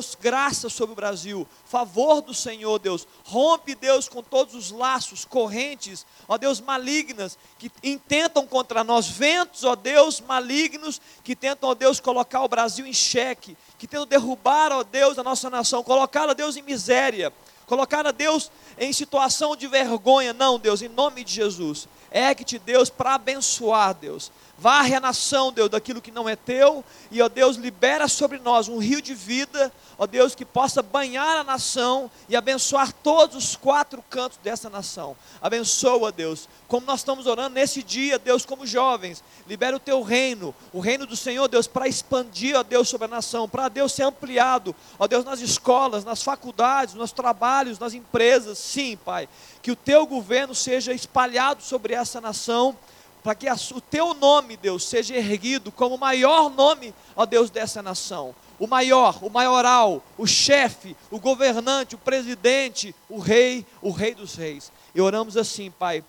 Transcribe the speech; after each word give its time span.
Deus, 0.00 0.16
graça 0.18 0.70
sobre 0.70 0.94
o 0.94 0.96
Brasil, 0.96 1.46
favor 1.66 2.22
do 2.22 2.32
Senhor, 2.32 2.78
Deus. 2.78 3.06
Rompe, 3.22 3.74
Deus, 3.74 4.08
com 4.08 4.22
todos 4.22 4.54
os 4.54 4.70
laços, 4.70 5.26
correntes, 5.26 6.06
ó 6.26 6.38
Deus, 6.38 6.58
malignas, 6.58 7.38
que 7.58 7.70
intentam 7.84 8.46
contra 8.46 8.82
nós, 8.82 9.06
ventos, 9.06 9.62
ó 9.62 9.76
Deus, 9.76 10.18
malignos, 10.20 11.02
que 11.22 11.36
tentam, 11.36 11.68
ó 11.68 11.74
Deus, 11.74 12.00
colocar 12.00 12.42
o 12.42 12.48
Brasil 12.48 12.86
em 12.86 12.94
xeque, 12.94 13.56
que 13.78 13.86
tentam 13.86 14.06
derrubar, 14.06 14.72
ó 14.72 14.82
Deus, 14.82 15.18
a 15.18 15.22
nossa 15.22 15.50
nação, 15.50 15.82
colocar, 15.82 16.30
ó 16.30 16.32
Deus, 16.32 16.56
em 16.56 16.62
miséria, 16.62 17.30
colocar, 17.66 18.06
ó 18.06 18.12
Deus, 18.12 18.50
em 18.78 18.94
situação 18.94 19.54
de 19.54 19.66
vergonha. 19.66 20.32
Não, 20.32 20.58
Deus, 20.58 20.80
em 20.80 20.88
nome 20.88 21.22
de 21.24 21.34
Jesus. 21.34 21.86
É 22.10 22.34
que 22.34 22.42
te 22.42 22.58
Deus 22.58 22.88
para 22.88 23.14
abençoar, 23.14 23.94
Deus 23.94 24.32
Varre 24.60 24.94
a 24.94 25.00
nação, 25.00 25.50
Deus, 25.50 25.70
daquilo 25.70 26.02
que 26.02 26.10
não 26.10 26.28
é 26.28 26.36
teu, 26.36 26.84
e, 27.10 27.22
ó 27.22 27.30
Deus, 27.30 27.56
libera 27.56 28.06
sobre 28.06 28.38
nós 28.38 28.68
um 28.68 28.76
rio 28.76 29.00
de 29.00 29.14
vida, 29.14 29.72
ó 30.00 30.06
Deus, 30.06 30.34
que 30.34 30.46
possa 30.46 30.82
banhar 30.82 31.36
a 31.36 31.44
nação 31.44 32.10
e 32.26 32.34
abençoar 32.34 32.90
todos 32.90 33.36
os 33.36 33.54
quatro 33.54 34.02
cantos 34.08 34.38
dessa 34.42 34.70
nação. 34.70 35.14
Abençoa, 35.42 36.10
Deus, 36.10 36.48
como 36.66 36.86
nós 36.86 37.00
estamos 37.00 37.26
orando 37.26 37.50
nesse 37.50 37.82
dia, 37.82 38.18
Deus, 38.18 38.46
como 38.46 38.66
jovens, 38.66 39.22
libera 39.46 39.76
o 39.76 39.78
teu 39.78 40.00
reino, 40.00 40.54
o 40.72 40.80
reino 40.80 41.04
do 41.04 41.14
Senhor, 41.14 41.46
Deus, 41.48 41.66
para 41.66 41.86
expandir, 41.86 42.56
ó 42.56 42.62
Deus, 42.62 42.88
sobre 42.88 43.04
a 43.04 43.08
nação, 43.08 43.46
para 43.46 43.68
Deus 43.68 43.92
ser 43.92 44.04
ampliado, 44.04 44.74
ó 44.98 45.06
Deus, 45.06 45.22
nas 45.22 45.40
escolas, 45.40 46.02
nas 46.02 46.22
faculdades, 46.22 46.94
nos 46.94 47.12
trabalhos, 47.12 47.78
nas 47.78 47.92
empresas, 47.92 48.56
sim, 48.56 48.96
Pai, 48.96 49.28
que 49.60 49.70
o 49.70 49.76
teu 49.76 50.06
governo 50.06 50.54
seja 50.54 50.94
espalhado 50.94 51.62
sobre 51.62 51.92
essa 51.92 52.22
nação 52.22 52.74
para 53.22 53.34
que 53.34 53.46
o 53.50 53.80
teu 53.82 54.14
nome, 54.14 54.56
Deus, 54.56 54.82
seja 54.82 55.14
erguido 55.14 55.70
como 55.70 55.96
o 55.96 55.98
maior 55.98 56.48
nome, 56.48 56.94
ó 57.14 57.26
Deus, 57.26 57.50
dessa 57.50 57.82
nação. 57.82 58.34
O 58.60 58.66
maior, 58.66 59.18
o 59.24 59.30
maioral, 59.30 60.02
o 60.18 60.26
chefe, 60.26 60.94
o 61.10 61.18
governante, 61.18 61.94
o 61.94 61.98
presidente, 61.98 62.94
o 63.08 63.18
rei, 63.18 63.66
o 63.80 63.90
rei 63.90 64.14
dos 64.14 64.34
reis. 64.34 64.70
E 64.94 65.00
oramos 65.00 65.36
assim, 65.36 65.70
Pai, 65.70 66.04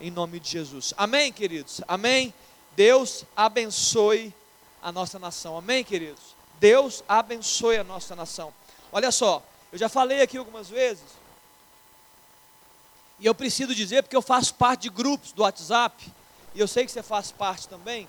em 0.00 0.10
nome 0.10 0.38
de 0.38 0.48
Jesus. 0.48 0.94
Amém, 0.96 1.32
queridos? 1.32 1.80
Amém? 1.88 2.32
Deus 2.76 3.24
abençoe 3.36 4.32
a 4.80 4.92
nossa 4.92 5.18
nação. 5.18 5.58
Amém, 5.58 5.82
queridos? 5.82 6.36
Deus 6.60 7.02
abençoe 7.08 7.76
a 7.76 7.84
nossa 7.84 8.14
nação. 8.14 8.54
Olha 8.92 9.10
só, 9.10 9.42
eu 9.72 9.78
já 9.78 9.88
falei 9.88 10.22
aqui 10.22 10.38
algumas 10.38 10.68
vezes, 10.68 11.04
e 13.18 13.26
eu 13.26 13.34
preciso 13.34 13.74
dizer 13.74 14.02
porque 14.02 14.16
eu 14.16 14.22
faço 14.22 14.54
parte 14.54 14.82
de 14.82 14.90
grupos 14.90 15.32
do 15.32 15.42
WhatsApp 15.42 16.12
e 16.54 16.60
eu 16.60 16.68
sei 16.68 16.86
que 16.86 16.92
você 16.92 17.02
faz 17.02 17.32
parte 17.32 17.66
também, 17.66 18.08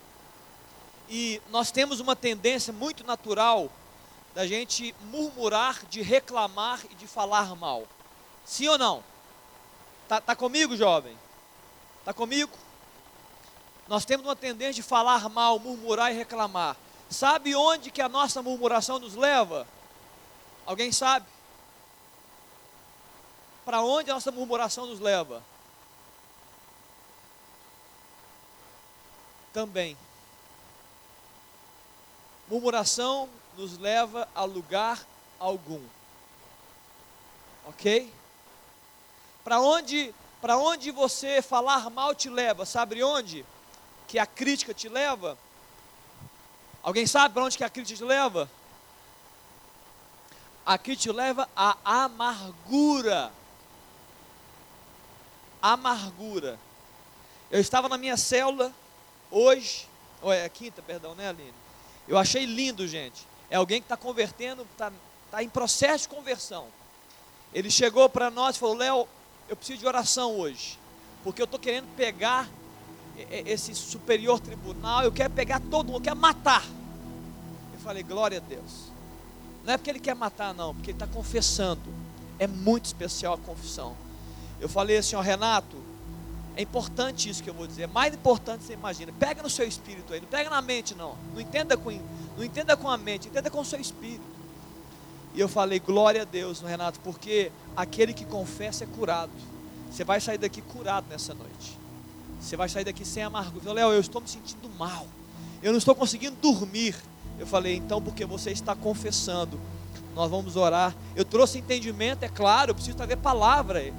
e 1.09 1.41
nós 1.49 1.71
temos 1.71 1.99
uma 1.99 2.15
tendência 2.15 2.71
muito 2.71 3.03
natural 3.03 3.71
da 4.37 4.45
gente 4.45 4.93
murmurar, 5.05 5.83
de 5.87 6.03
reclamar 6.03 6.79
e 6.91 6.93
de 6.93 7.07
falar 7.07 7.55
mal. 7.55 7.87
Sim 8.45 8.67
ou 8.67 8.77
não? 8.77 9.03
Tá, 10.07 10.21
tá 10.21 10.35
comigo, 10.35 10.77
jovem? 10.77 11.17
Tá 12.05 12.13
comigo? 12.13 12.55
Nós 13.87 14.05
temos 14.05 14.27
uma 14.27 14.35
tendência 14.35 14.75
de 14.75 14.83
falar 14.83 15.27
mal, 15.27 15.57
murmurar 15.57 16.11
e 16.11 16.15
reclamar. 16.15 16.77
Sabe 17.09 17.55
onde 17.55 17.89
que 17.89 17.99
a 17.99 18.07
nossa 18.07 18.43
murmuração 18.43 18.99
nos 18.99 19.15
leva? 19.15 19.67
Alguém 20.67 20.91
sabe? 20.91 21.25
Para 23.65 23.81
onde 23.81 24.11
a 24.11 24.13
nossa 24.13 24.29
murmuração 24.29 24.85
nos 24.85 24.99
leva? 24.99 25.43
também. 29.51 29.97
Murmuração 32.47 33.27
nos 33.57 33.77
leva 33.77 34.29
a 34.35 34.43
lugar 34.43 35.03
algum. 35.39 35.81
Ok? 37.65 38.13
Para 39.43 39.59
onde, 39.59 40.13
para 40.39 40.57
onde 40.57 40.91
você 40.91 41.41
falar 41.41 41.89
mal 41.89 42.13
te 42.13 42.29
leva? 42.29 42.65
Sabe 42.65 43.03
onde? 43.03 43.45
Que 44.07 44.19
a 44.19 44.25
crítica 44.25 44.73
te 44.73 44.87
leva? 44.87 45.37
Alguém 46.83 47.07
sabe 47.07 47.33
para 47.33 47.43
onde 47.43 47.57
que 47.57 47.63
a 47.63 47.69
crítica 47.69 47.97
te 47.97 48.05
leva? 48.05 48.49
A 50.65 50.77
crítica 50.77 51.11
te 51.11 51.17
leva 51.17 51.49
à 51.55 51.77
amargura. 51.83 53.31
Amargura. 55.61 56.59
Eu 57.49 57.59
estava 57.59 57.89
na 57.89 57.97
minha 57.97 58.17
célula 58.17 58.73
hoje, 59.31 59.87
ou 60.21 60.31
é 60.31 60.47
quinta, 60.47 60.81
perdão, 60.81 61.15
né, 61.15 61.29
Aline? 61.29 61.53
Eu 62.07 62.17
achei 62.17 62.45
lindo, 62.45 62.87
gente. 62.87 63.25
É 63.49 63.55
alguém 63.55 63.79
que 63.79 63.85
está 63.85 63.97
convertendo, 63.97 64.67
está 64.71 64.91
tá 65.31 65.43
em 65.43 65.49
processo 65.49 66.07
de 66.07 66.15
conversão. 66.15 66.67
Ele 67.53 67.71
chegou 67.71 68.09
para 68.09 68.29
nós 68.29 68.55
e 68.55 68.59
falou: 68.59 68.75
Léo, 68.75 69.07
eu 69.47 69.55
preciso 69.55 69.79
de 69.79 69.87
oração 69.87 70.37
hoje, 70.37 70.77
porque 71.23 71.41
eu 71.41 71.45
estou 71.45 71.59
querendo 71.59 71.87
pegar 71.95 72.49
esse 73.45 73.73
superior 73.73 74.39
tribunal, 74.39 75.03
eu 75.03 75.11
quero 75.11 75.33
pegar 75.33 75.59
todo 75.59 75.87
mundo, 75.87 75.97
eu 75.97 76.01
quero 76.01 76.15
matar. 76.17 76.63
Eu 77.73 77.79
falei: 77.79 78.03
glória 78.03 78.37
a 78.37 78.41
Deus. 78.41 78.87
Não 79.63 79.73
é 79.73 79.77
porque 79.77 79.89
ele 79.89 79.99
quer 79.99 80.15
matar, 80.15 80.53
não, 80.53 80.73
porque 80.73 80.91
ele 80.91 80.95
está 80.95 81.07
confessando. 81.07 81.93
É 82.39 82.47
muito 82.47 82.85
especial 82.85 83.33
a 83.33 83.37
confissão. 83.37 83.97
Eu 84.61 84.69
falei 84.69 84.97
assim, 84.97 85.15
ó, 85.15 85.21
Renato, 85.21 85.75
é 86.57 86.63
importante 86.63 87.29
isso 87.29 87.43
que 87.43 87.49
eu 87.49 87.53
vou 87.53 87.67
dizer. 87.67 87.83
É 87.83 87.87
mais 87.87 88.15
importante 88.15 88.63
você 88.63 88.73
imagina. 88.73 89.13
Pega 89.19 89.43
no 89.43 89.49
seu 89.49 89.67
espírito 89.67 90.11
aí. 90.11 90.19
Não 90.19 90.27
pega 90.27 90.49
na 90.49 90.59
mente, 90.59 90.95
não. 90.95 91.15
Não 91.31 91.39
entenda 91.39 91.77
com, 91.77 91.91
não 92.35 92.43
entenda 92.43 92.75
com 92.75 92.89
a 92.89 92.97
mente. 92.97 93.27
Entenda 93.27 93.51
com 93.51 93.59
o 93.59 93.65
seu 93.65 93.79
espírito. 93.79 94.23
E 95.35 95.39
eu 95.39 95.47
falei, 95.47 95.79
glória 95.79 96.23
a 96.23 96.25
Deus, 96.25 96.61
Renato, 96.61 96.99
porque 97.01 97.51
aquele 97.75 98.11
que 98.11 98.25
confessa 98.25 98.85
é 98.85 98.87
curado. 98.87 99.31
Você 99.91 100.03
vai 100.03 100.19
sair 100.19 100.39
daqui 100.39 100.63
curado 100.63 101.05
nessa 101.07 101.35
noite. 101.35 101.77
Você 102.41 102.57
vai 102.57 102.67
sair 102.67 102.83
daqui 102.83 103.05
sem 103.05 103.21
amargura. 103.21 103.63
Eu 103.63 103.73
Léo, 103.73 103.91
eu 103.91 103.99
estou 104.01 104.19
me 104.19 104.27
sentindo 104.27 104.67
mal. 104.79 105.05
Eu 105.61 105.71
não 105.71 105.77
estou 105.77 105.93
conseguindo 105.93 106.35
dormir. 106.41 106.95
Eu 107.37 107.45
falei, 107.45 107.75
então, 107.75 108.01
porque 108.01 108.25
você 108.25 108.49
está 108.49 108.75
confessando, 108.75 109.59
nós 110.15 110.31
vamos 110.31 110.55
orar. 110.55 110.95
Eu 111.15 111.23
trouxe 111.23 111.59
entendimento, 111.59 112.23
é 112.23 112.29
claro, 112.29 112.71
eu 112.71 112.75
preciso 112.75 112.97
trazer 112.97 113.17
palavra. 113.17 113.93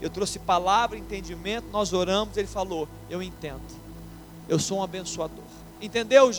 Eu 0.00 0.10
trouxe 0.10 0.38
palavra, 0.38 0.98
entendimento, 0.98 1.66
nós 1.72 1.92
oramos, 1.92 2.36
ele 2.36 2.46
falou: 2.46 2.88
Eu 3.08 3.22
entendo, 3.22 3.62
eu 4.48 4.58
sou 4.58 4.78
um 4.78 4.82
abençoador. 4.82 5.44
Entendeu? 5.80 6.30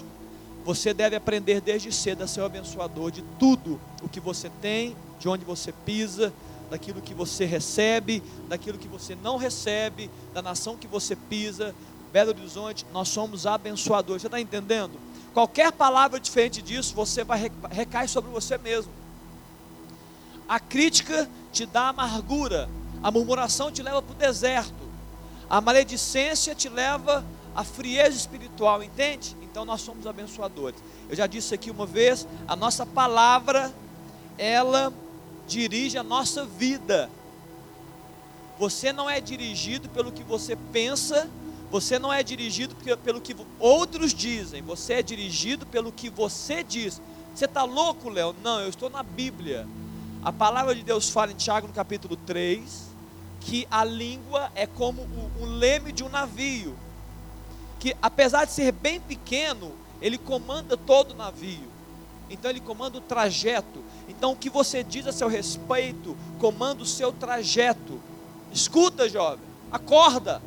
Você 0.65 0.93
deve 0.93 1.15
aprender 1.15 1.61
desde 1.61 1.91
cedo 1.91 2.23
a 2.23 2.27
ser 2.27 2.41
um 2.41 2.45
abençoador 2.45 3.09
de 3.09 3.21
tudo 3.39 3.79
o 4.01 4.09
que 4.09 4.19
você 4.19 4.51
tem, 4.61 4.95
de 5.19 5.29
onde 5.29 5.45
você 5.45 5.71
pisa, 5.71 6.33
daquilo 6.69 7.01
que 7.01 7.13
você 7.13 7.45
recebe, 7.45 8.21
daquilo 8.47 8.77
que 8.77 8.87
você 8.87 9.15
não 9.15 9.37
recebe, 9.37 10.09
da 10.33 10.41
nação 10.41 10.75
que 10.75 10.87
você 10.87 11.15
pisa. 11.15 11.73
Belo 12.11 12.31
Horizonte, 12.31 12.85
nós 12.91 13.09
somos 13.09 13.45
abençoadores. 13.45 14.21
Você 14.21 14.27
está 14.27 14.39
entendendo? 14.39 14.99
Qualquer 15.33 15.71
palavra 15.71 16.19
diferente 16.19 16.61
disso, 16.61 16.95
você 16.95 17.23
vai 17.23 17.51
recair 17.69 18.09
sobre 18.09 18.31
você 18.31 18.57
mesmo. 18.57 18.91
A 20.47 20.59
crítica 20.59 21.29
te 21.51 21.65
dá 21.65 21.89
amargura, 21.89 22.69
a 23.01 23.11
murmuração 23.11 23.71
te 23.71 23.81
leva 23.81 24.01
para 24.01 24.13
o 24.13 24.15
deserto. 24.15 24.87
A 25.49 25.61
maledicência 25.61 26.53
te 26.53 26.69
leva 26.69 27.23
à 27.55 27.63
frieza 27.63 28.17
espiritual, 28.17 28.83
entende? 28.83 29.35
Então 29.41 29.65
nós 29.65 29.81
somos 29.81 30.05
abençoadores. 30.05 30.79
Eu 31.09 31.15
já 31.15 31.25
disse 31.25 31.53
aqui 31.53 31.71
uma 31.71 31.85
vez, 31.85 32.27
a 32.47 32.55
nossa 32.55 32.85
palavra, 32.85 33.73
ela 34.37 34.93
dirige 35.47 35.97
a 35.97 36.03
nossa 36.03 36.45
vida. 36.45 37.09
Você 38.59 38.91
não 38.91 39.09
é 39.09 39.21
dirigido 39.21 39.87
pelo 39.89 40.11
que 40.11 40.23
você 40.23 40.55
pensa, 40.71 41.29
você 41.71 41.97
não 41.99 42.11
é 42.11 42.23
dirigido 42.23 42.75
pelo 43.03 43.21
que 43.21 43.35
outros 43.59 44.13
dizem, 44.13 44.61
você 44.61 44.93
é 44.93 45.03
dirigido 45.03 45.65
pelo 45.65 45.91
que 45.91 46.09
você 46.09 46.63
diz. 46.63 47.01
Você 47.33 47.45
está 47.45 47.63
louco, 47.63 48.09
Léo? 48.09 48.35
Não, 48.43 48.59
eu 48.59 48.69
estou 48.69 48.89
na 48.89 49.03
Bíblia. 49.03 49.67
A 50.23 50.31
palavra 50.31 50.73
de 50.75 50.83
Deus 50.83 51.09
fala 51.09 51.31
em 51.31 51.35
Tiago 51.35 51.67
no 51.67 51.73
capítulo 51.73 52.15
3, 52.15 52.87
que 53.39 53.67
a 53.69 53.83
língua 53.83 54.51
é 54.55 54.65
como 54.65 55.03
o, 55.39 55.45
leme 55.45 55.91
de 55.91 56.03
um 56.03 56.09
navio, 56.09 56.77
que 57.79 57.95
apesar 58.01 58.45
de 58.45 58.51
ser 58.51 58.71
bem 58.71 58.99
pequeno, 58.99 59.71
ele 60.01 60.17
comanda 60.17 60.75
todo 60.75 61.11
o 61.11 61.15
navio. 61.15 61.67
Então 62.29 62.51
ele 62.51 62.59
comanda 62.59 62.97
o 62.97 63.01
trajeto. 63.01 63.83
Então 64.09 64.33
o 64.33 64.35
que 64.35 64.49
você 64.49 64.83
diz 64.83 65.07
a 65.07 65.13
seu 65.13 65.27
respeito 65.27 66.17
comanda 66.39 66.83
o 66.83 66.85
seu 66.85 67.11
trajeto. 67.11 68.01
Escuta, 68.51 69.07
jovem, 69.07 69.45
acorda, 69.71 70.41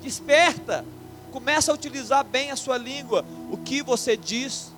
desperta, 0.00 0.84
começa 1.30 1.70
a 1.70 1.74
utilizar 1.74 2.24
bem 2.24 2.50
a 2.50 2.56
sua 2.56 2.78
língua. 2.78 3.24
O 3.50 3.58
que 3.58 3.82
você 3.82 4.16
diz 4.16 4.72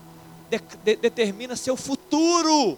de, 0.51 0.59
de, 0.83 0.97
determina 0.97 1.55
seu 1.55 1.77
futuro. 1.77 2.77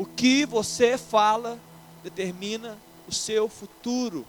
O 0.00 0.06
que 0.06 0.46
você 0.46 0.96
fala 0.96 1.58
determina 2.02 2.78
o 3.06 3.12
seu 3.12 3.50
futuro. 3.50 4.24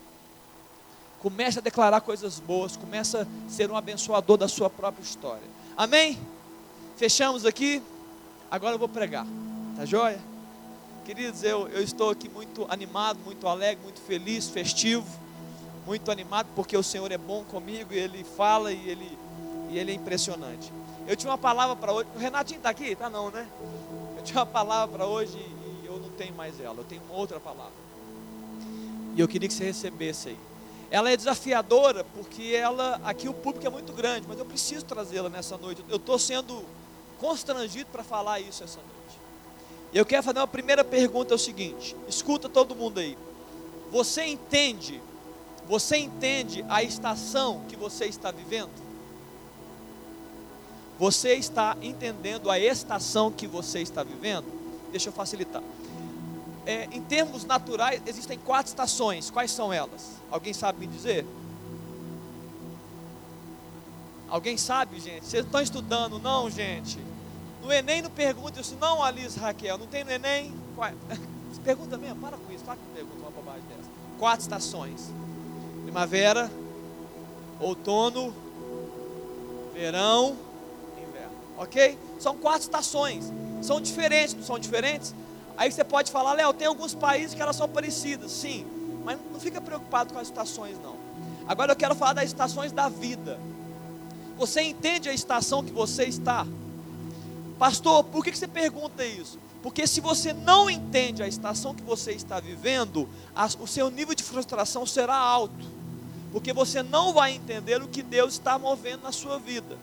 Comece 1.22 1.60
a 1.60 1.62
declarar 1.62 2.02
coisas 2.02 2.42
boas, 2.42 2.76
comece 2.76 3.16
a 3.16 3.26
ser 3.48 3.72
um 3.72 3.78
abençoador 3.78 4.36
da 4.36 4.50
sua 4.50 4.70
própria 4.70 5.02
história. 5.02 5.48
Amém? 5.78 6.20
Fechamos 6.98 7.46
aqui. 7.46 7.82
Agora 8.52 8.76
eu 8.76 8.80
vou 8.80 8.90
pregar. 8.90 9.26
Tá 9.78 9.86
joia? 9.86 10.20
Queridos, 11.06 11.42
eu, 11.42 11.70
eu 11.70 11.82
estou 11.82 12.10
aqui 12.10 12.28
muito 12.28 12.66
animado, 12.70 13.20
muito 13.24 13.48
alegre, 13.48 13.82
muito 13.82 14.02
feliz, 14.02 14.50
festivo, 14.50 15.08
muito 15.86 16.12
animado, 16.12 16.48
porque 16.54 16.76
o 16.76 16.84
Senhor 16.84 17.10
é 17.14 17.18
bom 17.18 17.46
comigo 17.46 17.94
e 17.94 17.98
Ele 17.98 18.26
fala 18.26 18.74
e 18.74 18.90
Ele, 18.90 19.18
e 19.70 19.80
ele 19.80 19.94
é 19.94 19.96
impressionante. 19.96 20.70
Eu 21.08 21.16
tinha 21.16 21.32
uma 21.32 21.38
palavra 21.38 21.78
para 21.78 21.94
hoje. 21.94 22.10
O 22.14 22.20
Renatinho 22.20 22.58
está 22.58 22.70
aqui? 22.70 22.94
Tá 22.94 23.10
não, 23.10 23.32
né? 23.32 23.48
Eu 24.18 24.22
tinha 24.22 24.40
uma 24.40 24.46
palavra 24.46 24.98
para 24.98 25.08
hoje 25.08 25.61
tenho 26.22 26.36
mais 26.36 26.60
ela. 26.60 26.78
Eu 26.78 26.84
tenho 26.84 27.02
outra 27.10 27.40
palavra. 27.40 27.74
E 29.16 29.20
eu 29.20 29.28
queria 29.28 29.48
que 29.48 29.54
você 29.54 29.66
recebesse 29.66 30.30
aí. 30.30 30.38
Ela 30.92 31.10
é 31.10 31.18
desafiadora 31.18 32.04
porque 32.16 32.54
ela, 32.54 33.02
aqui 33.04 33.28
o 33.28 33.34
público 33.34 33.66
é 33.66 33.70
muito 33.70 33.92
grande, 33.94 34.28
mas 34.28 34.38
eu 34.38 34.46
preciso 34.46 34.86
trazê-la 34.86 35.30
nessa 35.30 35.58
noite. 35.58 35.84
Eu 35.90 35.96
estou 35.96 36.20
sendo 36.20 36.64
constrangido 37.18 37.90
para 37.92 38.04
falar 38.04 38.40
isso 38.40 38.64
essa 38.64 38.78
noite. 38.78 39.20
E 39.94 39.98
eu 39.98 40.06
quero 40.06 40.22
fazer 40.22 40.40
uma 40.40 40.48
primeira 40.48 40.84
pergunta: 40.84 41.34
é 41.34 41.36
o 41.36 41.40
seguinte, 41.40 41.96
escuta 42.08 42.48
todo 42.48 42.76
mundo 42.76 43.00
aí. 43.00 43.18
Você 43.92 44.24
entende, 44.26 45.02
você 45.68 45.98
entende 45.98 46.64
a 46.70 46.84
estação 46.84 47.64
que 47.68 47.76
você 47.76 48.06
está 48.06 48.32
vivendo? 48.32 48.70
Você 51.00 51.34
está 51.34 51.76
entendendo 51.82 52.52
a 52.52 52.60
estação 52.60 53.32
que 53.32 53.48
você 53.48 53.80
está 53.80 54.04
vivendo? 54.04 54.46
Deixa 54.92 55.10
eu 55.10 55.14
facilitar. 55.14 55.64
É, 56.66 56.88
em 56.92 57.02
termos 57.02 57.44
naturais, 57.44 58.02
existem 58.06 58.38
quatro 58.38 58.70
estações. 58.70 59.30
Quais 59.30 59.52
são 59.52 59.74
elas? 59.74 60.12
Alguém 60.30 60.54
sabe 60.54 60.80
me 60.80 60.88
dizer? 60.88 61.26
Alguém 64.30 64.58
sabe, 64.58 65.00
gente? 65.00 65.26
Vocês 65.26 65.44
estão 65.44 65.62
estudando, 65.62 66.20
não, 66.20 66.50
gente? 66.50 67.00
No 67.62 67.72
Enem 67.72 68.02
não 68.02 68.10
pergunta 68.10 68.62
isso, 68.62 68.78
não, 68.80 69.04
Alice 69.04 69.38
Raquel. 69.38 69.78
Não 69.78 69.88
tem 69.88 70.04
no 70.04 70.12
Enem? 70.12 70.54
Pergunta 71.64 71.98
mesmo? 71.98 72.20
Para 72.22 72.38
com 72.38 72.52
isso. 72.52 72.64
Para 72.64 72.76
que 72.76 72.82
pergunta 72.96 73.20
uma 73.20 73.30
bobagem 73.30 73.62
dessa. 73.68 73.90
Quatro 74.18 74.42
estações: 74.42 75.12
primavera, 75.84 76.50
outono, 77.60 78.34
verão, 79.74 80.38
inverno. 80.98 81.36
Ok? 81.58 81.98
São 82.20 82.38
quatro 82.38 82.62
estações. 82.62 83.32
São 83.62 83.80
diferentes, 83.80 84.34
não 84.34 84.44
são 84.44 84.58
diferentes? 84.58 85.14
Aí 85.58 85.72
você 85.72 85.84
pode 85.84 86.12
falar, 86.12 86.34
Léo, 86.34 86.54
tem 86.54 86.68
alguns 86.68 86.94
países 86.94 87.34
que 87.34 87.42
elas 87.42 87.56
são 87.56 87.68
parecidas. 87.70 88.32
Sim, 88.32 88.66
mas 89.04 89.20
não 89.32 89.40
fica 89.40 89.62
preocupado 89.62 90.14
com 90.14 90.20
as 90.20 90.28
estações, 90.28 90.78
não. 90.82 90.96
Agora 91.48 91.72
eu 91.72 91.76
quero 91.76 91.96
falar 91.96 92.14
das 92.14 92.26
estações 92.26 92.72
da 92.72 92.90
vida. 92.90 93.40
Você 94.38 94.62
entende 94.62 95.10
a 95.10 95.14
estação 95.14 95.64
que 95.64 95.72
você 95.72 96.06
está? 96.06 96.48
Pastor, 97.60 98.04
por 98.06 98.24
que 98.24 98.36
você 98.36 98.48
pergunta 98.48 99.06
isso? 99.06 99.38
Porque 99.62 99.86
se 99.86 100.02
você 100.02 100.34
não 100.34 100.68
entende 100.68 101.22
a 101.22 101.28
estação 101.28 101.76
que 101.76 101.84
você 101.84 102.14
está 102.14 102.40
vivendo, 102.40 103.08
o 103.60 103.68
seu 103.68 103.92
nível 103.92 104.16
de 104.16 104.24
frustração 104.24 104.86
será 104.86 105.16
alto. 105.16 105.68
Porque 106.32 106.54
você 106.54 106.82
não 106.82 107.14
vai 107.14 107.34
entender 107.34 107.80
o 107.82 107.88
que 107.88 108.02
Deus 108.02 108.34
está 108.34 108.58
movendo 108.58 109.04
na 109.04 109.12
sua 109.12 109.38
vida. 109.38 109.78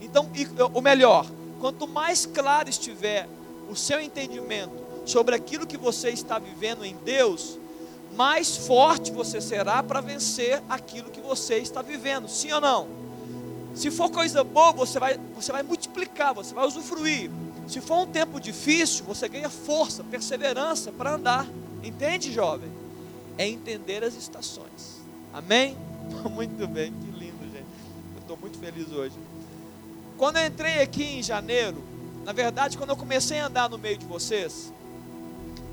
Então, 0.00 0.30
o 0.72 0.80
melhor, 0.80 1.26
quanto 1.60 1.86
mais 1.86 2.24
claro 2.24 2.70
estiver 2.70 3.28
o 3.72 3.76
seu 3.76 4.00
entendimento 4.00 4.72
sobre 5.06 5.34
aquilo 5.34 5.66
que 5.66 5.76
você 5.76 6.10
está 6.10 6.38
vivendo 6.38 6.84
em 6.84 6.94
Deus, 7.04 7.58
mais 8.14 8.56
forte 8.56 9.10
você 9.10 9.40
será 9.40 9.82
para 9.82 10.00
vencer 10.00 10.62
aquilo 10.68 11.10
que 11.10 11.20
você 11.20 11.56
está 11.56 11.80
vivendo. 11.80 12.28
Sim 12.28 12.52
ou 12.52 12.60
não? 12.60 12.88
Se 13.74 13.90
for 13.90 14.10
coisa 14.10 14.44
boa, 14.44 14.72
você 14.72 14.98
vai, 14.98 15.18
você 15.34 15.50
vai 15.50 15.62
multiplicar, 15.62 16.34
você 16.34 16.54
vai 16.54 16.66
usufruir. 16.66 17.30
Se 17.66 17.80
for 17.80 18.00
um 18.02 18.06
tempo 18.06 18.38
difícil, 18.38 19.04
você 19.06 19.28
ganha 19.28 19.48
força, 19.48 20.04
perseverança 20.04 20.92
para 20.92 21.14
andar. 21.14 21.48
Entende, 21.82 22.30
jovem? 22.30 22.70
É 23.38 23.48
entender 23.48 24.04
as 24.04 24.14
estações. 24.14 25.00
Amém? 25.32 25.76
Muito 26.30 26.66
bem, 26.68 26.92
que 26.92 27.18
lindo, 27.18 27.44
gente. 27.44 27.64
Eu 28.14 28.20
estou 28.20 28.36
muito 28.36 28.58
feliz 28.58 28.92
hoje. 28.92 29.14
Quando 30.18 30.36
eu 30.36 30.46
entrei 30.46 30.80
aqui 30.80 31.04
em 31.04 31.22
janeiro, 31.22 31.82
na 32.24 32.32
verdade, 32.32 32.78
quando 32.78 32.90
eu 32.90 32.96
comecei 32.96 33.38
a 33.38 33.46
andar 33.46 33.68
no 33.68 33.78
meio 33.78 33.98
de 33.98 34.06
vocês, 34.06 34.72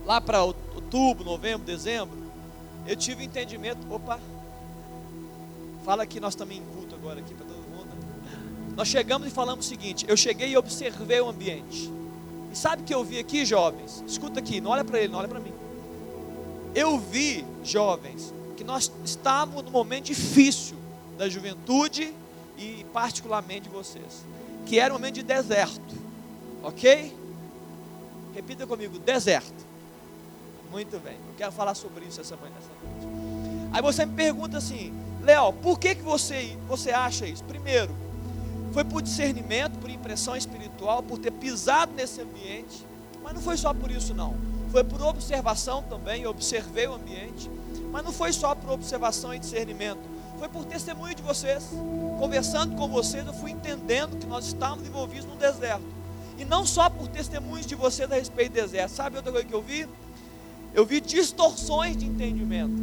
lá 0.05 0.19
para 0.19 0.43
outubro, 0.43 1.23
novembro, 1.23 1.65
dezembro, 1.65 2.17
eu 2.87 2.95
tive 2.95 3.23
entendimento. 3.23 3.79
Opa! 3.91 4.19
Fala 5.85 6.05
que 6.05 6.19
nós 6.19 6.35
também 6.35 6.57
em 6.59 6.63
culto 6.63 6.95
agora 6.95 7.19
aqui 7.19 7.33
para 7.33 7.49
nós 8.79 8.87
chegamos 8.87 9.27
e 9.27 9.29
falamos 9.29 9.65
o 9.65 9.67
seguinte: 9.67 10.05
eu 10.07 10.15
cheguei 10.15 10.51
e 10.51 10.57
observei 10.57 11.19
o 11.19 11.27
ambiente. 11.27 11.91
E 12.49 12.57
sabe 12.57 12.81
o 12.81 12.85
que 12.85 12.93
eu 12.93 13.03
vi 13.03 13.19
aqui, 13.19 13.45
jovens? 13.45 14.01
Escuta 14.07 14.39
aqui, 14.39 14.61
não 14.61 14.71
olha 14.71 14.85
para 14.85 14.99
ele, 14.99 15.09
não 15.11 15.19
olha 15.19 15.27
para 15.27 15.41
mim. 15.41 15.51
Eu 16.73 16.97
vi, 16.97 17.43
jovens, 17.61 18.33
que 18.55 18.63
nós 18.63 18.89
estávamos 19.03 19.65
num 19.65 19.71
momento 19.71 20.05
difícil 20.05 20.77
da 21.17 21.27
juventude 21.27 22.13
e 22.57 22.85
particularmente 22.93 23.63
de 23.63 23.69
vocês, 23.69 24.25
que 24.65 24.79
era 24.79 24.93
um 24.93 24.97
momento 24.97 25.15
de 25.15 25.23
deserto, 25.23 25.95
ok? 26.63 27.15
Repita 28.33 28.65
comigo, 28.67 28.99
deserto. 28.99 29.67
Muito 30.71 30.99
bem, 30.99 31.15
eu 31.15 31.35
quero 31.37 31.51
falar 31.51 31.73
sobre 31.73 32.05
isso 32.05 32.21
essa 32.21 32.35
manhã, 32.35 32.53
essa 32.57 32.69
noite. 32.83 33.69
Aí 33.71 33.81
você 33.81 34.05
me 34.05 34.15
pergunta 34.15 34.57
assim, 34.57 34.93
Léo, 35.21 35.53
por 35.53 35.79
que, 35.79 35.95
que 35.95 36.01
você, 36.01 36.57
você 36.67 36.91
acha 36.91 37.25
isso? 37.27 37.43
Primeiro, 37.43 37.93
foi 38.71 38.83
por 38.83 39.01
discernimento, 39.01 39.79
por 39.79 39.89
impressão 39.89 40.35
espiritual, 40.35 41.01
por 41.01 41.17
ter 41.17 41.31
pisado 41.31 41.91
nesse 41.93 42.21
ambiente. 42.21 42.85
Mas 43.23 43.33
não 43.33 43.41
foi 43.41 43.57
só 43.57 43.73
por 43.73 43.91
isso, 43.91 44.13
não. 44.13 44.35
Foi 44.71 44.83
por 44.83 45.01
observação 45.01 45.83
também. 45.83 46.21
Eu 46.21 46.29
observei 46.29 46.87
o 46.87 46.93
ambiente. 46.93 47.49
Mas 47.91 48.03
não 48.03 48.11
foi 48.11 48.31
só 48.31 48.53
por 48.53 48.71
observação 48.71 49.33
e 49.33 49.39
discernimento. 49.39 49.99
Foi 50.37 50.47
por 50.47 50.63
testemunho 50.65 51.15
de 51.15 51.21
vocês. 51.21 51.69
Conversando 52.19 52.75
com 52.75 52.87
vocês, 52.87 53.25
eu 53.25 53.33
fui 53.33 53.51
entendendo 53.51 54.17
que 54.17 54.27
nós 54.27 54.45
estávamos 54.45 54.87
envolvidos 54.87 55.25
no 55.25 55.35
deserto. 55.35 55.98
E 56.39 56.45
não 56.45 56.65
só 56.65 56.89
por 56.89 57.07
testemunhos 57.09 57.65
de 57.65 57.75
vocês 57.75 58.09
a 58.11 58.15
respeito 58.15 58.53
do 58.53 58.55
deserto. 58.55 58.91
Sabe 58.91 59.17
outra 59.17 59.31
coisa 59.31 59.45
que 59.45 59.53
eu 59.53 59.61
vi? 59.61 59.85
Eu 60.73 60.85
vi 60.85 61.01
distorções 61.01 61.97
de 61.97 62.05
entendimento. 62.05 62.73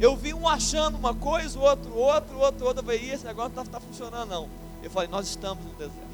Eu 0.00 0.16
vi 0.16 0.34
um 0.34 0.48
achando 0.48 0.98
uma 0.98 1.14
coisa, 1.14 1.58
o 1.58 1.62
outro, 1.62 1.96
outro, 1.96 2.38
outro, 2.38 2.66
outro. 2.66 2.80
Eu 2.80 2.84
falei, 2.84 3.10
esse 3.10 3.24
negócio 3.24 3.52
não 3.54 3.62
está 3.62 3.78
tá 3.78 3.84
funcionando, 3.86 4.28
não. 4.28 4.48
Eu 4.82 4.90
falei, 4.90 5.08
nós 5.08 5.28
estamos 5.28 5.64
no 5.64 5.70
deserto. 5.72 6.08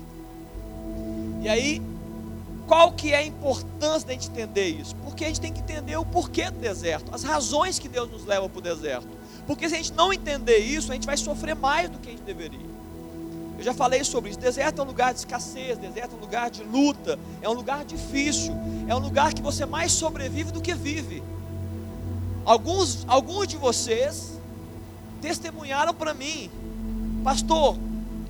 E 1.43 1.49
aí, 1.49 1.83
qual 2.67 2.93
que 2.93 3.13
é 3.13 3.17
a 3.17 3.25
importância 3.25 4.07
da 4.07 4.13
gente 4.13 4.29
entender 4.29 4.69
isso? 4.69 4.95
Porque 4.97 5.25
a 5.25 5.29
gente 5.29 5.41
tem 5.41 5.53
que 5.53 5.61
entender 5.61 5.97
o 5.97 6.05
porquê 6.05 6.51
do 6.51 6.59
deserto, 6.59 7.15
as 7.15 7.23
razões 7.23 7.79
que 7.79 7.89
Deus 7.89 8.11
nos 8.11 8.25
leva 8.25 8.49
para 8.49 8.59
o 8.59 8.63
deserto. 8.63 9.09
Porque 9.47 9.69
se 9.69 9.75
a 9.75 9.79
gente 9.79 9.93
não 9.93 10.13
entender 10.13 10.59
isso, 10.59 10.91
a 10.91 10.95
gente 10.95 11.07
vai 11.07 11.17
sofrer 11.17 11.55
mais 11.55 11.91
do 11.91 11.99
que 11.99 12.09
a 12.09 12.13
gente 12.13 12.23
deveria. 12.23 12.74
Eu 13.57 13.65
já 13.65 13.73
falei 13.73 14.03
sobre 14.05 14.31
isso. 14.31 14.39
Deserto 14.39 14.81
é 14.81 14.83
um 14.83 14.87
lugar 14.87 15.13
de 15.13 15.21
escassez, 15.21 15.79
deserto 15.79 16.15
é 16.15 16.17
um 16.17 16.21
lugar 16.21 16.51
de 16.51 16.63
luta, 16.65 17.19
é 17.41 17.49
um 17.49 17.53
lugar 17.53 17.85
difícil, 17.85 18.55
é 18.89 18.95
um 18.95 18.99
lugar 18.99 19.33
que 19.33 19.43
você 19.43 19.65
mais 19.65 19.93
sobrevive 19.93 20.53
do 20.53 20.61
que 20.61 20.75
vive. 20.75 21.23
Alguns, 22.45 23.05
alguns 23.09 23.49
de 23.49 23.57
vocês 23.57 24.39
testemunharam 25.21 25.95
para 25.95 26.13
mim, 26.13 26.51
pastor, 27.23 27.79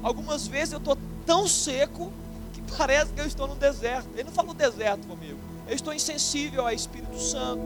Algumas 0.04 0.46
vezes 0.46 0.74
eu 0.74 0.78
estou 0.78 0.98
tão 1.24 1.48
seco 1.48 2.12
que 2.52 2.60
parece 2.76 3.10
que 3.10 3.20
eu 3.20 3.26
estou 3.26 3.48
no 3.48 3.54
deserto. 3.54 4.06
Ele 4.12 4.24
não 4.24 4.32
falou 4.32 4.52
deserto 4.52 5.08
comigo. 5.08 5.38
Eu 5.66 5.74
estou 5.74 5.94
insensível 5.94 6.60
ao 6.60 6.70
Espírito 6.70 7.18
Santo. 7.18 7.62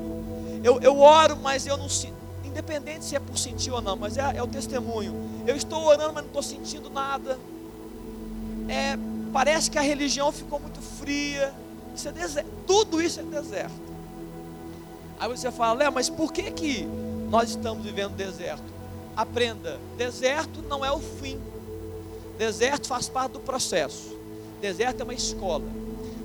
Eu, 0.62 0.80
eu 0.80 1.00
oro, 1.00 1.36
mas 1.36 1.66
eu 1.66 1.76
não 1.76 1.88
sinto. 1.88 2.17
Independente 2.58 3.04
se 3.04 3.14
é 3.14 3.20
por 3.20 3.38
sentir 3.38 3.70
ou 3.70 3.80
não, 3.80 3.94
mas 3.94 4.16
é, 4.16 4.36
é 4.36 4.42
o 4.42 4.46
testemunho. 4.48 5.14
Eu 5.46 5.54
estou 5.54 5.80
orando, 5.84 6.12
mas 6.12 6.24
não 6.24 6.26
estou 6.28 6.42
sentindo 6.42 6.90
nada. 6.90 7.38
É, 8.68 8.98
parece 9.32 9.70
que 9.70 9.78
a 9.78 9.80
religião 9.80 10.32
ficou 10.32 10.58
muito 10.58 10.80
fria. 10.80 11.54
Isso 11.94 12.08
é 12.08 12.12
deserto. 12.12 12.50
Tudo 12.66 13.00
isso 13.00 13.20
é 13.20 13.22
deserto. 13.22 13.80
Aí 15.20 15.28
você 15.28 15.52
fala, 15.52 15.78
Léo, 15.78 15.92
mas 15.92 16.10
por 16.10 16.32
que, 16.32 16.50
que 16.50 16.82
nós 17.30 17.50
estamos 17.50 17.84
vivendo 17.84 18.16
deserto? 18.16 18.64
Aprenda, 19.16 19.78
deserto 19.96 20.60
não 20.62 20.84
é 20.84 20.90
o 20.90 20.98
fim. 20.98 21.40
Deserto 22.38 22.88
faz 22.88 23.08
parte 23.08 23.34
do 23.34 23.40
processo. 23.40 24.18
Deserto 24.60 25.02
é 25.02 25.04
uma 25.04 25.14
escola. 25.14 25.64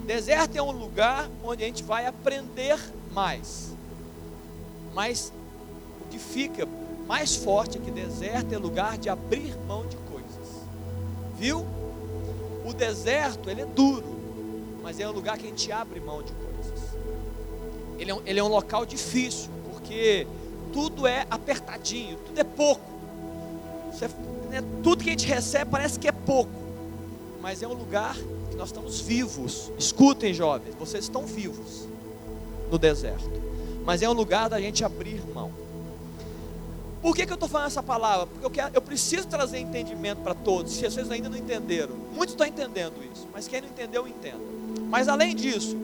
Deserto 0.07 0.55
é 0.55 0.61
um 0.63 0.71
lugar 0.71 1.29
onde 1.43 1.63
a 1.63 1.67
gente 1.67 1.83
vai 1.83 2.07
aprender 2.07 2.79
mais. 3.11 3.71
Mas 4.95 5.31
que 6.13 6.19
fica 6.19 6.67
mais 7.07 7.35
forte 7.35 7.79
que 7.79 7.89
deserto 7.89 8.53
é 8.53 8.57
lugar 8.59 8.99
de 8.99 9.09
abrir 9.09 9.57
mão 9.67 9.87
de 9.87 9.97
coisas. 9.97 10.61
Viu? 11.35 11.65
O 12.63 12.71
deserto, 12.71 13.49
ele 13.49 13.61
é 13.61 13.65
duro, 13.65 14.05
mas 14.83 14.99
é 14.99 15.09
um 15.09 15.11
lugar 15.11 15.39
que 15.39 15.47
a 15.47 15.49
gente 15.49 15.71
abre 15.71 15.99
mão 15.99 16.21
de 16.21 16.31
coisas. 16.33 16.79
Ele 17.97 18.11
é 18.11 18.13
um, 18.13 18.21
ele 18.27 18.39
é 18.39 18.43
um 18.43 18.47
local 18.47 18.85
difícil, 18.85 19.49
porque 19.71 20.27
tudo 20.71 21.07
é 21.07 21.25
apertadinho, 21.31 22.17
tudo 22.27 22.39
é 22.39 22.43
pouco. 22.43 22.85
Você 23.91 24.07
né, 24.51 24.63
tudo 24.83 25.03
que 25.03 25.09
a 25.09 25.13
gente 25.13 25.25
recebe 25.25 25.71
parece 25.71 25.97
que 25.97 26.07
é 26.07 26.11
pouco, 26.11 26.53
mas 27.41 27.63
é 27.63 27.67
um 27.67 27.73
lugar 27.73 28.15
que 28.51 28.55
nós 28.55 28.67
estamos 28.67 29.01
vivos. 29.01 29.71
Escutem, 29.79 30.31
jovens, 30.31 30.75
vocês 30.75 31.05
estão 31.05 31.25
vivos 31.25 31.87
no 32.69 32.77
deserto. 32.77 33.31
Mas 33.83 34.03
é 34.03 34.07
um 34.07 34.13
lugar 34.13 34.47
da 34.47 34.61
gente 34.61 34.85
abrir 34.85 35.21
mão. 35.33 35.62
Por 37.03 37.13
que, 37.13 37.25
que 37.25 37.33
eu 37.33 37.35
estou 37.35 37.49
falando 37.49 37.67
essa 37.67 37.83
palavra? 37.83 38.27
Porque 38.27 38.45
eu, 38.45 38.49
quero, 38.49 38.71
eu 38.73 38.81
preciso 38.81 39.27
trazer 39.27 39.59
entendimento 39.59 40.21
para 40.21 40.33
todos. 40.33 40.71
Se 40.71 40.89
vocês 40.89 41.11
ainda 41.11 41.27
não 41.27 41.37
entenderam, 41.37 41.97
muitos 42.13 42.33
estão 42.33 42.47
entendendo 42.47 42.93
isso, 43.13 43.27
mas 43.33 43.45
quem 43.45 43.59
não 43.59 43.67
entendeu, 43.67 44.07
entenda. 44.07 44.39
Mas 44.87 45.09
além 45.09 45.35
disso, 45.35 45.75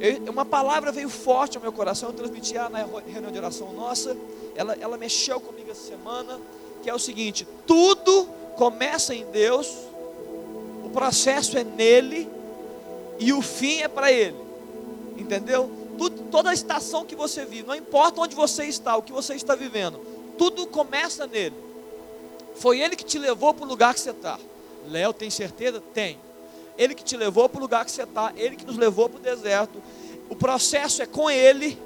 eu, 0.00 0.30
uma 0.30 0.44
palavra 0.44 0.92
veio 0.92 1.08
forte 1.08 1.56
ao 1.56 1.62
meu 1.62 1.72
coração, 1.72 2.10
eu 2.10 2.12
transmiti 2.12 2.54
na 2.54 2.86
reunião 3.04 3.32
de 3.32 3.38
oração 3.38 3.72
nossa, 3.72 4.16
ela, 4.54 4.76
ela 4.80 4.96
mexeu 4.96 5.40
comigo 5.40 5.72
essa 5.72 5.88
semana, 5.88 6.38
que 6.84 6.88
é 6.88 6.94
o 6.94 7.00
seguinte: 7.00 7.48
tudo 7.66 8.28
começa 8.56 9.12
em 9.12 9.26
Deus, 9.26 9.68
o 10.84 10.90
processo 10.90 11.58
é 11.58 11.64
nele 11.64 12.30
e 13.18 13.32
o 13.32 13.42
fim 13.42 13.80
é 13.80 13.88
para 13.88 14.12
ele. 14.12 14.36
Entendeu? 15.18 15.68
Tudo, 15.98 16.22
toda 16.30 16.50
a 16.50 16.54
estação 16.54 17.04
que 17.04 17.16
você 17.16 17.44
vive, 17.44 17.66
não 17.66 17.74
importa 17.74 18.20
onde 18.20 18.36
você 18.36 18.66
está, 18.66 18.96
o 18.96 19.02
que 19.02 19.12
você 19.12 19.34
está 19.34 19.56
vivendo, 19.56 20.00
tudo 20.40 20.66
começa 20.66 21.26
nele. 21.26 21.54
Foi 22.54 22.80
ele 22.80 22.96
que 22.96 23.04
te 23.04 23.18
levou 23.18 23.52
para 23.52 23.66
o 23.66 23.68
lugar 23.68 23.92
que 23.92 24.00
você 24.00 24.08
está. 24.08 24.40
Léo, 24.88 25.12
tem 25.12 25.28
certeza? 25.28 25.82
Tem. 25.92 26.18
Ele 26.78 26.94
que 26.94 27.04
te 27.04 27.14
levou 27.14 27.46
para 27.46 27.58
o 27.58 27.60
lugar 27.60 27.84
que 27.84 27.90
você 27.90 28.04
está, 28.04 28.32
ele 28.34 28.56
que 28.56 28.64
nos 28.64 28.78
levou 28.78 29.06
para 29.06 29.18
o 29.18 29.22
deserto. 29.22 29.82
O 30.30 30.34
processo 30.34 31.02
é 31.02 31.06
com 31.06 31.30
ele, 31.30 31.78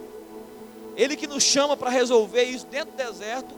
ele 0.94 1.16
que 1.16 1.26
nos 1.26 1.42
chama 1.42 1.76
para 1.76 1.90
resolver 1.90 2.44
isso 2.44 2.64
dentro 2.66 2.92
do 2.92 2.96
deserto, 2.96 3.52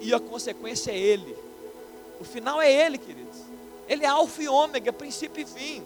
e 0.00 0.12
a 0.12 0.18
consequência 0.18 0.90
é 0.90 0.98
ele. 0.98 1.36
O 2.20 2.24
final 2.24 2.60
é 2.60 2.68
ele, 2.68 2.98
queridos. 2.98 3.38
Ele 3.88 4.04
é 4.04 4.08
alfa 4.08 4.42
e 4.42 4.48
ômega, 4.48 4.92
princípio 4.92 5.40
e 5.40 5.46
fim. 5.46 5.84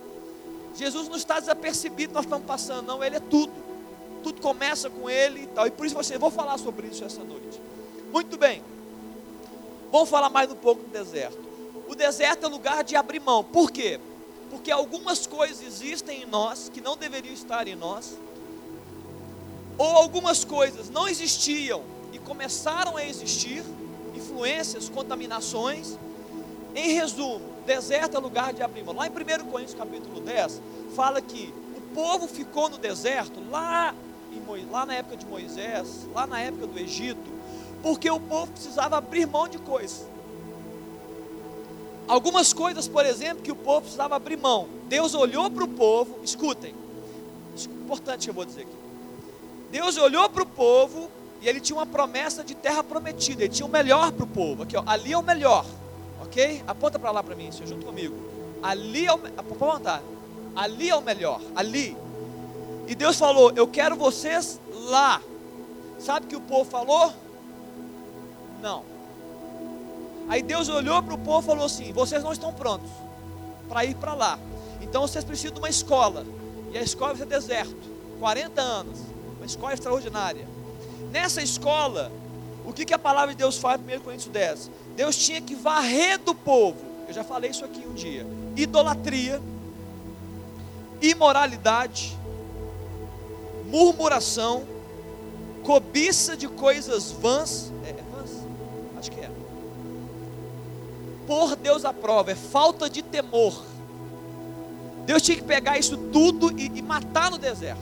Jesus 0.74 1.10
não 1.10 1.16
está 1.16 1.38
desapercebido, 1.38 2.14
nós 2.14 2.24
estamos 2.24 2.46
passando, 2.46 2.86
não, 2.86 3.04
ele 3.04 3.16
é 3.16 3.20
tudo. 3.20 3.52
Tudo 4.22 4.40
começa 4.40 4.88
com 4.88 5.10
ele 5.10 5.42
e 5.42 5.46
tal. 5.48 5.66
E 5.66 5.70
por 5.70 5.84
isso 5.84 5.94
você, 5.94 6.16
vou 6.16 6.30
falar 6.30 6.56
sobre 6.56 6.86
isso 6.86 7.04
essa 7.04 7.22
noite. 7.22 7.65
Muito 8.16 8.38
bem. 8.38 8.62
Vamos 9.92 10.08
falar 10.08 10.30
mais 10.30 10.50
um 10.50 10.54
pouco 10.54 10.82
do 10.82 10.88
deserto. 10.88 11.38
O 11.86 11.94
deserto 11.94 12.46
é 12.46 12.48
lugar 12.48 12.82
de 12.82 12.96
abrir 12.96 13.20
mão. 13.20 13.44
Por 13.44 13.70
quê? 13.70 14.00
Porque 14.48 14.70
algumas 14.70 15.26
coisas 15.26 15.60
existem 15.60 16.22
em 16.22 16.24
nós 16.24 16.70
que 16.72 16.80
não 16.80 16.96
deveriam 16.96 17.34
estar 17.34 17.68
em 17.68 17.74
nós. 17.74 18.16
Ou 19.76 19.86
algumas 19.86 20.46
coisas 20.46 20.88
não 20.88 21.06
existiam 21.06 21.82
e 22.10 22.18
começaram 22.18 22.96
a 22.96 23.04
existir, 23.04 23.62
influências, 24.14 24.88
contaminações. 24.88 25.98
Em 26.74 26.94
resumo, 26.94 27.42
deserto 27.66 28.16
é 28.16 28.18
lugar 28.18 28.54
de 28.54 28.62
abrir 28.62 28.82
mão. 28.82 28.94
Lá 28.94 29.06
em 29.06 29.10
1 29.10 29.44
Coríntios 29.50 29.78
capítulo 29.78 30.22
10, 30.22 30.62
fala 30.94 31.20
que 31.20 31.52
o 31.76 31.82
povo 31.94 32.26
ficou 32.26 32.70
no 32.70 32.78
deserto 32.78 33.42
lá, 33.50 33.94
em, 34.32 34.70
lá 34.70 34.86
na 34.86 34.94
época 34.94 35.18
de 35.18 35.26
Moisés, 35.26 36.08
lá 36.14 36.26
na 36.26 36.40
época 36.40 36.66
do 36.66 36.78
Egito, 36.78 37.35
porque 37.86 38.10
o 38.10 38.18
povo 38.18 38.50
precisava 38.50 38.96
abrir 38.98 39.28
mão 39.28 39.46
de 39.46 39.58
coisas. 39.58 40.04
Algumas 42.08 42.52
coisas, 42.52 42.88
por 42.88 43.06
exemplo, 43.06 43.44
que 43.44 43.52
o 43.52 43.54
povo 43.54 43.82
precisava 43.82 44.16
abrir 44.16 44.36
mão. 44.36 44.66
Deus 44.88 45.14
olhou 45.14 45.48
para 45.48 45.62
o 45.62 45.68
povo, 45.68 46.18
escutem, 46.24 46.74
importante 47.84 48.24
que 48.24 48.30
eu 48.30 48.34
vou 48.34 48.44
dizer 48.44 48.62
aqui. 48.62 48.76
Deus 49.70 49.96
olhou 49.98 50.28
para 50.28 50.42
o 50.42 50.46
povo 50.46 51.08
e 51.40 51.48
ele 51.48 51.60
tinha 51.60 51.76
uma 51.78 51.86
promessa 51.86 52.42
de 52.42 52.56
terra 52.56 52.82
prometida, 52.82 53.44
ele 53.44 53.52
tinha 53.52 53.64
o 53.64 53.70
melhor 53.70 54.10
para 54.10 54.24
o 54.24 54.26
povo. 54.26 54.64
Aqui, 54.64 54.76
ó, 54.76 54.82
ali 54.84 55.12
é 55.12 55.18
o 55.18 55.22
melhor, 55.22 55.64
ok? 56.20 56.64
Aponta 56.66 56.98
para 56.98 57.12
lá 57.12 57.22
para 57.22 57.36
mim, 57.36 57.52
senhor, 57.52 57.68
junto 57.68 57.86
comigo. 57.86 58.16
Ali 58.60 59.06
é 59.06 59.14
o, 59.14 59.20
apontar. 59.36 60.02
Ali 60.56 60.90
é 60.90 60.96
o 60.96 61.00
melhor, 61.00 61.40
ali. 61.54 61.96
E 62.88 62.96
Deus 62.96 63.16
falou: 63.16 63.52
Eu 63.54 63.68
quero 63.68 63.94
vocês 63.94 64.60
lá. 64.88 65.22
Sabe 66.00 66.26
o 66.26 66.28
que 66.28 66.36
o 66.36 66.40
povo 66.40 66.68
falou? 66.68 67.14
Não. 68.60 68.96
Aí 70.28 70.42
Deus 70.42 70.68
olhou 70.68 71.02
para 71.02 71.14
o 71.14 71.18
povo 71.18 71.40
e 71.40 71.46
falou 71.46 71.66
assim: 71.66 71.92
vocês 71.92 72.22
não 72.22 72.32
estão 72.32 72.52
prontos 72.52 72.90
para 73.68 73.84
ir 73.84 73.94
para 73.94 74.14
lá. 74.14 74.38
Então 74.80 75.02
vocês 75.02 75.24
precisam 75.24 75.54
de 75.54 75.60
uma 75.60 75.68
escola. 75.68 76.24
E 76.72 76.78
a 76.78 76.82
escola 76.82 77.14
vai 77.14 77.18
ser 77.18 77.26
deserto. 77.26 77.96
40 78.18 78.60
anos. 78.60 78.98
Uma 79.36 79.46
escola 79.46 79.72
extraordinária. 79.72 80.46
Nessa 81.10 81.42
escola, 81.42 82.10
o 82.64 82.72
que, 82.72 82.84
que 82.84 82.94
a 82.94 82.98
palavra 82.98 83.34
de 83.34 83.38
Deus 83.38 83.56
faz 83.56 83.80
em 83.80 83.96
1 83.96 84.00
Coríntios 84.00 84.32
10? 84.32 84.70
Deus 84.96 85.16
tinha 85.16 85.40
que 85.40 85.54
varrer 85.54 86.18
do 86.18 86.34
povo. 86.34 86.78
Eu 87.06 87.14
já 87.14 87.22
falei 87.22 87.50
isso 87.50 87.64
aqui 87.64 87.86
um 87.86 87.94
dia. 87.94 88.26
Idolatria, 88.56 89.40
imoralidade, 91.00 92.16
murmuração, 93.66 94.64
cobiça 95.62 96.36
de 96.36 96.48
coisas 96.48 97.12
vãs 97.12 97.72
pôr 101.26 101.56
Deus 101.56 101.84
à 101.84 101.92
prova, 101.92 102.32
é 102.32 102.34
falta 102.34 102.88
de 102.88 103.02
temor. 103.02 103.64
Deus 105.04 105.22
tinha 105.22 105.36
que 105.36 105.44
pegar 105.44 105.78
isso 105.78 105.96
tudo 105.96 106.52
e, 106.58 106.66
e 106.74 106.82
matar 106.82 107.30
no 107.30 107.38
deserto. 107.38 107.80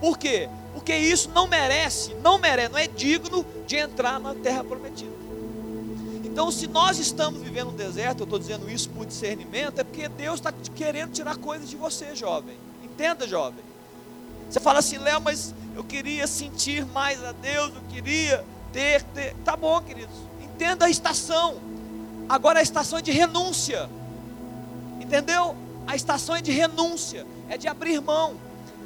Por 0.00 0.18
quê? 0.18 0.48
Porque 0.72 0.94
isso 0.94 1.30
não 1.34 1.46
merece, 1.46 2.14
não 2.22 2.38
merece, 2.38 2.72
não 2.72 2.78
é 2.78 2.86
digno 2.86 3.44
de 3.66 3.76
entrar 3.76 4.20
na 4.20 4.34
terra 4.34 4.62
prometida. 4.62 5.24
Então, 6.24 6.50
se 6.50 6.66
nós 6.66 6.98
estamos 6.98 7.40
vivendo 7.40 7.68
um 7.68 7.76
deserto, 7.76 8.20
eu 8.20 8.24
estou 8.24 8.38
dizendo 8.38 8.68
isso 8.68 8.90
por 8.90 9.06
discernimento, 9.06 9.80
é 9.80 9.84
porque 9.84 10.08
Deus 10.08 10.34
está 10.34 10.52
querendo 10.74 11.12
tirar 11.12 11.36
coisas 11.36 11.70
de 11.70 11.76
você, 11.76 12.14
jovem. 12.16 12.56
Entenda, 12.82 13.26
jovem. 13.26 13.64
Você 14.50 14.58
fala 14.58 14.80
assim, 14.80 14.98
Léo, 14.98 15.20
mas 15.20 15.54
eu 15.76 15.84
queria 15.84 16.26
sentir 16.26 16.84
mais 16.86 17.22
a 17.24 17.32
Deus, 17.32 17.72
eu 17.74 17.82
queria 17.88 18.44
ter, 18.72 19.02
ter. 19.04 19.34
Tá 19.44 19.56
bom, 19.56 19.80
queridos. 19.80 20.14
Entenda 20.42 20.86
a 20.86 20.90
estação. 20.90 21.56
Agora 22.28 22.60
a 22.60 22.62
estação 22.62 22.98
é 22.98 23.02
de 23.02 23.12
renúncia. 23.12 23.88
Entendeu? 25.00 25.56
A 25.86 25.94
estação 25.94 26.34
é 26.34 26.40
de 26.40 26.50
renúncia, 26.50 27.26
é 27.48 27.58
de 27.58 27.68
abrir 27.68 28.00
mão. 28.00 28.34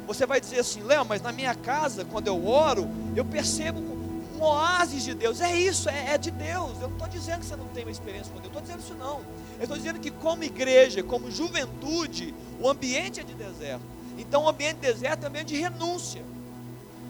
Você 0.05 0.25
vai 0.25 0.41
dizer 0.41 0.59
assim, 0.59 0.81
Léo, 0.81 1.05
mas 1.05 1.21
na 1.21 1.31
minha 1.31 1.55
casa, 1.55 2.03
quando 2.03 2.27
eu 2.27 2.47
oro, 2.47 2.89
eu 3.15 3.23
percebo 3.23 3.79
um 3.79 4.41
oásis 4.41 5.03
de 5.03 5.13
Deus. 5.13 5.39
É 5.39 5.55
isso, 5.55 5.89
é, 5.89 6.13
é 6.13 6.17
de 6.17 6.31
Deus. 6.31 6.71
Eu 6.81 6.87
não 6.87 6.95
estou 6.95 7.07
dizendo 7.07 7.39
que 7.39 7.45
você 7.45 7.55
não 7.55 7.67
tem 7.67 7.83
uma 7.83 7.91
experiência 7.91 8.31
com 8.33 8.39
Deus, 8.39 8.53
eu 8.53 8.59
estou 8.59 8.61
dizendo 8.61 8.79
isso 8.79 8.95
não. 8.95 9.19
Eu 9.57 9.63
estou 9.63 9.77
dizendo 9.77 9.99
que 9.99 10.11
como 10.11 10.43
igreja, 10.43 11.03
como 11.03 11.29
juventude, 11.31 12.33
o 12.59 12.67
ambiente 12.67 13.19
é 13.19 13.23
de 13.23 13.33
deserto. 13.33 13.83
Então 14.17 14.43
o 14.43 14.49
ambiente 14.49 14.75
de 14.75 14.81
deserto 14.81 15.23
é 15.23 15.27
ambiente 15.27 15.53
de 15.53 15.59
renúncia. 15.59 16.23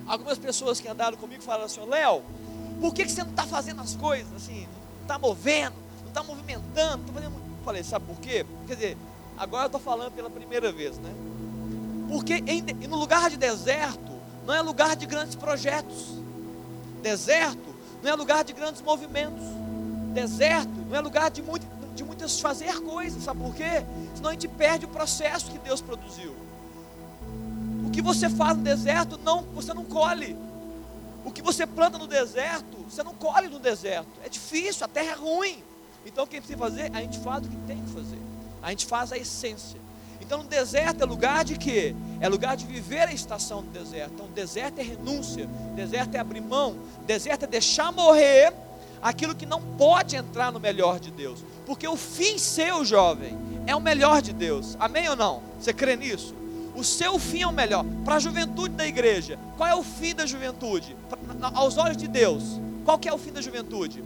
Algumas 0.05 0.37
pessoas 0.37 0.79
que 0.79 0.87
andaram 0.87 1.17
comigo 1.17 1.41
falaram 1.41 1.65
assim, 1.65 1.81
Léo, 1.87 2.21
por 2.81 2.93
que, 2.93 3.05
que 3.05 3.11
você 3.11 3.23
não 3.23 3.31
está 3.31 3.43
fazendo 3.43 3.81
as 3.81 3.95
coisas 3.95 4.33
assim, 4.35 4.61
não 4.61 5.01
está 5.03 5.17
movendo? 5.17 5.75
Está 6.09 6.23
movimentando, 6.23 7.01
está 7.01 7.13
fazendo. 7.13 7.33
Falei, 7.63 7.83
sabe 7.83 8.05
por 8.05 8.17
quê? 8.19 8.45
Quer 8.67 8.75
dizer, 8.75 8.97
agora 9.37 9.63
eu 9.63 9.67
estou 9.67 9.81
falando 9.81 10.11
pela 10.11 10.29
primeira 10.29 10.71
vez, 10.71 10.97
né? 10.97 11.13
Porque 12.09 12.43
em, 12.45 12.61
no 12.87 12.97
lugar 12.97 13.29
de 13.29 13.37
deserto, 13.37 14.11
não 14.45 14.53
é 14.53 14.61
lugar 14.61 14.95
de 14.95 15.05
grandes 15.05 15.35
projetos. 15.35 16.19
Deserto 17.01 17.69
não 18.01 18.11
é 18.11 18.15
lugar 18.15 18.43
de 18.43 18.53
grandes 18.53 18.81
movimentos. 18.81 19.43
Deserto 20.13 20.71
não 20.89 20.95
é 20.95 20.99
lugar 21.01 21.29
de, 21.29 21.41
muito, 21.41 21.65
de 21.95 22.03
muitas 22.03 22.39
fazer 22.39 22.81
coisas, 22.81 23.23
sabe 23.23 23.41
por 23.41 23.53
quê? 23.53 23.85
Senão 24.15 24.29
a 24.29 24.33
gente 24.33 24.47
perde 24.47 24.85
o 24.85 24.89
processo 24.89 25.51
que 25.51 25.59
Deus 25.59 25.81
produziu. 25.81 26.35
O 27.85 27.91
que 27.91 28.01
você 28.01 28.29
faz 28.29 28.57
no 28.57 28.63
deserto, 28.63 29.19
não, 29.23 29.43
você 29.53 29.73
não 29.73 29.85
colhe. 29.85 30.35
O 31.23 31.31
que 31.31 31.41
você 31.41 31.67
planta 31.67 31.97
no 31.97 32.07
deserto, 32.07 32.77
você 32.89 33.03
não 33.03 33.13
colhe 33.13 33.47
no 33.47 33.59
deserto. 33.59 34.09
É 34.23 34.29
difícil, 34.29 34.85
a 34.85 34.87
terra 34.87 35.11
é 35.11 35.15
ruim. 35.15 35.63
Então 36.05 36.23
o 36.23 36.27
que 36.27 36.37
precisa 36.37 36.57
fazer? 36.57 36.91
A 36.93 37.01
gente 37.01 37.19
faz 37.19 37.45
o 37.45 37.49
que 37.49 37.57
tem 37.67 37.81
que 37.81 37.91
fazer. 37.91 38.19
A 38.61 38.69
gente 38.69 38.85
faz 38.85 39.11
a 39.11 39.17
essência. 39.17 39.79
Então, 40.21 40.45
deserto 40.45 41.01
é 41.01 41.05
lugar 41.05 41.43
de 41.43 41.57
quê? 41.57 41.95
É 42.19 42.27
lugar 42.27 42.55
de 42.55 42.65
viver 42.65 43.07
a 43.07 43.13
estação 43.13 43.63
do 43.63 43.69
deserto. 43.71 44.11
Então, 44.13 44.27
deserto 44.27 44.79
é 44.79 44.83
renúncia, 44.83 45.47
deserto 45.75 46.13
é 46.15 46.19
abrir 46.19 46.41
mão, 46.41 46.77
deserto 47.07 47.43
é 47.43 47.47
deixar 47.47 47.91
morrer 47.91 48.53
aquilo 49.01 49.33
que 49.33 49.45
não 49.45 49.61
pode 49.61 50.15
entrar 50.15 50.51
no 50.51 50.59
melhor 50.59 50.99
de 50.99 51.09
Deus. 51.09 51.43
Porque 51.65 51.87
o 51.87 51.95
fim 51.95 52.37
seu, 52.37 52.83
jovem, 52.83 53.35
é 53.65 53.75
o 53.75 53.79
melhor 53.79 54.21
de 54.21 54.33
Deus. 54.33 54.75
Amém 54.79 55.07
ou 55.09 55.15
não? 55.15 55.41
Você 55.59 55.73
crê 55.73 55.95
nisso? 55.95 56.35
O 56.75 56.83
seu 56.83 57.17
fim 57.17 57.41
é 57.41 57.47
o 57.47 57.51
melhor. 57.51 57.85
Para 58.05 58.15
a 58.15 58.19
juventude 58.19 58.75
da 58.75 58.85
igreja, 58.85 59.39
qual 59.57 59.69
é 59.69 59.75
o 59.75 59.83
fim 59.83 60.13
da 60.13 60.25
juventude? 60.25 60.95
Pra, 61.09 61.17
aos 61.53 61.77
olhos 61.77 61.97
de 61.97 62.07
Deus, 62.07 62.43
qual 62.85 62.99
que 62.99 63.07
é 63.07 63.13
o 63.13 63.17
fim 63.17 63.31
da 63.31 63.41
juventude? 63.41 64.03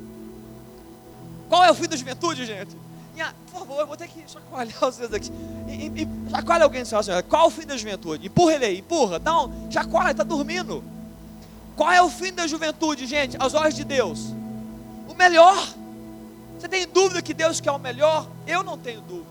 Qual 1.53 1.63
é 1.63 1.69
o 1.69 1.75
fim 1.75 1.87
da 1.87 1.95
juventude, 1.95 2.47
gente? 2.47 2.75
Minha, 3.13 3.31
por 3.51 3.59
favor, 3.59 3.79
eu 3.79 3.85
vou 3.85 3.95
ter 3.95 4.07
que 4.07 4.23
chacoalhar 4.27 4.79
vocês 4.79 5.13
aqui. 5.13 5.31
E, 5.67 6.01
e, 6.01 6.31
chacoalha 6.31 6.63
alguém, 6.63 6.83
senhora, 6.83 7.03
senhora. 7.03 7.21
Qual 7.21 7.43
é 7.43 7.45
o 7.45 7.51
fim 7.51 7.67
da 7.67 7.77
juventude? 7.77 8.25
Empurra 8.25 8.53
ele 8.55 8.65
aí, 8.65 8.79
empurra. 8.79 9.19
Não, 9.19 9.53
chacoalha, 9.69 10.09
está 10.09 10.23
dormindo. 10.23 10.83
Qual 11.75 11.91
é 11.91 12.01
o 12.01 12.09
fim 12.09 12.33
da 12.33 12.47
juventude, 12.47 13.05
gente, 13.05 13.37
aos 13.39 13.53
olhos 13.53 13.75
de 13.75 13.83
Deus? 13.83 14.33
O 15.07 15.13
melhor. 15.13 15.55
Você 16.57 16.67
tem 16.67 16.87
dúvida 16.87 17.21
que 17.21 17.35
Deus 17.35 17.61
quer 17.61 17.71
o 17.71 17.77
melhor? 17.77 18.27
Eu 18.47 18.63
não 18.63 18.75
tenho 18.75 19.01
dúvida. 19.01 19.29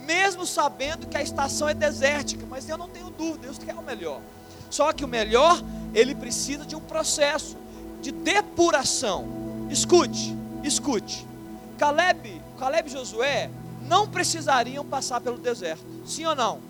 mesmo 0.00 0.44
sabendo 0.44 1.06
que 1.06 1.16
a 1.16 1.22
estação 1.22 1.70
é 1.70 1.72
desértica, 1.72 2.44
mas 2.50 2.68
eu 2.68 2.76
não 2.76 2.90
tenho 2.90 3.08
dúvida, 3.08 3.46
Deus 3.46 3.56
quer 3.56 3.74
o 3.74 3.82
melhor. 3.82 4.20
Só 4.68 4.92
que 4.92 5.02
o 5.02 5.08
melhor, 5.08 5.58
ele 5.94 6.14
precisa 6.14 6.66
de 6.66 6.76
um 6.76 6.80
processo 6.80 7.56
de 8.02 8.12
depuração. 8.12 9.26
Escute, 9.70 10.43
escute. 10.66 11.26
Caleb, 11.78 12.40
Caleb 12.58 12.88
e 12.88 12.92
Josué 12.92 13.50
não 13.82 14.08
precisariam 14.08 14.84
passar 14.84 15.20
pelo 15.20 15.38
deserto. 15.38 15.84
Sim 16.06 16.24
ou 16.26 16.34
não? 16.34 16.60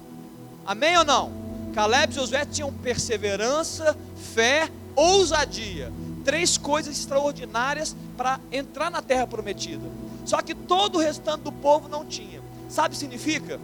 Amém 0.67 0.97
ou 0.97 1.05
não? 1.05 1.33
Caleb 1.75 2.13
e 2.13 2.17
Josué 2.17 2.45
tinham 2.45 2.73
perseverança, 2.73 3.97
fé, 4.35 4.71
ousadia. 4.97 5.93
Três 6.25 6.57
coisas 6.57 6.97
extraordinárias 6.97 7.95
para 8.17 8.41
entrar 8.51 8.91
na 8.91 9.03
terra 9.03 9.27
prometida. 9.27 9.87
Só 10.25 10.41
que 10.41 10.55
todo 10.55 10.97
o 10.97 11.01
restante 11.01 11.43
do 11.43 11.53
povo 11.53 11.89
não 11.89 12.05
tinha. 12.05 12.41
Sabe 12.69 12.89
o 12.89 12.91
que 12.93 12.97
significa? 12.97 13.61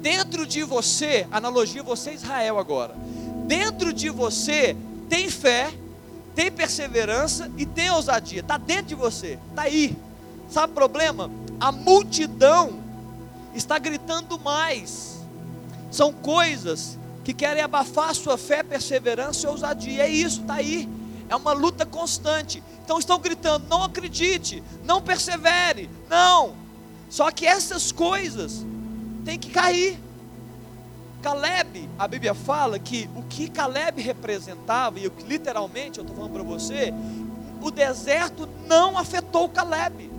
Dentro 0.00 0.46
de 0.46 0.62
você, 0.62 1.26
analogia 1.30 1.82
você 1.82 2.12
Israel 2.12 2.58
agora. 2.58 2.94
Dentro 3.46 3.92
de 3.92 4.08
você 4.08 4.74
tem 5.08 5.28
fé, 5.28 5.70
tem 6.34 6.50
perseverança 6.50 7.50
e 7.56 7.66
tem 7.66 7.90
ousadia. 7.90 8.40
Está 8.40 8.56
dentro 8.56 8.86
de 8.86 8.94
você, 8.94 9.38
está 9.50 9.62
aí. 9.62 9.96
Sabe 10.48 10.72
o 10.72 10.74
problema? 10.74 11.30
A 11.60 11.70
multidão 11.70 12.80
está 13.54 13.78
gritando 13.78 14.38
mais. 14.38 15.20
São 15.90 16.12
coisas 16.12 16.98
que 17.24 17.34
querem 17.34 17.62
abafar 17.62 18.14
sua 18.14 18.38
fé, 18.38 18.62
perseverança 18.62 19.46
e 19.46 19.50
ousadia. 19.50 20.02
É 20.02 20.08
isso, 20.08 20.40
está 20.40 20.54
aí. 20.54 20.88
É 21.28 21.36
uma 21.36 21.52
luta 21.52 21.84
constante. 21.84 22.62
Então 22.84 22.98
estão 22.98 23.18
gritando: 23.18 23.68
não 23.68 23.84
acredite, 23.84 24.62
não 24.84 25.00
persevere, 25.00 25.88
não. 26.08 26.54
Só 27.08 27.30
que 27.30 27.46
essas 27.46 27.92
coisas 27.92 28.64
têm 29.24 29.38
que 29.38 29.50
cair. 29.50 29.98
Caleb, 31.22 31.88
a 31.98 32.08
Bíblia 32.08 32.34
fala 32.34 32.78
que 32.78 33.08
o 33.14 33.22
que 33.22 33.48
Caleb 33.48 34.00
representava, 34.00 34.98
e 34.98 35.04
eu, 35.04 35.12
literalmente 35.26 35.98
eu 35.98 36.02
estou 36.02 36.16
falando 36.16 36.32
para 36.32 36.42
você, 36.42 36.92
o 37.60 37.70
deserto 37.70 38.48
não 38.66 38.96
afetou 38.96 39.48
Caleb. 39.48 40.10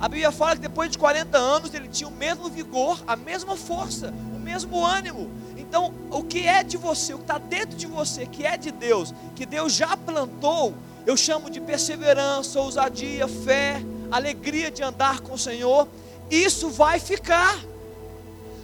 A 0.00 0.08
Bíblia 0.08 0.32
fala 0.32 0.56
que 0.56 0.62
depois 0.62 0.90
de 0.90 0.96
40 0.96 1.36
anos 1.36 1.74
ele 1.74 1.88
tinha 1.88 2.08
o 2.08 2.12
mesmo 2.12 2.48
vigor, 2.48 3.02
a 3.06 3.14
mesma 3.14 3.54
força, 3.54 4.12
o 4.34 4.38
mesmo 4.38 4.84
ânimo. 4.84 5.30
Então, 5.58 5.92
o 6.10 6.24
que 6.24 6.46
é 6.48 6.62
de 6.62 6.78
você, 6.78 7.12
o 7.12 7.18
que 7.18 7.24
está 7.24 7.36
dentro 7.38 7.76
de 7.76 7.86
você, 7.86 8.24
que 8.24 8.46
é 8.46 8.56
de 8.56 8.70
Deus, 8.70 9.14
que 9.36 9.44
Deus 9.44 9.74
já 9.74 9.94
plantou, 9.96 10.74
eu 11.06 11.16
chamo 11.16 11.50
de 11.50 11.60
perseverança, 11.60 12.60
ousadia, 12.60 13.28
fé, 13.28 13.82
alegria 14.10 14.70
de 14.70 14.82
andar 14.82 15.20
com 15.20 15.34
o 15.34 15.38
Senhor. 15.38 15.86
Isso 16.30 16.70
vai 16.70 16.98
ficar. 16.98 17.58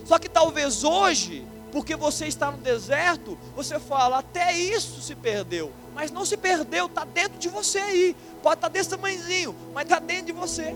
Só 0.07 0.19
que 0.19 0.29
talvez 0.29 0.85
hoje, 0.85 1.45
porque 1.77 1.95
você 1.95 2.25
está 2.27 2.51
no 2.51 2.57
deserto, 2.57 3.37
você 3.55 3.79
fala, 3.79 4.21
até 4.21 4.51
isso 4.59 4.99
se 5.03 5.15
perdeu. 5.15 5.71
Mas 5.95 6.11
não 6.11 6.25
se 6.25 6.35
perdeu, 6.35 6.87
está 6.87 7.05
dentro 7.05 7.39
de 7.39 7.51
você 7.51 7.79
aí. 7.79 8.17
Pode 8.43 8.55
estar 8.55 8.69
tá 8.69 8.73
desse 8.73 8.89
tamanhozinho, 8.89 9.55
mas 9.75 9.85
está 9.85 9.99
dentro 9.99 10.25
de 10.25 10.33
você. 10.33 10.75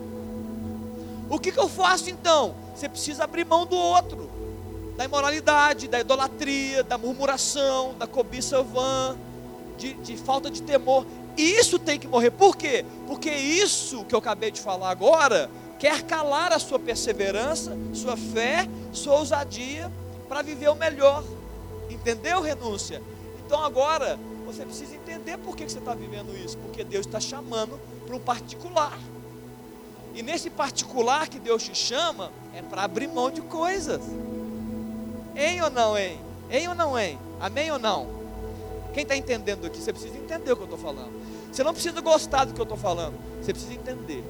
O 1.31 1.39
que, 1.39 1.53
que 1.53 1.59
eu 1.59 1.71
faço 1.71 2.11
então? 2.11 2.55
Você 2.77 2.87
precisa 2.87 3.25
abrir 3.25 3.47
mão 3.47 3.65
do 3.65 3.77
outro, 3.77 4.31
da 4.95 5.07
imoralidade, 5.07 5.89
da 5.89 5.99
idolatria, 5.99 6.83
da 6.83 6.99
murmuração, 6.99 7.95
da 7.99 8.07
cobiça 8.07 8.63
vã, 8.63 9.17
de, 9.79 9.95
de 9.95 10.19
falta 10.19 10.51
de 10.51 10.61
temor. 10.61 11.07
Isso 11.35 11.79
tem 11.79 11.99
que 11.99 12.07
morrer. 12.07 12.31
Por 12.31 12.55
quê? 12.55 12.85
Porque 13.07 13.31
isso 13.31 14.05
que 14.05 14.15
eu 14.15 14.19
acabei 14.19 14.51
de 14.51 14.61
falar 14.61 14.91
agora 14.91 15.51
quer 15.79 16.03
calar 16.03 16.53
a 16.53 16.59
sua 16.59 16.79
perseverança, 16.79 17.75
sua 17.95 18.19
fé, 18.19 18.69
sua 18.93 19.15
ousadia 19.15 19.91
para 20.31 20.43
viver 20.43 20.69
o 20.69 20.77
melhor. 20.77 21.25
Entendeu, 21.91 22.41
renúncia? 22.41 23.03
Então 23.45 23.61
agora 23.65 24.17
você 24.47 24.65
precisa 24.65 24.95
entender 24.95 25.37
por 25.39 25.57
que 25.57 25.69
você 25.69 25.79
está 25.79 25.93
vivendo 25.93 26.33
isso. 26.39 26.57
Porque 26.59 26.85
Deus 26.85 27.05
está 27.05 27.19
chamando 27.19 27.81
para 28.07 28.15
um 28.15 28.21
particular. 28.21 28.97
E 30.15 30.23
nesse 30.23 30.49
particular 30.49 31.29
que 31.29 31.41
Deus 31.41 31.65
te 31.65 31.75
chama, 31.75 32.31
é 32.55 32.63
para 32.63 32.85
abrir 32.85 33.09
mão 33.09 33.29
de 33.29 33.43
coisas. 33.43 34.01
Hein 35.35 35.63
ou 35.63 35.71
não, 35.71 35.99
hein? 35.99 36.21
Hein 36.49 36.69
ou 36.69 36.75
não, 36.77 36.97
hein? 36.97 37.19
Amém 37.41 37.73
ou 37.73 37.79
não? 37.81 38.07
Quem 38.95 39.03
está 39.03 39.17
entendendo 39.17 39.67
aqui, 39.67 39.81
você 39.81 39.93
precisa 39.93 40.17
entender 40.17 40.53
o 40.53 40.57
que 40.57 40.63
eu 40.63 40.67
estou 40.67 40.79
falando. 40.79 41.13
Você 41.51 41.65
não 41.65 41.73
precisa 41.73 42.01
gostar 42.01 42.45
do 42.45 42.55
que 42.55 42.61
eu 42.61 42.65
estou 42.65 42.79
falando, 42.79 43.15
você 43.41 43.53
precisa 43.53 43.75
entender. 43.75 44.25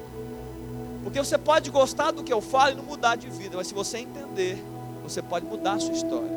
Porque 1.03 1.19
você 1.19 1.37
pode 1.37 1.69
gostar 1.69 2.09
do 2.09 2.23
que 2.23 2.33
eu 2.33 2.41
falo 2.41 2.71
e 2.71 2.75
não 2.75 2.83
mudar 2.83 3.15
de 3.15 3.29
vida, 3.29 3.57
mas 3.57 3.67
se 3.67 3.73
você 3.73 3.99
entender, 3.99 4.63
você 5.11 5.21
pode 5.21 5.45
mudar 5.45 5.73
a 5.73 5.79
sua 5.79 5.93
história. 5.93 6.29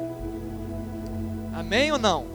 Amém 1.55 1.93
ou 1.93 1.99
não? 1.99 2.27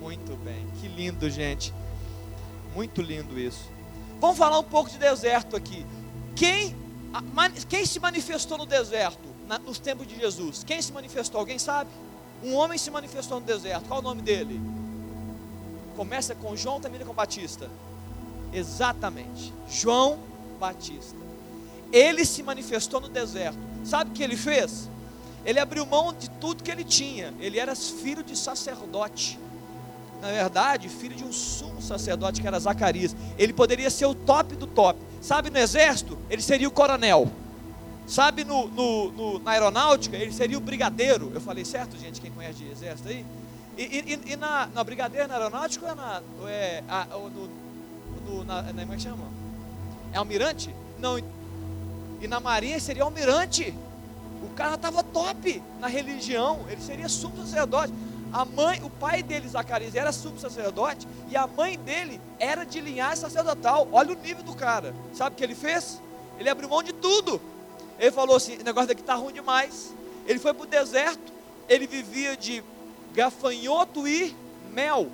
Muito 0.00 0.36
bem, 0.44 0.66
que 0.80 0.88
lindo, 0.88 1.28
gente. 1.30 1.72
Muito 2.74 3.00
lindo 3.00 3.38
isso. 3.38 3.70
Vamos 4.20 4.36
falar 4.36 4.58
um 4.58 4.64
pouco 4.64 4.90
de 4.90 4.98
deserto 4.98 5.56
aqui. 5.56 5.86
Quem, 6.36 6.76
quem 7.68 7.86
se 7.86 7.98
manifestou 7.98 8.58
no 8.58 8.66
deserto 8.66 9.26
na, 9.46 9.58
nos 9.58 9.78
tempos 9.78 10.06
de 10.06 10.18
Jesus? 10.18 10.62
Quem 10.64 10.82
se 10.82 10.92
manifestou? 10.92 11.40
Alguém 11.40 11.58
sabe? 11.58 11.90
Um 12.44 12.54
homem 12.54 12.76
se 12.76 12.90
manifestou 12.90 13.40
no 13.40 13.46
deserto. 13.46 13.88
Qual 13.88 14.00
o 14.00 14.02
nome 14.02 14.20
dele? 14.20 14.60
Começa 15.96 16.34
com 16.34 16.54
João, 16.54 16.80
termina 16.80 17.04
com 17.04 17.14
Batista. 17.14 17.70
Exatamente. 18.52 19.52
João 19.68 20.18
Batista. 20.60 21.16
Ele 21.90 22.24
se 22.24 22.42
manifestou 22.42 23.00
no 23.00 23.08
deserto. 23.08 23.58
Sabe 23.84 24.10
o 24.10 24.14
que 24.14 24.22
ele 24.22 24.36
fez? 24.36 24.88
Ele 25.44 25.58
abriu 25.58 25.86
mão 25.86 26.12
de 26.12 26.28
tudo 26.30 26.62
que 26.62 26.70
ele 26.70 26.84
tinha. 26.84 27.32
Ele 27.40 27.58
era 27.58 27.74
filho 27.74 28.22
de 28.22 28.36
sacerdote 28.36 29.38
na 30.20 30.28
verdade, 30.28 30.88
filho 30.88 31.14
de 31.14 31.24
um 31.24 31.32
sumo 31.32 31.80
sacerdote 31.80 32.40
que 32.40 32.46
era 32.46 32.58
Zacarias. 32.58 33.14
Ele 33.38 33.52
poderia 33.52 33.88
ser 33.88 34.06
o 34.06 34.14
top 34.14 34.56
do 34.56 34.66
top. 34.66 34.98
Sabe, 35.20 35.50
no 35.50 35.58
exército, 35.58 36.18
ele 36.28 36.42
seria 36.42 36.66
o 36.66 36.70
coronel. 36.70 37.30
Sabe, 38.06 38.44
no, 38.44 38.66
no, 38.68 39.12
no 39.12 39.38
na 39.38 39.52
aeronáutica, 39.52 40.16
ele 40.16 40.32
seria 40.32 40.58
o 40.58 40.60
brigadeiro. 40.60 41.30
Eu 41.34 41.40
falei 41.40 41.64
certo, 41.64 41.96
gente, 41.98 42.20
quem 42.20 42.30
conhece 42.30 42.58
de 42.58 42.70
exército 42.70 43.08
aí? 43.08 43.24
E, 43.76 43.82
e, 43.82 44.32
e 44.32 44.36
na, 44.36 44.66
na 44.66 44.82
brigadeiro, 44.82 45.28
na 45.28 45.34
aeronáutica 45.34 45.86
ou 45.86 45.92
é 45.92 45.94
na. 45.94 46.22
Ou 46.40 46.48
é, 46.48 46.82
a, 46.88 47.06
ou 47.14 47.30
no, 47.30 47.50
no, 48.26 48.44
na, 48.44 48.62
na, 48.62 48.82
como 48.82 48.94
é 48.94 48.96
que 48.96 49.02
chama? 49.02 49.24
É 50.12 50.18
almirante? 50.18 50.74
Não. 50.98 51.18
E 52.20 52.26
na 52.26 52.40
marinha 52.40 52.80
seria 52.80 53.04
almirante. 53.04 53.72
O 54.42 54.54
cara 54.54 54.74
estava 54.74 55.02
top 55.02 55.62
na 55.80 55.86
religião. 55.86 56.64
Ele 56.68 56.80
seria 56.80 57.08
sumo 57.08 57.36
sacerdote. 57.38 57.92
A 58.32 58.44
mãe, 58.44 58.82
o 58.82 58.90
pai 58.90 59.22
dele, 59.22 59.48
Zacarias, 59.48 59.94
era 59.94 60.12
sumo 60.12 60.38
sacerdote 60.38 61.08
e 61.30 61.36
a 61.36 61.46
mãe 61.46 61.78
dele 61.78 62.20
era 62.38 62.64
de 62.64 62.80
linhagem 62.80 63.16
sacerdotal. 63.16 63.88
Olha 63.90 64.12
o 64.12 64.20
nível 64.20 64.42
do 64.42 64.54
cara. 64.54 64.94
Sabe 65.14 65.34
o 65.34 65.36
que 65.36 65.44
ele 65.44 65.54
fez? 65.54 66.00
Ele 66.38 66.48
abriu 66.48 66.68
mão 66.68 66.82
de 66.82 66.92
tudo. 66.92 67.40
Ele 67.98 68.10
falou 68.10 68.36
assim: 68.36 68.56
o 68.56 68.64
negócio 68.64 68.88
daqui 68.88 69.00
está 69.00 69.14
ruim 69.14 69.32
demais. 69.32 69.94
Ele 70.26 70.38
foi 70.38 70.52
para 70.52 70.64
o 70.64 70.66
deserto. 70.66 71.32
Ele 71.68 71.86
vivia 71.86 72.36
de 72.36 72.62
gafanhoto 73.14 74.06
e 74.06 74.36
mel. 74.72 75.10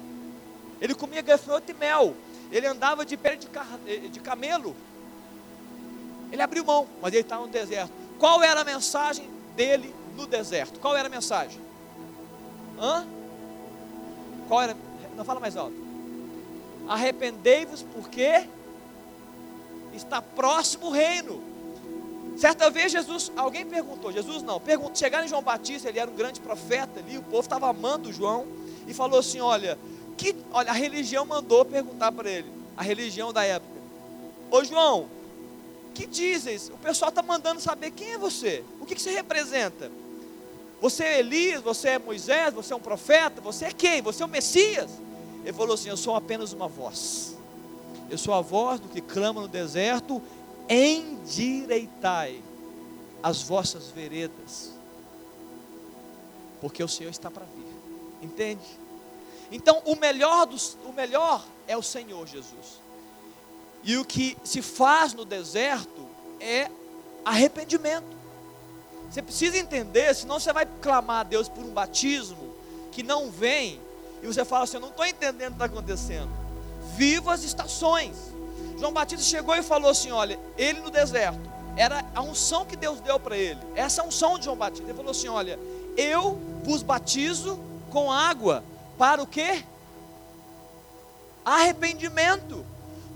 Ele 0.80 0.94
comia 0.94 1.22
gafanhoto 1.22 1.70
e 1.70 1.74
mel. 1.74 2.14
Ele 2.50 2.66
andava 2.66 3.04
de 3.04 3.16
pele 3.16 3.36
de, 3.36 3.48
eh, 3.86 4.08
de 4.08 4.20
camelo. 4.20 4.76
Ele 6.30 6.42
abriu 6.42 6.64
mão, 6.64 6.86
mas 7.00 7.12
ele 7.12 7.22
estava 7.22 7.42
no 7.42 7.48
deserto. 7.48 7.92
Qual 8.18 8.42
era 8.42 8.60
a 8.60 8.64
mensagem 8.64 9.28
dele 9.56 9.94
no 10.16 10.26
deserto? 10.26 10.80
Qual 10.80 10.96
era 10.96 11.08
a 11.08 11.10
mensagem? 11.10 11.60
Hã? 12.78 13.06
Qual 14.48 14.62
era? 14.62 14.76
Não 15.16 15.24
fala 15.24 15.40
mais 15.40 15.56
alto. 15.56 15.76
Arrependei-vos 16.88 17.82
porque 17.82 18.46
está 19.94 20.20
próximo 20.20 20.88
o 20.88 20.90
reino. 20.90 21.42
Certa 22.36 22.68
vez 22.68 22.90
Jesus, 22.90 23.30
alguém 23.36 23.64
perguntou, 23.64 24.10
Jesus 24.10 24.42
não, 24.42 24.60
perguntou, 24.60 24.96
chegaram 24.96 25.24
em 25.24 25.28
João 25.28 25.42
Batista, 25.42 25.88
ele 25.88 26.00
era 26.00 26.10
um 26.10 26.16
grande 26.16 26.40
profeta 26.40 26.98
ali, 26.98 27.16
o 27.16 27.22
povo 27.22 27.42
estava 27.42 27.68
amando 27.68 28.12
João 28.12 28.44
e 28.88 28.92
falou 28.92 29.20
assim: 29.20 29.40
olha, 29.40 29.78
que, 30.16 30.34
olha, 30.52 30.70
a 30.70 30.74
religião 30.74 31.24
mandou 31.24 31.64
perguntar 31.64 32.10
para 32.10 32.28
ele, 32.28 32.50
a 32.76 32.82
religião 32.82 33.32
da 33.32 33.44
época. 33.44 33.72
Ô 34.50 34.64
João, 34.64 35.08
que 35.94 36.06
dizes? 36.06 36.68
O 36.68 36.76
pessoal 36.76 37.08
está 37.08 37.22
mandando 37.22 37.60
saber 37.60 37.92
quem 37.92 38.12
é 38.12 38.18
você, 38.18 38.64
o 38.80 38.84
que, 38.84 38.94
que 38.94 39.00
você 39.00 39.12
representa? 39.12 39.90
Você 40.80 41.04
é 41.04 41.18
Elias, 41.20 41.62
você 41.62 41.90
é 41.90 41.98
Moisés, 41.98 42.52
você 42.52 42.72
é 42.72 42.76
um 42.76 42.80
profeta, 42.80 43.40
você 43.40 43.66
é 43.66 43.72
quem? 43.72 44.02
Você 44.02 44.22
é 44.22 44.26
o 44.26 44.28
Messias? 44.28 44.90
Ele 45.42 45.52
falou 45.52 45.74
assim: 45.74 45.88
Eu 45.88 45.96
sou 45.96 46.14
apenas 46.14 46.52
uma 46.52 46.68
voz. 46.68 47.36
Eu 48.10 48.18
sou 48.18 48.34
a 48.34 48.40
voz 48.40 48.80
do 48.80 48.88
que 48.88 49.00
clama 49.00 49.40
no 49.40 49.48
deserto: 49.48 50.20
endireitai 50.68 52.42
as 53.22 53.42
vossas 53.42 53.88
veredas, 53.88 54.72
porque 56.60 56.84
o 56.84 56.88
Senhor 56.88 57.10
está 57.10 57.30
para 57.30 57.44
vir. 57.44 57.64
Entende? 58.20 58.64
Então, 59.50 59.80
o 59.86 59.96
melhor, 59.96 60.46
dos, 60.46 60.76
o 60.84 60.92
melhor 60.92 61.44
é 61.66 61.76
o 61.76 61.82
Senhor 61.82 62.26
Jesus. 62.26 62.83
E 63.84 63.96
o 63.98 64.04
que 64.04 64.36
se 64.42 64.62
faz 64.62 65.12
no 65.12 65.24
deserto 65.24 66.08
é 66.40 66.70
arrependimento. 67.24 68.14
Você 69.10 69.22
precisa 69.22 69.58
entender, 69.58 70.14
senão 70.14 70.40
você 70.40 70.52
vai 70.52 70.66
clamar 70.82 71.20
a 71.20 71.22
Deus 71.22 71.48
por 71.48 71.64
um 71.64 71.70
batismo 71.70 72.54
que 72.90 73.02
não 73.02 73.30
vem, 73.30 73.80
e 74.22 74.26
você 74.26 74.44
fala 74.44 74.64
assim: 74.64 74.76
Eu 74.76 74.80
não 74.80 74.88
estou 74.88 75.06
entendendo 75.06 75.48
o 75.48 75.56
que 75.56 75.62
está 75.62 75.64
acontecendo. 75.66 76.30
Viva 76.96 77.32
as 77.32 77.44
estações. 77.44 78.16
João 78.78 78.92
Batista 78.92 79.24
chegou 79.24 79.54
e 79.54 79.62
falou 79.62 79.90
assim: 79.90 80.10
Olha, 80.10 80.38
ele 80.56 80.80
no 80.80 80.90
deserto, 80.90 81.38
era 81.76 82.04
a 82.14 82.22
unção 82.22 82.64
que 82.64 82.76
Deus 82.76 83.00
deu 83.00 83.20
para 83.20 83.36
ele, 83.36 83.60
essa 83.74 84.02
é 84.02 84.04
unção 84.04 84.38
de 84.38 84.46
João 84.46 84.56
Batista. 84.56 84.84
Ele 84.84 84.96
falou 84.96 85.10
assim: 85.10 85.28
Olha, 85.28 85.58
eu 85.96 86.40
vos 86.62 86.82
batizo 86.82 87.60
com 87.90 88.10
água, 88.10 88.64
para 88.96 89.22
o 89.22 89.26
quê? 89.26 89.64
Arrependimento. 91.44 92.64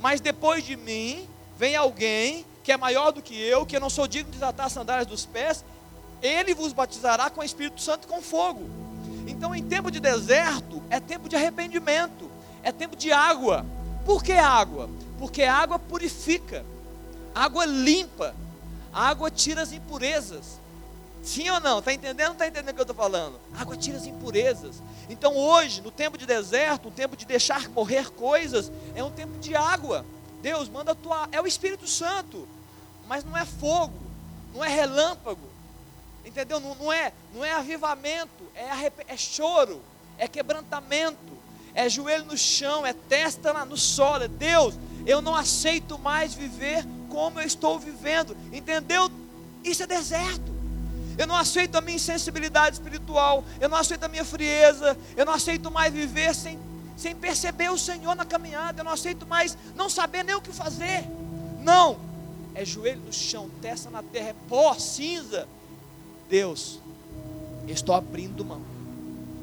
Mas 0.00 0.20
depois 0.20 0.64
de 0.64 0.76
mim 0.76 1.28
vem 1.56 1.74
alguém 1.76 2.44
que 2.62 2.72
é 2.72 2.76
maior 2.76 3.10
do 3.10 3.22
que 3.22 3.34
eu, 3.34 3.64
que 3.64 3.76
eu 3.76 3.80
não 3.80 3.90
sou 3.90 4.06
digno 4.06 4.30
de 4.30 4.38
desatar 4.38 4.66
as 4.66 4.72
sandálias 4.72 5.06
dos 5.06 5.24
pés, 5.24 5.64
ele 6.22 6.54
vos 6.54 6.72
batizará 6.72 7.30
com 7.30 7.40
o 7.40 7.44
Espírito 7.44 7.80
Santo 7.80 8.04
e 8.04 8.08
com 8.08 8.20
fogo. 8.20 8.68
Então, 9.26 9.54
em 9.54 9.62
tempo 9.62 9.90
de 9.90 10.00
deserto, 10.00 10.82
é 10.90 11.00
tempo 11.00 11.28
de 11.28 11.36
arrependimento, 11.36 12.30
é 12.62 12.72
tempo 12.72 12.96
de 12.96 13.12
água. 13.12 13.64
Por 14.04 14.22
que 14.22 14.32
água? 14.32 14.88
Porque 15.18 15.42
água 15.42 15.78
purifica, 15.78 16.64
água 17.34 17.64
limpa, 17.64 18.34
água 18.92 19.30
tira 19.30 19.62
as 19.62 19.72
impurezas. 19.72 20.60
Sim 21.22 21.50
ou 21.50 21.60
não? 21.60 21.78
Está 21.78 21.92
entendendo 21.92 22.28
ou 22.28 22.32
está 22.32 22.46
entendendo 22.46 22.70
o 22.70 22.74
que 22.74 22.80
eu 22.80 22.84
estou 22.84 22.96
falando? 22.96 23.38
Água 23.54 23.76
tira 23.76 23.96
as 23.96 24.06
impurezas. 24.06 24.82
Então 25.08 25.36
hoje, 25.36 25.80
no 25.80 25.90
tempo 25.90 26.16
de 26.16 26.26
deserto, 26.26 26.88
um 26.88 26.92
tempo 26.92 27.16
de 27.16 27.26
deixar 27.26 27.68
morrer 27.70 28.10
coisas, 28.10 28.70
é 28.94 29.02
um 29.02 29.10
tempo 29.10 29.38
de 29.38 29.54
água. 29.54 30.04
Deus 30.40 30.68
manda 30.68 30.92
atuar. 30.92 31.28
É 31.32 31.40
o 31.40 31.46
Espírito 31.46 31.86
Santo. 31.86 32.48
Mas 33.06 33.24
não 33.24 33.36
é 33.36 33.44
fogo, 33.44 33.98
não 34.54 34.64
é 34.64 34.68
relâmpago. 34.68 35.48
Entendeu? 36.24 36.60
Não, 36.60 36.74
não 36.74 36.92
é, 36.92 37.12
não 37.34 37.44
é 37.44 37.52
avivamento, 37.54 38.44
é, 38.54 38.70
arrep... 38.70 39.00
é 39.08 39.16
choro, 39.16 39.80
é 40.18 40.28
quebrantamento, 40.28 41.16
é 41.74 41.88
joelho 41.88 42.26
no 42.26 42.36
chão, 42.36 42.84
é 42.84 42.92
testa 42.92 43.64
no 43.64 43.76
solo. 43.76 44.24
É 44.24 44.28
Deus, 44.28 44.74
eu 45.06 45.22
não 45.22 45.34
aceito 45.34 45.98
mais 45.98 46.34
viver 46.34 46.84
como 47.08 47.40
eu 47.40 47.46
estou 47.46 47.78
vivendo. 47.78 48.36
Entendeu? 48.52 49.10
Isso 49.64 49.82
é 49.82 49.86
deserto. 49.86 50.57
Eu 51.18 51.26
não 51.26 51.34
aceito 51.34 51.74
a 51.74 51.80
minha 51.80 51.96
insensibilidade 51.96 52.76
espiritual, 52.76 53.44
eu 53.60 53.68
não 53.68 53.76
aceito 53.76 54.04
a 54.04 54.08
minha 54.08 54.24
frieza, 54.24 54.96
eu 55.16 55.26
não 55.26 55.32
aceito 55.32 55.68
mais 55.68 55.92
viver 55.92 56.32
sem, 56.32 56.56
sem 56.96 57.14
perceber 57.14 57.70
o 57.70 57.76
Senhor 57.76 58.14
na 58.14 58.24
caminhada, 58.24 58.80
eu 58.80 58.84
não 58.84 58.92
aceito 58.92 59.26
mais 59.26 59.58
não 59.74 59.90
saber 59.90 60.22
nem 60.22 60.36
o 60.36 60.40
que 60.40 60.52
fazer. 60.52 61.04
Não, 61.60 61.98
é 62.54 62.64
joelho 62.64 63.00
no 63.00 63.12
chão, 63.12 63.50
testa 63.60 63.90
na 63.90 64.00
terra, 64.00 64.28
é 64.28 64.34
pó, 64.48 64.72
cinza. 64.74 65.48
Deus, 66.30 66.78
eu 67.66 67.74
estou 67.74 67.96
abrindo 67.96 68.44
mão. 68.44 68.62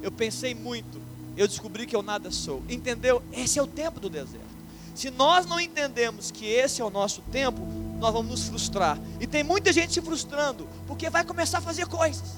Eu 0.02 0.12
pensei 0.12 0.56
muito, 0.56 1.02
eu 1.36 1.46
descobri 1.46 1.86
que 1.86 1.96
eu 1.96 2.02
nada 2.02 2.32
sou. 2.32 2.64
Entendeu? 2.70 3.22
Esse 3.34 3.60
é 3.60 3.62
o 3.62 3.68
tempo 3.68 4.00
do 4.00 4.10
deserto. 4.10 4.46
Se 4.94 5.12
nós 5.12 5.46
não 5.46 5.60
entendemos 5.60 6.32
que 6.32 6.46
esse 6.46 6.82
é 6.82 6.86
o 6.86 6.90
nosso 6.90 7.22
tempo, 7.24 7.62
nós 8.00 8.14
vamos 8.14 8.32
nos 8.32 8.48
frustrar. 8.48 8.98
E 9.20 9.28
tem 9.28 9.44
muita 9.44 9.72
gente 9.72 9.94
se 9.94 10.02
frustrando, 10.02 10.68
porque 10.88 11.10
vai 11.10 11.24
começar 11.24 11.60
a 11.60 11.62
fazer 11.62 11.88
coisas. 11.88 12.36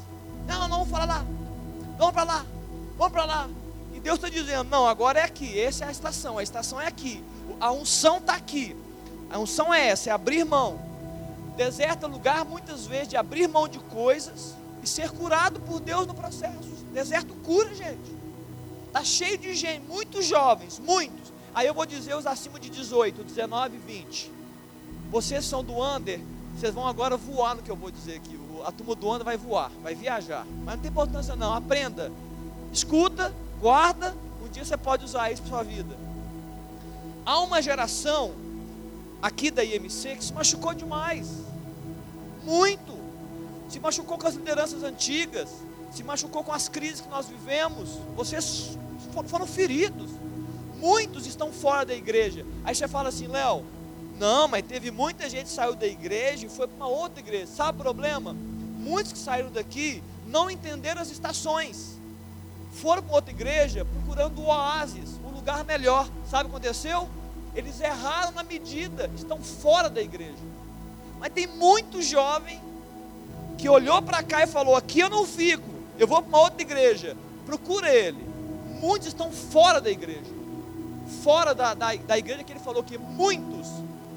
Não, 0.47 0.67
não, 0.67 0.69
vamos 0.69 0.89
para 0.89 1.05
lá. 1.05 1.25
Vamos 1.97 2.13
para 2.13 2.23
lá. 2.23 2.45
Vamos 2.97 3.13
para 3.13 3.25
lá. 3.25 3.49
E 3.93 3.99
Deus 3.99 4.17
está 4.17 4.29
dizendo: 4.29 4.69
não, 4.69 4.87
agora 4.87 5.19
é 5.19 5.23
aqui. 5.23 5.59
Essa 5.59 5.85
é 5.85 5.87
a 5.87 5.91
estação. 5.91 6.37
A 6.37 6.43
estação 6.43 6.79
é 6.79 6.87
aqui. 6.87 7.23
A 7.59 7.71
unção 7.71 8.17
está 8.17 8.35
aqui. 8.35 8.75
A 9.29 9.39
unção 9.39 9.73
é 9.73 9.87
essa: 9.87 10.09
é 10.09 10.13
abrir 10.13 10.45
mão. 10.45 10.79
Deserto 11.55 12.05
é 12.05 12.07
lugar, 12.07 12.45
muitas 12.45 12.85
vezes, 12.85 13.09
de 13.09 13.17
abrir 13.17 13.47
mão 13.47 13.67
de 13.67 13.79
coisas 13.79 14.55
e 14.83 14.87
ser 14.87 15.09
curado 15.09 15.59
por 15.61 15.79
Deus 15.79 16.05
no 16.05 16.13
processo. 16.13 16.69
Deserto 16.93 17.33
cura, 17.43 17.73
gente. 17.73 18.15
Está 18.87 19.03
cheio 19.03 19.37
de 19.37 19.53
gente, 19.55 19.85
muitos 19.87 20.25
jovens, 20.25 20.79
muitos. 20.79 21.33
Aí 21.53 21.65
eu 21.65 21.73
vou 21.73 21.85
dizer 21.85 22.15
os 22.15 22.27
acima 22.27 22.59
de 22.59 22.69
18, 22.69 23.23
19, 23.23 23.77
20 23.79 24.36
vocês 25.11 25.45
são 25.45 25.63
do 25.63 25.81
under, 25.81 26.19
vocês 26.55 26.73
vão 26.73 26.87
agora 26.87 27.15
voar 27.15 27.55
no 27.55 27.61
que 27.61 27.71
eu 27.71 27.75
vou 27.75 27.91
dizer 27.91 28.15
aqui. 28.15 28.37
A 28.65 28.71
turma 28.71 28.95
do 28.95 29.09
under 29.09 29.23
vai 29.23 29.37
voar, 29.37 29.71
vai 29.83 29.95
viajar. 29.95 30.45
Mas 30.65 30.75
não 30.75 30.81
tem 30.81 30.91
importância 30.91 31.35
não, 31.35 31.53
aprenda. 31.53 32.11
Escuta, 32.73 33.33
guarda, 33.59 34.15
um 34.43 34.49
dia 34.49 34.65
você 34.65 34.75
pode 34.75 35.05
usar 35.05 35.31
isso 35.31 35.41
para 35.43 35.51
sua 35.51 35.63
vida. 35.63 35.95
Há 37.25 37.39
uma 37.41 37.61
geração 37.61 38.33
aqui 39.21 39.51
da 39.51 39.63
IMC 39.63 40.15
que 40.15 40.23
se 40.23 40.33
machucou 40.33 40.73
demais. 40.73 41.27
Muito. 42.43 42.97
Se 43.69 43.79
machucou 43.79 44.17
com 44.17 44.27
as 44.27 44.35
lideranças 44.35 44.83
antigas, 44.83 45.49
se 45.91 46.03
machucou 46.03 46.43
com 46.43 46.53
as 46.53 46.69
crises 46.69 47.01
que 47.01 47.09
nós 47.09 47.27
vivemos. 47.27 47.89
Vocês 48.15 48.77
foram 49.27 49.45
feridos. 49.45 50.09
Muitos 50.79 51.25
estão 51.25 51.51
fora 51.51 51.85
da 51.85 51.93
igreja. 51.93 52.45
Aí 52.63 52.73
você 52.73 52.87
fala 52.87 53.09
assim, 53.09 53.27
Léo, 53.27 53.63
não, 54.19 54.47
mas 54.47 54.65
teve 54.65 54.89
muita 54.89 55.29
gente 55.29 55.45
que 55.45 55.53
saiu 55.53 55.75
da 55.75 55.85
igreja 55.85 56.45
e 56.45 56.49
foi 56.49 56.67
para 56.67 56.75
uma 56.75 56.87
outra 56.87 57.19
igreja. 57.19 57.47
Sabe 57.47 57.79
o 57.79 57.83
problema? 57.83 58.35
Muitos 58.77 59.11
que 59.11 59.19
saíram 59.19 59.51
daqui 59.51 60.01
não 60.25 60.49
entenderam 60.49 61.01
as 61.01 61.11
estações. 61.11 61.97
Foram 62.73 63.03
para 63.03 63.15
outra 63.15 63.31
igreja 63.31 63.85
procurando 63.85 64.39
o 64.39 64.45
oásis, 64.45 65.19
um 65.23 65.29
lugar 65.29 65.63
melhor. 65.63 66.07
Sabe 66.29 66.45
o 66.45 66.49
que 66.49 66.55
aconteceu? 66.55 67.07
Eles 67.55 67.79
erraram 67.79 68.31
na 68.31 68.43
medida, 68.43 69.09
estão 69.15 69.39
fora 69.41 69.89
da 69.89 70.01
igreja. 70.01 70.33
Mas 71.19 71.31
tem 71.31 71.47
muito 71.47 72.01
jovem 72.01 72.59
que 73.57 73.69
olhou 73.69 74.01
para 74.01 74.23
cá 74.23 74.43
e 74.43 74.47
falou: 74.47 74.75
aqui 74.75 74.99
eu 74.99 75.09
não 75.09 75.25
fico, 75.25 75.69
eu 75.97 76.07
vou 76.07 76.21
para 76.21 76.29
uma 76.29 76.41
outra 76.41 76.61
igreja. 76.61 77.15
Procura 77.45 77.93
ele. 77.93 78.25
Muitos 78.79 79.07
estão 79.07 79.31
fora 79.31 79.79
da 79.79 79.89
igreja. 79.89 80.35
Fora 81.23 81.55
da, 81.55 81.73
da, 81.73 81.95
da 81.95 82.17
igreja 82.17 82.43
que 82.43 82.51
ele 82.51 82.59
falou 82.59 82.83
que 82.83 82.97
muitos 82.97 83.67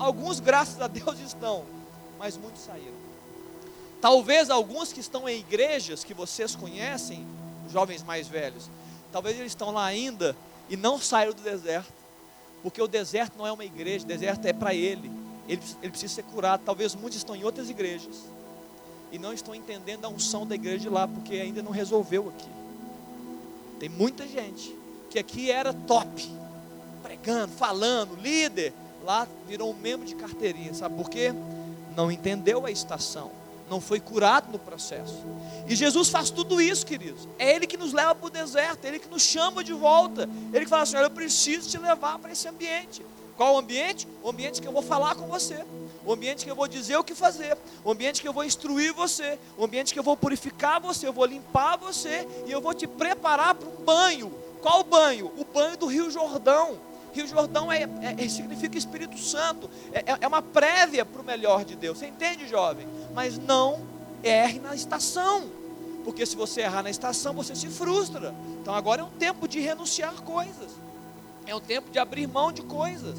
Alguns, 0.00 0.40
graças 0.40 0.80
a 0.80 0.88
Deus, 0.88 1.20
estão, 1.20 1.62
mas 2.18 2.34
muitos 2.34 2.62
saíram. 2.62 2.98
Talvez 4.00 4.48
alguns 4.48 4.94
que 4.94 5.00
estão 5.00 5.28
em 5.28 5.40
igrejas 5.40 6.02
que 6.02 6.14
vocês 6.14 6.56
conhecem, 6.56 7.26
jovens 7.70 8.02
mais 8.02 8.26
velhos, 8.26 8.70
talvez 9.12 9.38
eles 9.38 9.52
estão 9.52 9.70
lá 9.70 9.84
ainda 9.84 10.34
e 10.70 10.76
não 10.76 10.98
saíram 10.98 11.34
do 11.34 11.42
deserto, 11.42 11.92
porque 12.62 12.80
o 12.80 12.88
deserto 12.88 13.36
não 13.36 13.46
é 13.46 13.52
uma 13.52 13.64
igreja, 13.64 14.06
o 14.06 14.08
deserto 14.08 14.46
é 14.46 14.54
para 14.54 14.74
ele. 14.74 15.10
ele, 15.46 15.60
ele 15.82 15.90
precisa 15.90 16.14
ser 16.14 16.22
curado. 16.22 16.62
Talvez 16.64 16.94
muitos 16.94 17.18
estão 17.18 17.36
em 17.36 17.44
outras 17.44 17.68
igrejas 17.68 18.24
e 19.12 19.18
não 19.18 19.34
estão 19.34 19.54
entendendo 19.54 20.06
a 20.06 20.08
unção 20.08 20.46
da 20.46 20.54
igreja 20.54 20.78
de 20.78 20.88
lá, 20.88 21.06
porque 21.06 21.34
ainda 21.34 21.62
não 21.62 21.72
resolveu 21.72 22.32
aqui. 22.34 22.48
Tem 23.78 23.88
muita 23.90 24.26
gente 24.26 24.74
que 25.10 25.18
aqui 25.18 25.50
era 25.50 25.74
top, 25.74 26.26
pregando, 27.02 27.52
falando, 27.52 28.14
líder, 28.16 28.72
lá 29.04 29.26
virou 29.46 29.70
um 29.70 29.74
membro 29.74 30.06
de 30.06 30.14
carteirinha, 30.14 30.74
sabe 30.74 30.96
por 30.96 31.08
quê? 31.10 31.34
Não 31.96 32.10
entendeu 32.10 32.64
a 32.66 32.70
estação, 32.70 33.30
não 33.68 33.80
foi 33.80 34.00
curado 34.00 34.50
no 34.50 34.58
processo. 34.58 35.24
E 35.66 35.74
Jesus 35.74 36.08
faz 36.08 36.30
tudo 36.30 36.60
isso, 36.60 36.84
queridos. 36.84 37.28
É 37.38 37.54
Ele 37.54 37.66
que 37.66 37.76
nos 37.76 37.92
leva 37.92 38.14
para 38.14 38.26
o 38.26 38.30
deserto, 38.30 38.84
é 38.84 38.88
Ele 38.88 38.98
que 38.98 39.08
nos 39.08 39.22
chama 39.22 39.62
de 39.62 39.72
volta. 39.72 40.28
Ele 40.52 40.64
que 40.64 40.70
fala 40.70 40.82
assim: 40.82 40.96
eu 40.96 41.10
preciso 41.10 41.68
te 41.68 41.78
levar 41.78 42.18
para 42.18 42.32
esse 42.32 42.48
ambiente. 42.48 43.04
Qual 43.36 43.54
o 43.54 43.58
ambiente? 43.58 44.06
O 44.22 44.28
ambiente 44.28 44.60
que 44.60 44.68
eu 44.68 44.72
vou 44.72 44.82
falar 44.82 45.14
com 45.14 45.26
você, 45.26 45.64
o 46.04 46.12
ambiente 46.12 46.44
que 46.44 46.50
eu 46.50 46.54
vou 46.54 46.68
dizer 46.68 46.96
o 46.98 47.04
que 47.04 47.14
fazer, 47.14 47.56
o 47.82 47.90
ambiente 47.90 48.20
que 48.20 48.28
eu 48.28 48.34
vou 48.34 48.44
instruir 48.44 48.92
você, 48.92 49.38
o 49.56 49.64
ambiente 49.64 49.94
que 49.94 49.98
eu 49.98 50.02
vou 50.02 50.14
purificar 50.14 50.78
você, 50.78 51.06
eu 51.08 51.12
vou 51.12 51.24
limpar 51.24 51.78
você 51.78 52.28
e 52.46 52.52
eu 52.52 52.60
vou 52.60 52.74
te 52.74 52.86
preparar 52.86 53.54
para 53.54 53.66
um 53.66 53.82
banho. 53.82 54.30
Qual 54.60 54.84
banho? 54.84 55.32
O 55.38 55.44
banho 55.44 55.76
do 55.78 55.86
Rio 55.86 56.10
Jordão. 56.10 56.89
Rio 57.12 57.26
Jordão 57.26 57.70
é, 57.70 57.82
é, 57.82 58.24
é, 58.24 58.28
significa 58.28 58.78
Espírito 58.78 59.18
Santo, 59.18 59.68
é, 59.92 59.98
é, 60.00 60.18
é 60.20 60.28
uma 60.28 60.42
prévia 60.42 61.04
para 61.04 61.20
o 61.20 61.24
melhor 61.24 61.64
de 61.64 61.74
Deus. 61.74 61.98
Você 61.98 62.06
entende, 62.06 62.46
jovem? 62.48 62.86
Mas 63.14 63.38
não 63.38 63.80
erre 64.22 64.58
na 64.58 64.74
estação, 64.74 65.48
porque 66.04 66.24
se 66.24 66.36
você 66.36 66.62
errar 66.62 66.82
na 66.82 66.90
estação, 66.90 67.34
você 67.34 67.54
se 67.54 67.68
frustra. 67.68 68.34
Então 68.60 68.74
agora 68.74 69.02
é 69.02 69.04
um 69.04 69.10
tempo 69.10 69.48
de 69.48 69.60
renunciar 69.60 70.14
coisas, 70.22 70.70
é 71.46 71.54
um 71.54 71.60
tempo 71.60 71.90
de 71.90 71.98
abrir 71.98 72.26
mão 72.26 72.52
de 72.52 72.62
coisas. 72.62 73.16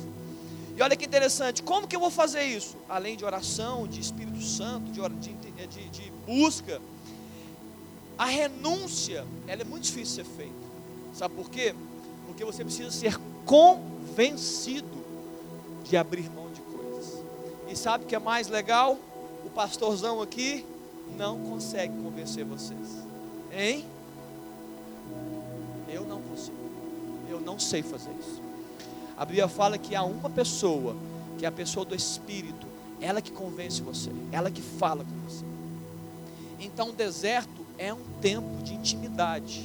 E 0.76 0.82
olha 0.82 0.96
que 0.96 1.06
interessante, 1.06 1.62
como 1.62 1.86
que 1.86 1.96
eu 1.96 2.00
vou 2.00 2.10
fazer 2.10 2.44
isso? 2.44 2.78
Além 2.88 3.18
de 3.18 3.26
oração, 3.26 3.86
de 3.86 4.00
Espírito 4.00 4.42
Santo, 4.42 4.92
de, 4.92 5.02
de, 5.34 5.68
de, 5.68 5.90
de 5.90 6.12
busca, 6.26 6.82
a 8.18 8.26
renúncia, 8.26 9.26
ela 9.48 9.62
é 9.62 9.66
muito 9.66 9.84
difícil 9.84 10.24
de 10.24 10.30
ser 10.30 10.36
feita. 10.38 10.72
Sabe 11.14 11.36
por 11.36 11.50
quê? 11.50 11.76
Porque 12.26 12.46
você 12.46 12.64
precisa 12.64 12.92
ser 12.92 13.20
convencido 13.46 15.02
de 15.84 15.98
abrir 15.98 16.30
mão 16.30 16.52
de 16.52 16.62
coisas. 16.62 17.24
E 17.70 17.76
sabe 17.76 18.06
o 18.06 18.08
que 18.08 18.16
é 18.16 18.20
mais 18.20 18.48
legal? 18.48 18.98
O 19.46 19.50
pastorzão 19.50 20.22
aqui 20.22 20.66
não 21.18 21.40
consegue 21.40 21.94
convencer 22.02 22.46
vocês. 22.46 23.06
Hein? 23.52 23.86
Eu 25.90 26.06
não 26.06 26.22
consigo. 26.22 26.58
Eu 27.30 27.42
não 27.42 27.60
sei 27.60 27.82
fazer 27.84 28.12
isso. 28.20 28.42
A 29.18 29.26
Bíblia 29.26 29.48
fala 29.48 29.78
que 29.78 29.96
há 29.96 30.04
uma 30.04 30.30
pessoa, 30.30 30.96
que 31.38 31.46
é 31.46 31.48
a 31.48 31.52
pessoa 31.52 31.86
do 31.86 31.94
Espírito, 31.94 32.66
ela 33.00 33.22
que 33.22 33.32
convence 33.32 33.82
você, 33.82 34.12
ela 34.32 34.50
que 34.50 34.62
fala 34.62 35.04
com 35.04 35.30
você. 35.30 35.46
Então 36.60 36.90
o 36.90 36.94
deserto 36.94 37.66
é 37.78 37.94
um 37.94 38.04
tempo 38.22 38.64
de 38.64 38.74
intimidade. 38.74 39.64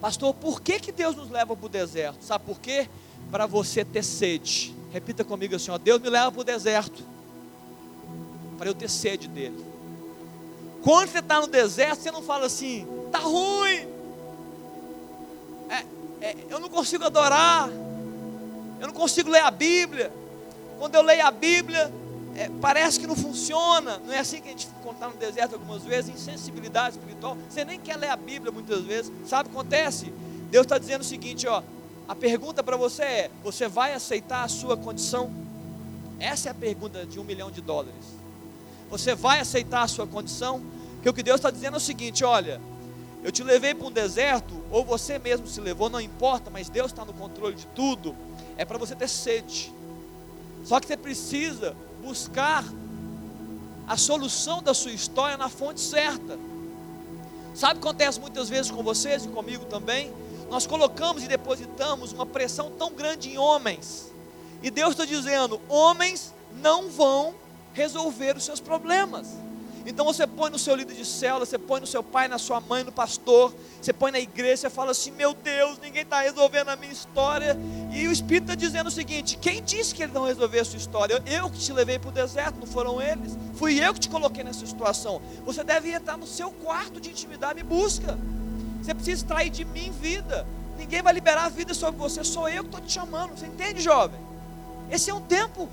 Pastor, 0.00 0.34
por 0.34 0.60
que, 0.60 0.78
que 0.78 0.92
Deus 0.92 1.16
nos 1.16 1.30
leva 1.30 1.56
para 1.56 1.66
o 1.66 1.68
deserto? 1.68 2.24
Sabe 2.24 2.44
por 2.44 2.60
quê? 2.60 2.88
Para 3.30 3.46
você 3.46 3.84
ter 3.84 4.02
sede. 4.02 4.74
Repita 4.92 5.24
comigo 5.24 5.56
assim: 5.56 5.70
ó, 5.70 5.78
Deus 5.78 6.00
me 6.00 6.08
leva 6.08 6.30
para 6.30 6.40
o 6.40 6.44
deserto. 6.44 7.02
Para 8.58 8.68
eu 8.68 8.74
ter 8.74 8.88
sede 8.88 9.28
dele. 9.28 9.64
Quando 10.82 11.08
você 11.08 11.18
está 11.18 11.40
no 11.40 11.48
deserto, 11.48 12.00
você 12.00 12.10
não 12.10 12.22
fala 12.22 12.46
assim, 12.46 12.86
tá 13.10 13.18
ruim. 13.18 13.88
É, 15.68 15.84
é, 16.20 16.36
eu 16.48 16.60
não 16.60 16.68
consigo 16.68 17.04
adorar. 17.04 17.68
Eu 18.80 18.86
não 18.86 18.94
consigo 18.94 19.30
ler 19.30 19.40
a 19.40 19.50
Bíblia. 19.50 20.12
Quando 20.78 20.94
eu 20.94 21.02
leio 21.02 21.26
a 21.26 21.30
Bíblia, 21.30 21.92
é, 22.36 22.50
parece 22.60 23.00
que 23.00 23.06
não 23.06 23.16
funciona. 23.16 23.98
Não 24.04 24.12
é 24.12 24.18
assim 24.18 24.40
que 24.40 24.48
a 24.48 24.50
gente 24.50 24.68
está 24.92 25.08
no 25.08 25.16
deserto 25.16 25.54
algumas 25.54 25.82
vezes, 25.82 26.14
insensibilidade 26.14 26.96
espiritual. 26.98 27.36
Você 27.48 27.64
nem 27.64 27.80
quer 27.80 27.96
ler 27.96 28.10
a 28.10 28.16
Bíblia 28.16 28.52
muitas 28.52 28.82
vezes. 28.84 29.10
Sabe 29.26 29.48
o 29.48 29.52
que 29.52 29.58
acontece? 29.58 30.12
Deus 30.50 30.64
está 30.64 30.76
dizendo 30.76 31.00
o 31.00 31.04
seguinte, 31.04 31.46
ó. 31.46 31.62
A 32.06 32.14
pergunta 32.14 32.62
para 32.62 32.76
você 32.76 33.02
é: 33.02 33.30
você 33.42 33.66
vai 33.66 33.94
aceitar 33.94 34.44
a 34.44 34.48
sua 34.48 34.76
condição? 34.76 35.32
Essa 36.20 36.48
é 36.48 36.52
a 36.52 36.54
pergunta 36.54 37.06
de 37.06 37.18
um 37.18 37.24
milhão 37.24 37.50
de 37.50 37.62
dólares. 37.62 38.16
Você 38.90 39.14
vai 39.14 39.40
aceitar 39.40 39.82
a 39.82 39.88
sua 39.88 40.06
condição? 40.06 40.62
Porque 40.94 41.08
o 41.08 41.14
que 41.14 41.22
Deus 41.22 41.36
está 41.38 41.50
dizendo 41.50 41.74
é 41.74 41.78
o 41.78 41.80
seguinte: 41.80 42.22
olha, 42.22 42.60
eu 43.24 43.32
te 43.32 43.42
levei 43.42 43.74
para 43.74 43.86
um 43.86 43.90
deserto, 43.90 44.54
ou 44.70 44.84
você 44.84 45.18
mesmo 45.18 45.46
se 45.46 45.60
levou, 45.60 45.88
não 45.88 46.00
importa, 46.00 46.50
mas 46.50 46.68
Deus 46.68 46.92
está 46.92 47.02
no 47.02 47.14
controle 47.14 47.56
de 47.56 47.66
tudo. 47.68 48.14
É 48.58 48.64
para 48.64 48.76
você 48.76 48.94
ter 48.94 49.08
sede. 49.08 49.74
Só 50.66 50.80
que 50.80 50.88
você 50.88 50.96
precisa 50.96 51.76
buscar 52.02 52.64
a 53.86 53.96
solução 53.96 54.60
da 54.60 54.74
sua 54.74 54.90
história 54.90 55.36
na 55.36 55.48
fonte 55.48 55.80
certa. 55.80 56.36
Sabe 57.54 57.78
o 57.78 57.80
que 57.80 57.86
acontece 57.86 58.18
muitas 58.18 58.48
vezes 58.48 58.68
com 58.68 58.82
vocês 58.82 59.24
e 59.24 59.28
comigo 59.28 59.64
também? 59.66 60.12
Nós 60.50 60.66
colocamos 60.66 61.22
e 61.22 61.28
depositamos 61.28 62.12
uma 62.12 62.26
pressão 62.26 62.72
tão 62.72 62.92
grande 62.92 63.30
em 63.30 63.38
homens. 63.38 64.12
E 64.60 64.68
Deus 64.68 64.90
está 64.90 65.04
dizendo: 65.04 65.60
homens 65.68 66.34
não 66.60 66.90
vão 66.90 67.32
resolver 67.72 68.36
os 68.36 68.44
seus 68.44 68.58
problemas. 68.58 69.28
Então 69.86 70.04
você 70.04 70.26
põe 70.26 70.50
no 70.50 70.58
seu 70.58 70.74
líder 70.74 70.96
de 70.96 71.04
célula, 71.04 71.46
você 71.46 71.56
põe 71.56 71.80
no 71.80 71.86
seu 71.86 72.02
pai, 72.02 72.26
na 72.26 72.38
sua 72.38 72.60
mãe, 72.60 72.82
no 72.82 72.90
pastor, 72.90 73.54
você 73.80 73.92
põe 73.92 74.10
na 74.10 74.18
igreja, 74.18 74.62
você 74.62 74.70
fala 74.70 74.90
assim: 74.90 75.12
Meu 75.12 75.32
Deus, 75.32 75.78
ninguém 75.78 76.02
está 76.02 76.22
resolvendo 76.22 76.70
a 76.70 76.76
minha 76.76 76.92
história. 76.92 77.56
E 77.92 78.08
o 78.08 78.10
Espírito 78.10 78.50
está 78.50 78.56
dizendo 78.56 78.88
o 78.88 78.90
seguinte: 78.90 79.38
Quem 79.38 79.62
disse 79.62 79.94
que 79.94 80.02
ele 80.02 80.12
não 80.12 80.24
resolveu 80.24 80.60
a 80.60 80.64
sua 80.64 80.76
história? 80.76 81.22
Eu 81.24 81.48
que 81.48 81.60
te 81.60 81.72
levei 81.72 82.00
para 82.00 82.08
o 82.08 82.12
deserto, 82.12 82.58
não 82.58 82.66
foram 82.66 83.00
eles. 83.00 83.38
Fui 83.54 83.78
eu 83.78 83.94
que 83.94 84.00
te 84.00 84.08
coloquei 84.08 84.42
nessa 84.42 84.66
situação. 84.66 85.22
Você 85.44 85.62
deve 85.62 85.92
entrar 85.92 86.16
no 86.16 86.26
seu 86.26 86.50
quarto 86.50 87.00
de 87.00 87.10
intimidade 87.10 87.60
e 87.60 87.62
busca. 87.62 88.18
Você 88.82 88.92
precisa 88.92 89.22
extrair 89.22 89.50
de 89.50 89.64
mim 89.64 89.92
vida. 89.92 90.44
Ninguém 90.76 91.00
vai 91.00 91.12
liberar 91.12 91.44
a 91.44 91.48
vida 91.48 91.72
sobre 91.72 91.98
você, 91.98 92.24
sou 92.24 92.48
eu 92.48 92.64
que 92.64 92.70
estou 92.70 92.80
te 92.80 92.92
chamando. 92.92 93.38
Você 93.38 93.46
entende, 93.46 93.80
jovem? 93.80 94.18
Esse 94.90 95.10
é 95.10 95.14
um 95.14 95.20
tempo. 95.20 95.68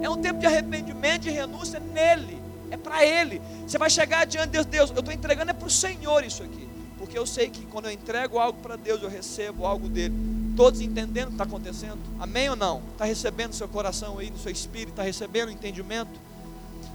É 0.00 0.08
um 0.08 0.16
tempo 0.16 0.38
de 0.38 0.46
arrependimento, 0.46 1.22
de 1.22 1.30
renúncia 1.30 1.80
nele 1.80 2.39
é 2.70 2.76
para 2.76 3.04
Ele. 3.04 3.40
Você 3.66 3.78
vai 3.78 3.90
chegar 3.90 4.26
diante 4.26 4.50
de 4.50 4.64
Deus, 4.64 4.90
eu 4.90 4.98
estou 4.98 5.12
entregando 5.12 5.50
é 5.50 5.54
para 5.54 5.66
o 5.66 5.70
Senhor 5.70 6.24
isso 6.24 6.42
aqui, 6.42 6.68
porque 6.98 7.18
eu 7.18 7.26
sei 7.26 7.50
que 7.50 7.66
quando 7.66 7.86
eu 7.86 7.92
entrego 7.92 8.38
algo 8.38 8.58
para 8.60 8.76
Deus, 8.76 9.02
eu 9.02 9.08
recebo 9.08 9.66
algo 9.66 9.88
dele. 9.88 10.14
Todos 10.56 10.80
entendendo 10.80 11.26
o 11.26 11.28
que 11.28 11.34
está 11.34 11.44
acontecendo? 11.44 11.98
Amém 12.18 12.48
ou 12.50 12.56
não? 12.56 12.82
Está 12.92 13.04
recebendo 13.04 13.52
seu 13.54 13.68
coração 13.68 14.18
aí, 14.18 14.30
no 14.30 14.38
seu 14.38 14.52
espírito, 14.52 14.90
está 14.90 15.02
recebendo 15.02 15.50
entendimento? 15.50 16.10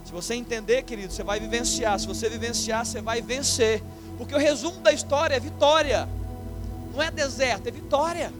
Se 0.05 0.11
você 0.11 0.35
entender, 0.35 0.83
querido, 0.83 1.11
você 1.11 1.23
vai 1.23 1.39
vivenciar. 1.39 1.99
Se 1.99 2.05
você 2.05 2.29
vivenciar, 2.29 2.85
você 2.85 3.01
vai 3.01 3.21
vencer. 3.21 3.81
Porque 4.17 4.35
o 4.35 4.38
resumo 4.38 4.79
da 4.81 4.93
história 4.93 5.35
é 5.35 5.39
vitória. 5.39 6.07
Não 6.93 7.01
é 7.01 7.09
deserto, 7.09 7.67
é 7.67 7.71
vitória. 7.71 8.31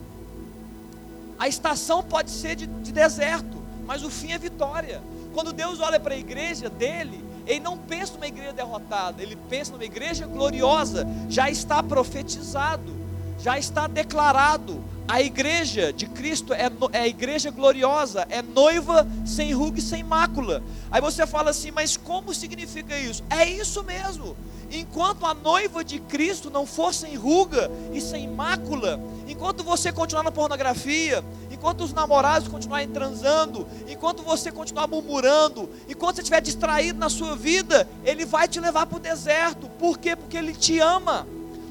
A 1.38 1.48
estação 1.48 2.02
pode 2.02 2.30
ser 2.30 2.54
de, 2.54 2.66
de 2.66 2.92
deserto, 2.92 3.60
mas 3.84 4.02
o 4.02 4.10
fim 4.10 4.32
é 4.32 4.38
vitória. 4.38 5.02
Quando 5.36 5.52
Deus 5.52 5.80
olha 5.80 6.00
para 6.00 6.14
a 6.14 6.18
igreja 6.18 6.70
dele, 6.70 7.22
ele 7.46 7.60
não 7.60 7.76
pensa 7.76 8.14
numa 8.14 8.26
igreja 8.26 8.54
derrotada, 8.54 9.22
ele 9.22 9.36
pensa 9.50 9.70
numa 9.70 9.84
igreja 9.84 10.26
gloriosa, 10.26 11.06
já 11.28 11.50
está 11.50 11.82
profetizado, 11.82 12.96
já 13.38 13.58
está 13.58 13.86
declarado. 13.86 14.82
A 15.06 15.20
igreja 15.20 15.92
de 15.92 16.06
Cristo 16.06 16.54
é, 16.54 16.70
é 16.90 17.00
a 17.00 17.06
igreja 17.06 17.50
gloriosa, 17.50 18.26
é 18.30 18.40
noiva 18.40 19.06
sem 19.26 19.52
ruga 19.52 19.78
e 19.78 19.82
sem 19.82 20.02
mácula. 20.02 20.62
Aí 20.90 21.02
você 21.02 21.26
fala 21.26 21.50
assim, 21.50 21.70
mas 21.70 21.98
como 21.98 22.32
significa 22.32 22.98
isso? 22.98 23.22
É 23.28 23.46
isso 23.46 23.84
mesmo. 23.84 24.34
Enquanto 24.72 25.26
a 25.26 25.34
noiva 25.34 25.84
de 25.84 26.00
Cristo 26.00 26.50
não 26.50 26.64
for 26.64 26.94
sem 26.94 27.14
ruga 27.14 27.70
e 27.92 28.00
sem 28.00 28.26
mácula, 28.26 28.98
enquanto 29.28 29.62
você 29.62 29.92
continuar 29.92 30.24
na 30.24 30.32
pornografia, 30.32 31.22
enquanto 31.66 31.80
os 31.82 31.92
namorados 31.92 32.46
continuarem 32.46 32.86
transando, 32.86 33.66
enquanto 33.88 34.22
você 34.22 34.52
continuar 34.52 34.86
murmurando, 34.86 35.68
enquanto 35.88 36.14
você 36.14 36.22
estiver 36.22 36.40
distraído 36.40 36.96
na 36.96 37.08
sua 37.08 37.34
vida, 37.34 37.88
Ele 38.04 38.24
vai 38.24 38.46
te 38.46 38.60
levar 38.60 38.86
para 38.86 38.98
o 38.98 39.00
deserto. 39.00 39.68
Por 39.70 39.98
quê? 39.98 40.14
Porque 40.14 40.36
Ele 40.36 40.54
te 40.54 40.78
ama. 40.78 41.26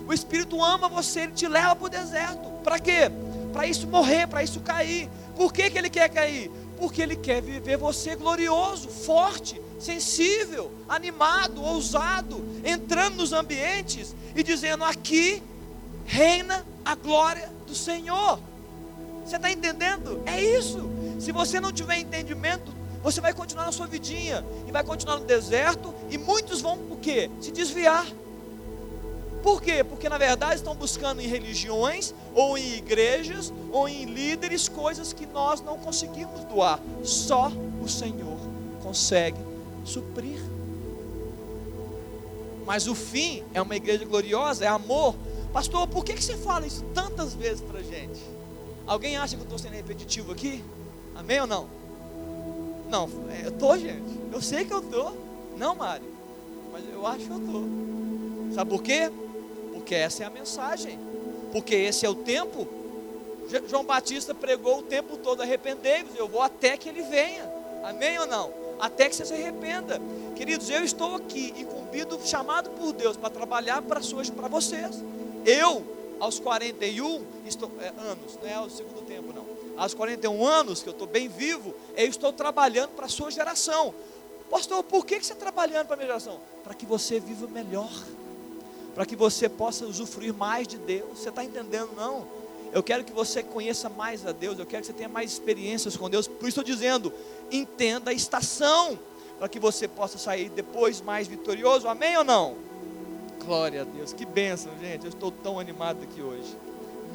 O 0.05 0.11
Espírito 0.11 0.61
ama 0.61 0.89
você, 0.89 1.21
Ele 1.21 1.31
te 1.31 1.47
leva 1.47 1.77
para 1.77 1.85
o 1.85 1.89
deserto. 1.89 2.49
Para 2.61 2.77
quê? 2.77 3.09
Para 3.53 3.67
isso 3.67 3.87
morrer, 3.87 4.27
para 4.27 4.43
isso 4.43 4.59
cair. 4.59 5.09
Por 5.33 5.53
que, 5.53 5.69
que 5.69 5.77
Ele 5.77 5.89
quer 5.89 6.09
cair? 6.09 6.51
Porque 6.77 7.01
Ele 7.01 7.15
quer 7.15 7.41
viver 7.41 7.77
você 7.77 8.17
glorioso, 8.17 8.89
forte, 8.89 9.61
sensível, 9.79 10.73
animado, 10.89 11.63
ousado, 11.63 12.43
entrando 12.65 13.15
nos 13.15 13.31
ambientes 13.31 14.13
e 14.35 14.43
dizendo: 14.43 14.83
aqui 14.83 15.41
reina 16.05 16.65
a 16.83 16.95
glória 16.95 17.49
do 17.65 17.73
Senhor. 17.73 18.41
Você 19.25 19.37
está 19.37 19.51
entendendo? 19.51 20.21
É 20.25 20.41
isso. 20.41 20.89
Se 21.19 21.31
você 21.31 21.59
não 21.59 21.71
tiver 21.71 21.97
entendimento, 21.97 22.71
você 23.01 23.19
vai 23.19 23.33
continuar 23.33 23.65
na 23.65 23.71
sua 23.71 23.87
vidinha 23.87 24.45
e 24.67 24.71
vai 24.71 24.83
continuar 24.83 25.19
no 25.19 25.25
deserto 25.25 25.93
e 26.09 26.17
muitos 26.17 26.61
vão 26.61 26.75
o 26.91 26.97
quê? 26.97 27.29
Se 27.41 27.51
desviar. 27.51 28.05
Por 29.41 29.61
quê? 29.61 29.83
Porque 29.83 30.09
na 30.09 30.17
verdade 30.17 30.55
estão 30.55 30.75
buscando 30.75 31.21
em 31.21 31.27
religiões 31.27 32.13
ou 32.33 32.57
em 32.57 32.77
igrejas 32.77 33.53
ou 33.71 33.87
em 33.87 34.05
líderes 34.05 34.67
coisas 34.67 35.13
que 35.13 35.25
nós 35.25 35.61
não 35.61 35.77
conseguimos 35.77 36.43
doar. 36.45 36.79
Só 37.03 37.51
o 37.79 37.87
Senhor 37.87 38.39
consegue 38.81 39.37
suprir. 39.83 40.39
Mas 42.65 42.87
o 42.87 42.95
fim 42.95 43.43
é 43.53 43.61
uma 43.61 43.75
igreja 43.75 44.03
gloriosa, 44.03 44.65
é 44.65 44.67
amor. 44.67 45.15
Pastor, 45.53 45.87
por 45.87 46.03
que, 46.03 46.19
você 46.19 46.35
fala 46.35 46.65
isso 46.65 46.83
tantas 46.93 47.33
vezes 47.33 47.61
para 47.61 47.81
gente? 47.83 48.34
Alguém 48.87 49.17
acha 49.17 49.35
que 49.35 49.41
eu 49.41 49.45
estou 49.45 49.57
sendo 49.57 49.73
repetitivo 49.73 50.31
aqui? 50.31 50.63
Amém 51.15 51.41
ou 51.41 51.47
não? 51.47 51.67
Não, 52.89 53.09
é, 53.31 53.45
eu 53.45 53.49
estou, 53.49 53.77
gente. 53.77 54.03
Eu 54.31 54.41
sei 54.41 54.65
que 54.65 54.73
eu 54.73 54.79
estou. 54.79 55.17
Não, 55.57 55.75
Mari. 55.75 56.03
Mas 56.71 56.83
eu 56.91 57.05
acho 57.07 57.25
que 57.25 57.31
eu 57.31 57.39
estou. 57.39 57.63
Sabe 58.53 58.69
por 58.69 58.83
quê? 58.83 59.11
Porque 59.73 59.95
essa 59.95 60.23
é 60.23 60.25
a 60.25 60.29
mensagem. 60.29 60.99
Porque 61.51 61.73
esse 61.73 62.05
é 62.05 62.09
o 62.09 62.15
tempo. 62.15 62.67
João 63.67 63.83
Batista 63.83 64.35
pregou 64.35 64.79
o 64.79 64.83
tempo 64.83 65.17
todo: 65.17 65.41
arrependei-vos, 65.41 66.15
eu 66.17 66.27
vou 66.27 66.41
até 66.41 66.77
que 66.77 66.89
ele 66.89 67.01
venha. 67.01 67.49
Amém 67.83 68.19
ou 68.19 68.27
não? 68.27 68.51
Até 68.79 69.09
que 69.09 69.15
você 69.15 69.25
se 69.25 69.33
arrependa. 69.33 70.01
Queridos, 70.35 70.69
eu 70.69 70.83
estou 70.83 71.15
aqui 71.15 71.53
incumbido, 71.57 72.19
chamado 72.23 72.69
por 72.71 72.91
Deus 72.93 73.15
para 73.15 73.29
trabalhar 73.29 73.81
para 73.81 73.99
vocês. 74.49 75.01
Eu 75.45 75.85
aos 76.19 76.39
41 76.39 77.23
estou, 77.45 77.71
é, 77.79 77.87
anos, 77.87 78.37
não 78.41 78.47
é 78.49 78.53
ao 78.53 78.69
segundo 78.69 79.05
tempo, 79.05 79.33
não. 79.33 79.45
Aos 79.77 79.93
41 79.93 80.45
anos, 80.45 80.81
que 80.81 80.89
eu 80.89 80.93
estou 80.93 81.07
bem 81.07 81.27
vivo, 81.27 81.73
eu 81.95 82.07
estou 82.07 82.31
trabalhando 82.31 82.91
para 82.91 83.05
a 83.05 83.09
sua 83.09 83.29
geração. 83.29 83.93
Pastor, 84.49 84.83
por 84.83 85.05
que, 85.05 85.19
que 85.19 85.25
você 85.25 85.33
está 85.33 85.45
trabalhando 85.45 85.87
para 85.87 85.95
a 85.95 85.97
minha 85.97 86.07
geração? 86.07 86.39
Para 86.63 86.73
que 86.73 86.85
você 86.85 87.19
viva 87.19 87.47
melhor, 87.47 87.91
para 88.93 89.05
que 89.05 89.15
você 89.15 89.49
possa 89.49 89.85
usufruir 89.85 90.33
mais 90.33 90.67
de 90.67 90.77
Deus. 90.77 91.19
Você 91.19 91.29
está 91.29 91.43
entendendo, 91.43 91.91
não? 91.95 92.27
Eu 92.71 92.83
quero 92.83 93.03
que 93.03 93.11
você 93.11 93.41
conheça 93.41 93.89
mais 93.89 94.25
a 94.25 94.31
Deus, 94.31 94.59
eu 94.59 94.65
quero 94.65 94.81
que 94.81 94.87
você 94.87 94.93
tenha 94.93 95.09
mais 95.09 95.31
experiências 95.31 95.95
com 95.95 96.09
Deus. 96.09 96.27
Por 96.27 96.47
isso 96.47 96.59
estou 96.59 96.63
dizendo, 96.63 97.13
entenda 97.51 98.11
a 98.11 98.13
estação, 98.13 98.99
para 99.37 99.49
que 99.49 99.59
você 99.59 99.87
possa 99.87 100.17
sair 100.17 100.49
depois 100.49 101.01
mais 101.01 101.27
vitorioso. 101.27 101.87
Amém 101.87 102.17
ou 102.17 102.23
não? 102.23 102.64
Glória 103.45 103.81
a 103.81 103.83
Deus, 103.83 104.11
que 104.11 104.25
bênção, 104.25 104.71
gente. 104.79 105.05
Eu 105.05 105.09
estou 105.09 105.31
tão 105.31 105.59
animado 105.59 106.03
aqui 106.03 106.21
hoje. 106.21 106.57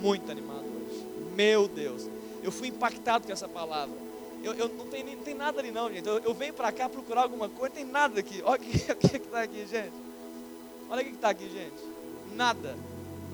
Muito 0.01 0.31
animado 0.31 0.65
hoje. 0.65 1.05
Meu 1.35 1.67
Deus. 1.67 2.09
Eu 2.43 2.53
fui 2.53 2.69
impactado 2.69 3.27
com 3.27 3.33
essa 3.33 3.49
palavra. 3.49 3.95
Eu, 4.43 4.55
eu 4.55 4.69
não, 4.69 4.87
tem, 4.87 5.03
não 5.05 5.23
tem 5.23 5.35
nada 5.35 5.61
ali 5.61 5.71
não, 5.71 5.93
gente. 5.93 6.07
Eu, 6.07 6.19
eu 6.21 6.33
venho 6.33 6.55
para 6.55 6.71
cá 6.71 6.89
procurar 6.89 7.23
alguma 7.23 7.49
coisa, 7.49 7.75
não 7.75 7.83
tem 7.83 7.85
nada 7.85 8.21
aqui. 8.21 8.41
Olha 8.45 8.61
o 8.63 8.97
que 8.97 9.17
está 9.17 9.43
aqui, 9.43 9.67
gente. 9.67 9.93
Olha 10.89 11.03
o 11.03 11.05
que 11.05 11.11
está 11.11 11.31
aqui, 11.31 11.51
gente. 11.51 12.37
Nada. 12.37 12.77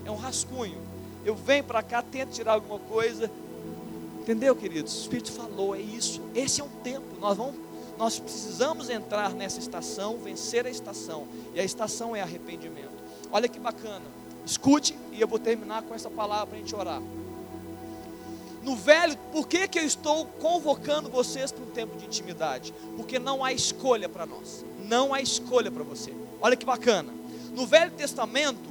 É 0.03 0.09
um 0.09 0.15
rascunho. 0.15 0.81
Eu 1.23 1.35
venho 1.35 1.63
para 1.63 1.83
cá, 1.83 2.01
tento 2.01 2.31
tirar 2.31 2.53
alguma 2.53 2.79
coisa. 2.79 3.31
Entendeu, 4.21 4.55
queridos? 4.55 4.97
O 4.97 5.01
Espírito 5.01 5.31
falou, 5.31 5.75
é 5.75 5.79
isso. 5.79 6.21
Esse 6.33 6.61
é 6.61 6.63
um 6.63 6.69
tempo. 6.83 7.05
Nós 7.19 7.37
vamos 7.37 7.67
nós 7.97 8.19
precisamos 8.19 8.89
entrar 8.89 9.33
nessa 9.33 9.59
estação, 9.59 10.17
vencer 10.17 10.67
a 10.67 10.69
estação, 10.69 11.27
e 11.53 11.59
a 11.59 11.63
estação 11.63 12.15
é 12.15 12.21
arrependimento. 12.21 12.86
Olha 13.31 13.47
que 13.47 13.59
bacana, 13.59 14.05
escute 14.45 14.97
e 15.11 15.21
eu 15.21 15.27
vou 15.27 15.39
terminar 15.39 15.83
com 15.83 15.93
essa 15.93 16.09
palavra 16.09 16.47
para 16.47 16.55
a 16.57 16.59
gente 16.59 16.75
orar. 16.75 17.01
No 18.63 18.75
velho, 18.75 19.17
por 19.31 19.47
que, 19.47 19.67
que 19.67 19.79
eu 19.79 19.83
estou 19.83 20.25
convocando 20.25 21.09
vocês 21.09 21.51
para 21.51 21.63
um 21.63 21.69
tempo 21.69 21.97
de 21.97 22.05
intimidade? 22.05 22.73
Porque 22.97 23.17
não 23.17 23.43
há 23.43 23.53
escolha 23.53 24.09
para 24.09 24.25
nós, 24.25 24.65
não 24.85 25.13
há 25.13 25.21
escolha 25.21 25.71
para 25.71 25.83
você. 25.83 26.13
Olha 26.41 26.55
que 26.55 26.65
bacana, 26.65 27.13
no 27.53 27.65
Velho 27.65 27.91
Testamento, 27.91 28.69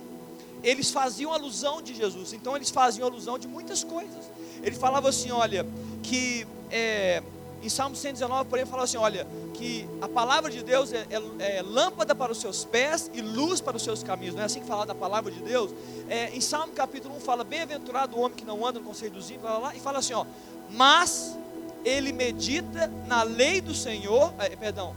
eles 0.62 0.90
faziam 0.90 1.32
alusão 1.32 1.80
de 1.80 1.94
Jesus, 1.94 2.32
então 2.32 2.54
eles 2.54 2.70
faziam 2.70 3.06
alusão 3.06 3.38
de 3.38 3.48
muitas 3.48 3.82
coisas. 3.82 4.30
Ele 4.62 4.76
falava 4.76 5.08
assim: 5.08 5.30
olha, 5.30 5.66
que 6.02 6.46
é, 6.70 7.22
em 7.66 7.68
Salmo 7.68 7.96
119, 7.96 8.48
porém, 8.48 8.64
fala 8.64 8.85
assim: 8.85 8.96
olha, 8.96 9.26
que 9.52 9.88
a 10.00 10.09
palavra 10.09 10.50
de 10.50 10.62
Deus 10.62 10.92
é, 10.92 11.07
é, 11.11 11.59
é, 11.59 11.62
lâmpada 11.62 12.14
para 12.14 12.31
os 12.31 12.38
seus 12.38 12.64
pés 12.64 13.11
e 13.12 13.20
luz 13.20 13.61
para 13.61 13.76
os 13.76 13.83
seus 13.83 14.02
caminhos. 14.02 14.35
Não 14.35 14.42
é 14.42 14.46
assim 14.46 14.61
que 14.61 14.66
fala 14.66 14.87
da 14.87 14.94
palavra 14.94 15.33
de 15.33 15.40
Deus? 15.40 15.72
É, 16.09 16.31
em 16.31 16.40
Salmo 16.40 16.72
capítulo 16.72 17.16
1 17.16 17.20
fala: 17.20 17.44
Bem-aventurado 17.44 18.16
o 18.16 18.20
homem 18.20 18.37
que 18.37 18.44
não 18.44 18.64
anda 18.64 18.79
no 18.79 18.85
conselho 18.87 19.12
dos 19.12 19.31
ímpios, 19.31 19.44
lá, 19.44 19.74
e 19.74 19.81
fala 19.81 19.98
assim: 19.98 20.14
ó, 20.14 20.24
mas 20.70 21.37
ele 21.85 22.12
medita 22.12 22.88
na 23.07 23.22
lei 23.22 23.61
do 23.61 23.74
Senhor, 23.74 24.33
é, 24.38 24.48
perdão, 24.50 24.94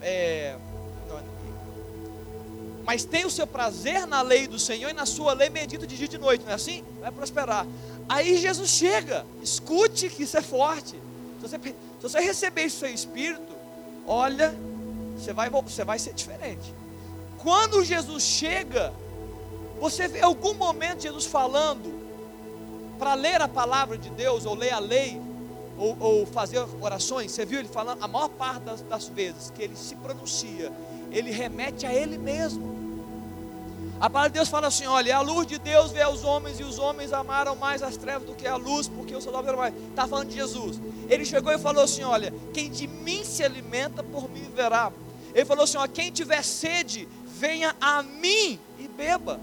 é, 0.00 0.56
mas 2.84 3.04
tem 3.04 3.24
o 3.24 3.30
seu 3.30 3.46
prazer 3.46 4.06
na 4.06 4.22
lei 4.22 4.46
do 4.46 4.58
Senhor 4.58 4.90
e 4.90 4.92
na 4.92 5.06
sua 5.06 5.32
lei 5.32 5.48
medita 5.48 5.86
de 5.86 5.96
dia 5.96 6.06
e 6.06 6.08
de 6.08 6.18
noite, 6.18 6.44
não 6.44 6.50
é 6.50 6.54
assim? 6.54 6.84
Vai 7.00 7.12
prosperar. 7.12 7.66
Aí 8.08 8.36
Jesus 8.36 8.70
chega, 8.70 9.24
escute 9.42 10.08
que 10.08 10.24
isso 10.24 10.36
é 10.36 10.42
forte. 10.42 10.96
Se 11.40 11.48
você, 11.48 11.58
se 12.02 12.08
você 12.08 12.18
receber 12.18 12.64
isso 12.64 12.80
seu 12.80 12.92
espírito, 12.92 13.54
olha, 14.04 14.52
você 15.16 15.32
vai, 15.32 15.48
você 15.48 15.84
vai 15.84 16.00
ser 16.00 16.12
diferente. 16.12 16.74
Quando 17.38 17.84
Jesus 17.84 18.24
chega, 18.24 18.92
você 19.80 20.08
vê 20.08 20.20
algum 20.20 20.52
momento 20.52 21.02
Jesus 21.02 21.26
falando 21.26 22.02
para 22.98 23.14
ler 23.14 23.40
a 23.40 23.46
palavra 23.46 23.96
de 23.96 24.10
Deus, 24.10 24.44
ou 24.44 24.56
ler 24.56 24.72
a 24.72 24.80
lei, 24.80 25.22
ou, 25.78 25.96
ou 26.00 26.26
fazer 26.26 26.58
orações, 26.80 27.30
você 27.30 27.44
viu 27.44 27.60
ele 27.60 27.68
falando, 27.68 28.02
a 28.02 28.08
maior 28.08 28.30
parte 28.30 28.64
das, 28.64 28.82
das 28.82 29.06
vezes 29.06 29.50
que 29.50 29.62
ele 29.62 29.76
se 29.76 29.94
pronuncia, 29.94 30.72
ele 31.12 31.30
remete 31.30 31.86
a 31.86 31.94
ele 31.94 32.18
mesmo. 32.18 32.81
A 34.02 34.10
palavra 34.10 34.30
de 34.30 34.34
Deus 34.34 34.48
fala 34.48 34.66
assim: 34.66 34.84
olha, 34.84 35.16
a 35.16 35.20
luz 35.20 35.46
de 35.46 35.60
Deus 35.60 35.92
vê 35.92 36.04
os 36.04 36.24
homens 36.24 36.58
e 36.58 36.64
os 36.64 36.76
homens 36.76 37.12
amaram 37.12 37.54
mais 37.54 37.84
as 37.84 37.96
trevas 37.96 38.26
do 38.26 38.34
que 38.34 38.48
a 38.48 38.56
luz, 38.56 38.88
porque 38.88 39.14
o 39.14 39.20
seu 39.20 39.30
nome 39.30 39.46
era 39.46 39.56
mais. 39.56 39.72
Está 39.90 40.08
falando 40.08 40.28
de 40.28 40.34
Jesus. 40.34 40.80
Ele 41.08 41.24
chegou 41.24 41.52
e 41.52 41.58
falou 41.58 41.84
assim: 41.84 42.02
olha, 42.02 42.34
quem 42.52 42.68
de 42.68 42.88
mim 42.88 43.22
se 43.22 43.44
alimenta, 43.44 44.02
por 44.02 44.28
mim 44.28 44.50
verá. 44.56 44.90
Ele 45.32 45.44
falou 45.44 45.62
assim: 45.62 45.76
ó, 45.76 45.86
quem 45.86 46.10
tiver 46.10 46.42
sede, 46.42 47.08
venha 47.38 47.76
a 47.80 48.02
mim 48.02 48.58
e 48.76 48.88
beba. 48.88 49.38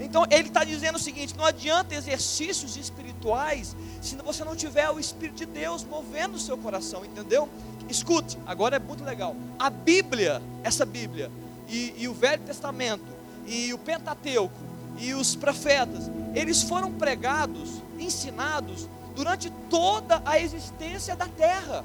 Então 0.00 0.26
ele 0.28 0.48
está 0.48 0.64
dizendo 0.64 0.96
o 0.96 1.00
seguinte: 1.00 1.36
não 1.36 1.44
adianta 1.44 1.94
exercícios 1.94 2.76
espirituais 2.76 3.76
se 4.02 4.16
você 4.16 4.42
não 4.42 4.56
tiver 4.56 4.90
o 4.90 4.98
Espírito 4.98 5.36
de 5.36 5.46
Deus 5.46 5.84
movendo 5.84 6.34
o 6.34 6.40
seu 6.40 6.58
coração, 6.58 7.04
entendeu? 7.04 7.48
Escute, 7.88 8.36
agora 8.44 8.74
é 8.74 8.80
muito 8.80 9.04
legal. 9.04 9.36
A 9.56 9.70
Bíblia, 9.70 10.42
essa 10.64 10.84
Bíblia, 10.84 11.30
e, 11.68 11.94
e 11.96 12.08
o 12.08 12.12
Velho 12.12 12.42
Testamento, 12.42 13.13
e 13.46 13.72
o 13.72 13.78
Pentateuco, 13.78 14.54
e 14.98 15.12
os 15.14 15.34
profetas, 15.34 16.10
eles 16.34 16.62
foram 16.62 16.92
pregados, 16.92 17.82
ensinados 17.98 18.88
durante 19.14 19.50
toda 19.68 20.22
a 20.24 20.38
existência 20.38 21.16
da 21.16 21.26
terra. 21.26 21.84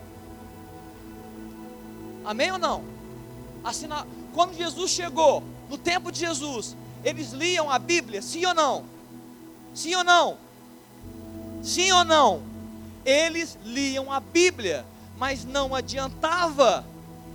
Amém 2.26 2.52
ou 2.52 2.58
não? 2.58 2.84
Assina... 3.64 4.06
Quando 4.34 4.56
Jesus 4.56 4.92
chegou, 4.92 5.44
no 5.70 5.78
tempo 5.78 6.12
de 6.12 6.20
Jesus, 6.20 6.76
eles 7.04 7.32
liam 7.32 7.70
a 7.70 7.80
Bíblia, 7.80 8.22
sim 8.22 8.46
ou 8.46 8.54
não? 8.54 8.86
Sim 9.74 9.96
ou 9.96 10.04
não? 10.04 10.38
Sim 11.64 11.92
ou 11.92 12.06
não? 12.06 12.42
Eles 13.04 13.58
liam 13.66 14.12
a 14.12 14.20
Bíblia 14.20 14.86
mas 15.20 15.44
não 15.44 15.76
adiantava. 15.76 16.86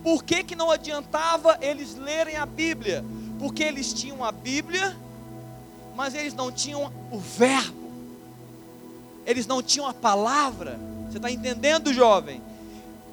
Por 0.02 0.24
que, 0.24 0.42
que 0.42 0.56
não 0.56 0.70
adiantava 0.70 1.58
eles 1.60 1.94
lerem 1.94 2.36
a 2.36 2.46
Bíblia? 2.46 3.04
Porque 3.44 3.62
eles 3.62 3.92
tinham 3.92 4.24
a 4.24 4.32
Bíblia, 4.32 4.96
mas 5.94 6.14
eles 6.14 6.32
não 6.32 6.50
tinham 6.50 6.90
o 7.12 7.18
Verbo, 7.18 7.92
eles 9.26 9.46
não 9.46 9.62
tinham 9.62 9.86
a 9.86 9.92
palavra. 9.92 10.80
Você 11.06 11.18
está 11.18 11.30
entendendo, 11.30 11.92
jovem? 11.92 12.40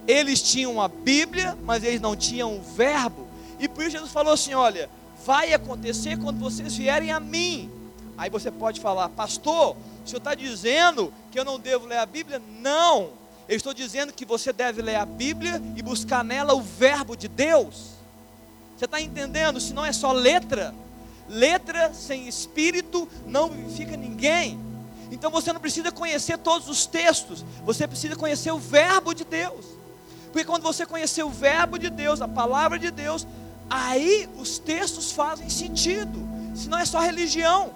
Eles 0.07 0.41
tinham 0.41 0.81
a 0.81 0.87
Bíblia, 0.87 1.57
mas 1.65 1.83
eles 1.83 1.99
não 1.99 2.15
tinham 2.15 2.55
o 2.55 2.61
Verbo. 2.61 3.27
E 3.59 3.67
por 3.67 3.81
isso 3.81 3.91
Jesus 3.91 4.09
falou 4.09 4.31
assim: 4.33 4.53
olha, 4.53 4.89
vai 5.25 5.53
acontecer 5.53 6.17
quando 6.17 6.39
vocês 6.39 6.77
vierem 6.77 7.11
a 7.11 7.19
mim. 7.19 7.69
Aí 8.17 8.29
você 8.29 8.49
pode 8.49 8.79
falar, 8.79 9.09
pastor, 9.09 9.75
o 9.75 10.07
senhor 10.07 10.19
está 10.19 10.33
dizendo 10.33 11.13
que 11.29 11.37
eu 11.37 11.43
não 11.43 11.59
devo 11.59 11.87
ler 11.87 11.97
a 11.97 12.05
Bíblia? 12.05 12.41
Não. 12.61 13.09
Eu 13.49 13.57
estou 13.57 13.73
dizendo 13.73 14.13
que 14.13 14.23
você 14.23 14.53
deve 14.53 14.81
ler 14.81 14.95
a 14.95 15.05
Bíblia 15.05 15.61
e 15.75 15.81
buscar 15.81 16.23
nela 16.23 16.53
o 16.53 16.61
verbo 16.61 17.17
de 17.17 17.27
Deus. 17.27 17.99
Você 18.81 18.85
está 18.85 18.99
entendendo? 18.99 19.59
Se 19.59 19.75
não 19.75 19.85
é 19.85 19.93
só 19.93 20.11
letra, 20.11 20.73
letra 21.29 21.93
sem 21.93 22.27
espírito 22.27 23.07
não 23.27 23.47
vivifica 23.47 23.95
ninguém. 23.95 24.59
Então 25.11 25.29
você 25.29 25.53
não 25.53 25.61
precisa 25.61 25.91
conhecer 25.91 26.39
todos 26.39 26.67
os 26.67 26.87
textos, 26.87 27.45
você 27.63 27.87
precisa 27.87 28.15
conhecer 28.15 28.49
o 28.49 28.57
verbo 28.57 29.13
de 29.13 29.23
Deus. 29.23 29.67
Porque 30.31 30.43
quando 30.43 30.63
você 30.63 30.83
conhecer 30.83 31.21
o 31.21 31.29
verbo 31.29 31.77
de 31.77 31.91
Deus, 31.91 32.23
a 32.23 32.27
palavra 32.27 32.79
de 32.79 32.89
Deus, 32.89 33.27
aí 33.69 34.27
os 34.35 34.57
textos 34.57 35.11
fazem 35.11 35.47
sentido. 35.47 36.27
Se 36.55 36.67
não 36.67 36.79
é 36.79 36.85
só 36.85 36.99
religião, 37.01 37.69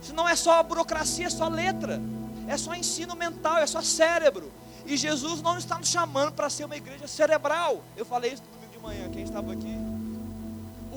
se 0.00 0.14
não 0.14 0.26
é 0.26 0.34
só 0.34 0.62
burocracia, 0.62 1.26
é 1.26 1.30
só 1.30 1.48
letra, 1.48 2.00
é 2.48 2.56
só 2.56 2.74
ensino 2.74 3.14
mental, 3.14 3.58
é 3.58 3.66
só 3.66 3.82
cérebro. 3.82 4.50
E 4.86 4.96
Jesus 4.96 5.42
não 5.42 5.58
está 5.58 5.78
nos 5.78 5.90
chamando 5.90 6.32
para 6.32 6.48
ser 6.48 6.64
uma 6.64 6.78
igreja 6.78 7.06
cerebral. 7.06 7.84
Eu 7.94 8.06
falei 8.06 8.32
isso 8.32 8.42
no 8.42 8.52
domingo 8.52 8.72
de 8.72 8.78
manhã, 8.78 9.10
quem 9.10 9.22
estava 9.22 9.52
aqui. 9.52 10.03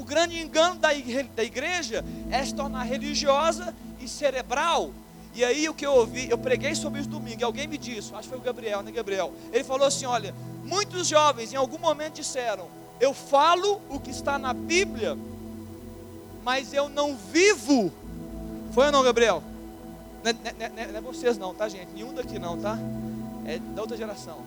Grande 0.07 0.39
engano 0.39 0.79
da 0.79 1.43
igreja 1.43 2.03
é 2.31 2.43
se 2.43 2.55
tornar 2.55 2.83
religiosa 2.83 3.75
e 3.99 4.07
cerebral. 4.07 4.91
E 5.35 5.43
aí 5.43 5.69
o 5.69 5.73
que 5.73 5.85
eu 5.85 5.93
ouvi, 5.93 6.29
eu 6.29 6.37
preguei 6.37 6.73
sobre 6.73 7.01
isso 7.01 7.09
domingo, 7.09 7.41
e 7.41 7.43
alguém 7.43 7.67
me 7.67 7.77
disse, 7.77 8.13
acho 8.13 8.23
que 8.23 8.29
foi 8.29 8.37
o 8.37 8.41
Gabriel, 8.41 8.81
né 8.81 8.91
Gabriel? 8.91 9.33
Ele 9.53 9.63
falou 9.63 9.87
assim: 9.87 10.05
olha, 10.05 10.33
muitos 10.63 11.07
jovens 11.07 11.53
em 11.53 11.55
algum 11.57 11.77
momento 11.77 12.15
disseram, 12.15 12.67
eu 12.99 13.13
falo 13.13 13.81
o 13.89 13.99
que 13.99 14.09
está 14.09 14.39
na 14.39 14.53
Bíblia, 14.53 15.17
mas 16.43 16.73
eu 16.73 16.89
não 16.89 17.15
vivo. 17.15 17.91
Foi 18.71 18.87
ou 18.87 18.91
não, 18.91 19.03
Gabriel? 19.03 19.43
Não 20.23 20.31
é, 20.31 20.33
não, 20.33 20.81
é, 20.83 20.87
não 20.87 20.97
é, 20.97 21.01
vocês 21.01 21.37
não, 21.37 21.53
tá 21.53 21.69
gente? 21.69 21.91
Nenhum 21.93 22.13
daqui 22.13 22.39
não, 22.39 22.57
tá? 22.57 22.77
é 23.47 23.57
da 23.59 23.81
outra 23.81 23.95
geração. 23.97 24.39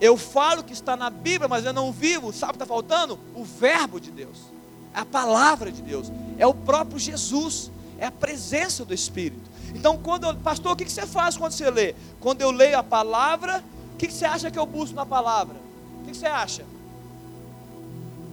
Eu 0.00 0.16
falo 0.16 0.62
que 0.62 0.72
está 0.72 0.96
na 0.96 1.10
Bíblia, 1.10 1.48
mas 1.48 1.64
eu 1.64 1.72
não 1.72 1.90
vivo. 1.90 2.32
Sabe 2.32 2.50
o 2.50 2.52
que 2.52 2.62
está 2.62 2.66
faltando? 2.66 3.18
O 3.34 3.42
verbo 3.42 3.98
de 3.98 4.10
Deus, 4.12 4.38
é 4.38 4.57
a 4.94 5.04
palavra 5.04 5.70
de 5.70 5.82
Deus, 5.82 6.10
é 6.38 6.46
o 6.46 6.54
próprio 6.54 6.98
Jesus, 6.98 7.70
é 7.98 8.06
a 8.06 8.12
presença 8.12 8.84
do 8.84 8.94
Espírito. 8.94 9.48
Então, 9.74 9.98
quando 9.98 10.24
eu, 10.24 10.34
pastor, 10.36 10.72
o 10.72 10.76
que 10.76 10.88
você 10.88 11.06
faz 11.06 11.36
quando 11.36 11.52
você 11.52 11.70
lê? 11.70 11.94
Quando 12.20 12.40
eu 12.40 12.50
leio 12.50 12.78
a 12.78 12.82
palavra, 12.82 13.62
o 13.94 13.96
que 13.96 14.10
você 14.10 14.24
acha 14.24 14.50
que 14.50 14.58
eu 14.58 14.66
busco 14.66 14.94
na 14.94 15.04
palavra? 15.04 15.56
O 16.00 16.06
que 16.06 16.16
você 16.16 16.26
acha? 16.26 16.64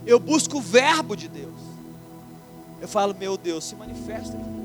Eu 0.06 0.20
busco 0.20 0.58
o 0.58 0.62
verbo 0.62 1.16
de 1.16 1.28
Deus. 1.28 1.56
Eu 2.82 2.88
falo, 2.88 3.16
meu 3.16 3.38
Deus, 3.38 3.64
se 3.64 3.76
manifesta 3.76 4.38
aqui. 4.38 4.56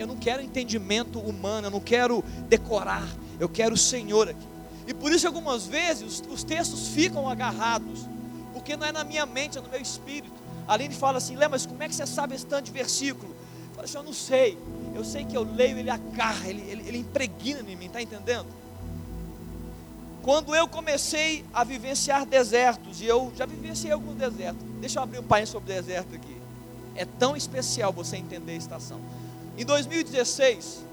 Eu 0.00 0.06
não 0.06 0.16
quero 0.16 0.42
entendimento 0.42 1.18
humano, 1.18 1.66
eu 1.66 1.70
não 1.70 1.80
quero 1.80 2.24
decorar, 2.48 3.06
eu 3.38 3.48
quero 3.48 3.74
o 3.74 3.78
Senhor 3.78 4.28
aqui. 4.28 4.46
E 4.86 4.94
por 4.94 5.12
isso, 5.12 5.26
algumas 5.26 5.66
vezes, 5.66 6.20
os, 6.20 6.32
os 6.32 6.44
textos 6.44 6.88
ficam 6.88 7.28
agarrados, 7.28 8.06
porque 8.52 8.76
não 8.76 8.86
é 8.86 8.92
na 8.92 9.04
minha 9.04 9.26
mente, 9.26 9.58
é 9.58 9.60
no 9.60 9.68
meu 9.68 9.80
espírito. 9.80 10.31
Aline 10.66 10.94
fala 10.94 11.18
assim: 11.18 11.36
Lê, 11.36 11.48
mas 11.48 11.66
como 11.66 11.82
é 11.82 11.88
que 11.88 11.94
você 11.94 12.06
sabe 12.06 12.34
esse 12.34 12.46
tanto 12.46 12.66
de 12.66 12.72
versículo? 12.72 13.34
Eu 13.68 13.74
falo 13.74 13.84
assim: 13.84 13.96
Eu 13.96 14.02
não 14.02 14.12
sei. 14.12 14.58
Eu 14.94 15.04
sei 15.04 15.24
que 15.24 15.36
eu 15.36 15.42
leio, 15.42 15.78
ele 15.78 15.90
agarra, 15.90 16.48
ele, 16.48 16.62
ele, 16.68 16.86
ele 16.86 16.98
impregna 16.98 17.60
em 17.60 17.76
mim, 17.76 17.86
está 17.86 18.02
entendendo? 18.02 18.46
Quando 20.22 20.54
eu 20.54 20.68
comecei 20.68 21.44
a 21.52 21.64
vivenciar 21.64 22.26
desertos, 22.26 23.00
e 23.00 23.06
eu 23.06 23.32
já 23.34 23.46
vivenciei 23.46 23.92
alguns 23.92 24.14
desertos, 24.14 24.62
deixa 24.80 24.98
eu 24.98 25.02
abrir 25.02 25.18
um 25.18 25.24
país 25.24 25.48
sobre 25.48 25.74
deserto 25.74 26.14
aqui. 26.14 26.36
É 26.94 27.04
tão 27.04 27.36
especial 27.36 27.92
você 27.92 28.18
entender 28.18 28.52
a 28.52 28.56
estação. 28.56 29.00
Em 29.56 29.64
2016, 29.64 30.84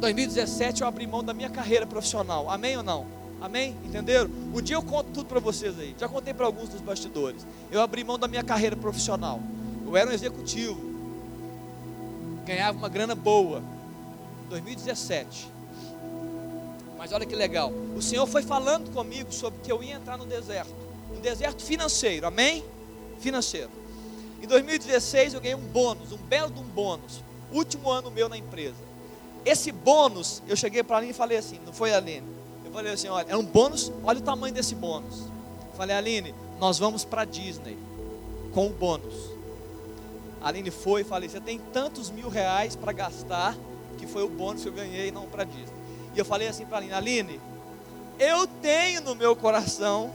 2017 0.00 0.82
eu 0.82 0.88
abri 0.88 1.06
mão 1.06 1.22
da 1.22 1.32
minha 1.32 1.50
carreira 1.50 1.86
profissional. 1.86 2.50
Amém 2.50 2.76
ou 2.76 2.82
não? 2.82 3.17
Amém? 3.40 3.76
Entenderam? 3.84 4.30
Um 4.52 4.60
dia 4.60 4.76
eu 4.76 4.82
conto 4.82 5.10
tudo 5.12 5.26
para 5.26 5.38
vocês 5.40 5.78
aí. 5.78 5.94
Já 5.98 6.08
contei 6.08 6.34
para 6.34 6.46
alguns 6.46 6.68
dos 6.68 6.80
bastidores. 6.80 7.46
Eu 7.70 7.80
abri 7.80 8.02
mão 8.02 8.18
da 8.18 8.26
minha 8.26 8.42
carreira 8.42 8.76
profissional. 8.76 9.40
Eu 9.86 9.96
era 9.96 10.10
um 10.10 10.12
executivo. 10.12 10.78
Ganhava 12.44 12.76
uma 12.76 12.88
grana 12.88 13.14
boa. 13.14 13.62
2017. 14.48 15.48
Mas 16.96 17.12
olha 17.12 17.24
que 17.24 17.36
legal. 17.36 17.72
O 17.96 18.02
Senhor 18.02 18.26
foi 18.26 18.42
falando 18.42 18.92
comigo 18.92 19.32
sobre 19.32 19.60
que 19.60 19.70
eu 19.70 19.82
ia 19.82 19.94
entrar 19.94 20.16
no 20.16 20.26
deserto. 20.26 20.74
Um 21.16 21.20
deserto 21.20 21.62
financeiro, 21.62 22.26
amém? 22.26 22.64
Financeiro. 23.20 23.70
Em 24.42 24.46
2016 24.46 25.34
eu 25.34 25.40
ganhei 25.40 25.56
um 25.56 25.60
bônus, 25.60 26.12
um 26.12 26.16
belo 26.16 26.50
de 26.50 26.58
um 26.58 26.64
bônus. 26.64 27.22
Último 27.52 27.90
ano 27.90 28.10
meu 28.10 28.28
na 28.28 28.36
empresa. 28.36 28.88
Esse 29.44 29.70
bônus, 29.70 30.42
eu 30.48 30.56
cheguei 30.56 30.82
para 30.82 30.96
a 30.96 30.98
Aline 30.98 31.12
e 31.12 31.14
falei 31.14 31.38
assim, 31.38 31.60
não 31.64 31.72
foi 31.72 31.94
Aline? 31.94 32.37
Eu 32.68 32.72
falei 32.72 32.92
assim, 32.92 33.08
olha, 33.08 33.26
é 33.30 33.36
um 33.36 33.42
bônus, 33.42 33.90
olha 34.04 34.18
o 34.18 34.22
tamanho 34.22 34.52
desse 34.52 34.74
bônus. 34.74 35.22
falei, 35.74 35.96
Aline, 35.96 36.34
nós 36.60 36.78
vamos 36.78 37.02
para 37.02 37.24
Disney 37.24 37.78
com 38.52 38.66
o 38.66 38.70
bônus. 38.70 39.30
A 40.42 40.48
Aline 40.48 40.70
foi 40.70 41.00
e 41.00 41.04
falei, 41.04 41.30
você 41.30 41.40
tem 41.40 41.58
tantos 41.72 42.10
mil 42.10 42.28
reais 42.28 42.76
para 42.76 42.92
gastar, 42.92 43.56
que 43.96 44.06
foi 44.06 44.22
o 44.22 44.28
bônus 44.28 44.62
que 44.62 44.68
eu 44.68 44.72
ganhei, 44.72 45.10
não 45.10 45.26
para 45.26 45.44
Disney. 45.44 45.72
E 46.14 46.18
eu 46.18 46.26
falei 46.26 46.46
assim 46.46 46.66
para 46.66 46.76
a 46.76 46.80
Aline, 46.80 46.92
Aline, 46.92 47.40
eu 48.18 48.46
tenho 48.46 49.00
no 49.00 49.14
meu 49.14 49.34
coração 49.34 50.12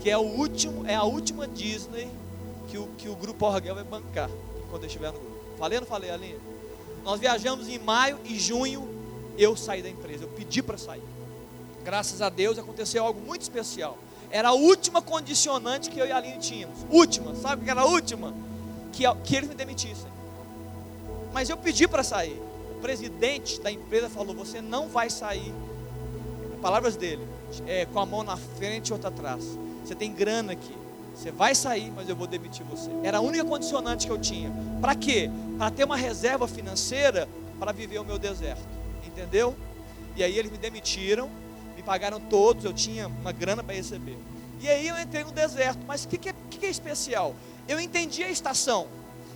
que 0.00 0.08
é 0.08 0.16
o 0.16 0.22
último, 0.22 0.86
é 0.86 0.94
a 0.94 1.04
última 1.04 1.46
Disney 1.46 2.08
que 2.68 2.78
o, 2.78 2.86
que 2.96 3.08
o 3.10 3.14
grupo 3.14 3.44
Orguel 3.44 3.74
vai 3.74 3.84
bancar 3.84 4.30
quando 4.70 4.84
eu 4.84 4.86
estiver 4.86 5.12
no 5.12 5.18
grupo. 5.18 5.36
Falei 5.58 5.76
ou 5.76 5.82
não 5.82 5.88
falei, 5.88 6.10
Aline? 6.10 6.40
Nós 7.04 7.20
viajamos 7.20 7.68
em 7.68 7.78
maio 7.78 8.18
e 8.24 8.38
junho, 8.38 8.88
eu 9.36 9.54
saí 9.54 9.82
da 9.82 9.90
empresa, 9.90 10.24
eu 10.24 10.28
pedi 10.28 10.62
para 10.62 10.78
sair. 10.78 11.02
Graças 11.86 12.20
a 12.20 12.28
Deus 12.28 12.58
aconteceu 12.58 13.04
algo 13.04 13.20
muito 13.20 13.42
especial. 13.42 13.96
Era 14.28 14.48
a 14.48 14.52
última 14.52 15.00
condicionante 15.00 15.88
que 15.88 16.00
eu 16.00 16.04
e 16.04 16.10
a 16.10 16.16
Aline 16.16 16.38
tínhamos. 16.38 16.84
Última, 16.90 17.32
sabe 17.36 17.64
que 17.64 17.70
era 17.70 17.82
a 17.82 17.86
última? 17.86 18.34
Que, 18.92 19.04
que 19.22 19.36
eles 19.36 19.48
me 19.48 19.54
demitissem. 19.54 20.10
Mas 21.32 21.48
eu 21.48 21.56
pedi 21.56 21.86
para 21.86 22.02
sair. 22.02 22.42
O 22.76 22.80
presidente 22.80 23.60
da 23.60 23.70
empresa 23.70 24.10
falou: 24.10 24.34
Você 24.34 24.60
não 24.60 24.88
vai 24.88 25.08
sair. 25.08 25.54
Palavras 26.60 26.96
dele, 26.96 27.24
é, 27.68 27.86
com 27.86 28.00
a 28.00 28.04
mão 28.04 28.24
na 28.24 28.36
frente 28.36 28.88
e 28.88 28.92
outra 28.92 29.08
atrás. 29.08 29.44
Você 29.84 29.94
tem 29.94 30.12
grana 30.12 30.54
aqui. 30.54 30.74
Você 31.14 31.30
vai 31.30 31.54
sair, 31.54 31.92
mas 31.94 32.08
eu 32.08 32.16
vou 32.16 32.26
demitir 32.26 32.66
você. 32.66 32.90
Era 33.04 33.18
a 33.18 33.20
única 33.20 33.44
condicionante 33.44 34.08
que 34.08 34.12
eu 34.12 34.18
tinha. 34.18 34.52
Para 34.80 34.96
quê? 34.96 35.30
Para 35.56 35.70
ter 35.70 35.84
uma 35.84 35.96
reserva 35.96 36.48
financeira 36.48 37.28
para 37.60 37.70
viver 37.70 38.00
o 38.00 38.04
meu 38.04 38.18
deserto. 38.18 38.66
Entendeu? 39.06 39.54
E 40.16 40.24
aí 40.24 40.36
eles 40.36 40.50
me 40.50 40.58
demitiram, 40.58 41.30
pagaram 41.86 42.18
todos, 42.18 42.64
eu 42.64 42.72
tinha 42.72 43.06
uma 43.06 43.30
grana 43.30 43.62
para 43.62 43.74
receber. 43.74 44.18
E 44.60 44.68
aí 44.68 44.88
eu 44.88 44.98
entrei 44.98 45.22
no 45.22 45.30
deserto. 45.30 45.78
Mas 45.86 46.04
o 46.04 46.08
que, 46.08 46.18
que, 46.18 46.28
é, 46.30 46.34
que 46.50 46.66
é 46.66 46.68
especial? 46.68 47.34
Eu 47.68 47.78
entendi 47.78 48.24
a 48.24 48.28
estação. 48.28 48.88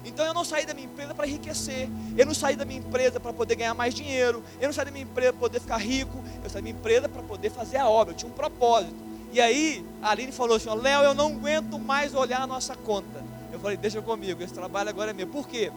Então 0.05 0.25
eu 0.25 0.35
não 0.35 0.45
saí 0.45 0.67
da 0.67 0.75
minha 0.75 0.87
empresa 0.87 1.15
para 1.15 1.27
enriquecer. 1.27 1.89
Eu 2.17 2.27
não 2.27 2.35
saí 2.35 2.57
da 2.57 2.65
minha 2.65 2.81
empresa 2.81 3.21
para 3.21 3.33
poder 3.33 3.55
ganhar 3.55 3.75
mais 3.75 3.95
dinheiro. 3.95 4.43
Eu 4.61 4.67
não 4.67 4.73
saí 4.73 4.85
da 4.85 4.91
minha 4.91 5.05
empresa 5.05 5.33
para 5.33 5.41
poder 5.41 5.61
ficar 5.61 5.77
rico. 5.77 6.23
Eu 6.43 6.51
saí 6.51 6.61
da 6.61 6.63
minha 6.63 6.75
empresa 6.75 7.09
para 7.09 7.23
poder 7.23 7.51
fazer 7.51 7.77
a 7.77 7.89
obra. 7.89 8.13
Eu 8.13 8.17
tinha 8.17 8.31
um 8.31 8.35
propósito. 8.35 8.97
E 9.33 9.41
aí, 9.41 9.85
a 10.03 10.11
Aline 10.11 10.33
falou 10.33 10.57
assim: 10.57 10.71
Léo, 10.71 11.05
eu 11.05 11.15
não 11.15 11.29
aguento 11.29 11.79
mais 11.79 12.15
olhar 12.15 12.43
a 12.43 12.47
nossa 12.47 12.75
conta. 12.75 13.25
Eu 13.53 13.61
falei: 13.61 13.77
Deixa 13.77 14.03
comigo, 14.03 14.43
esse 14.43 14.55
trabalho 14.55 14.89
agora 14.89 15.11
é 15.11 15.15
meu. 15.15 15.27
Por 15.29 15.47
quê? 15.47 15.71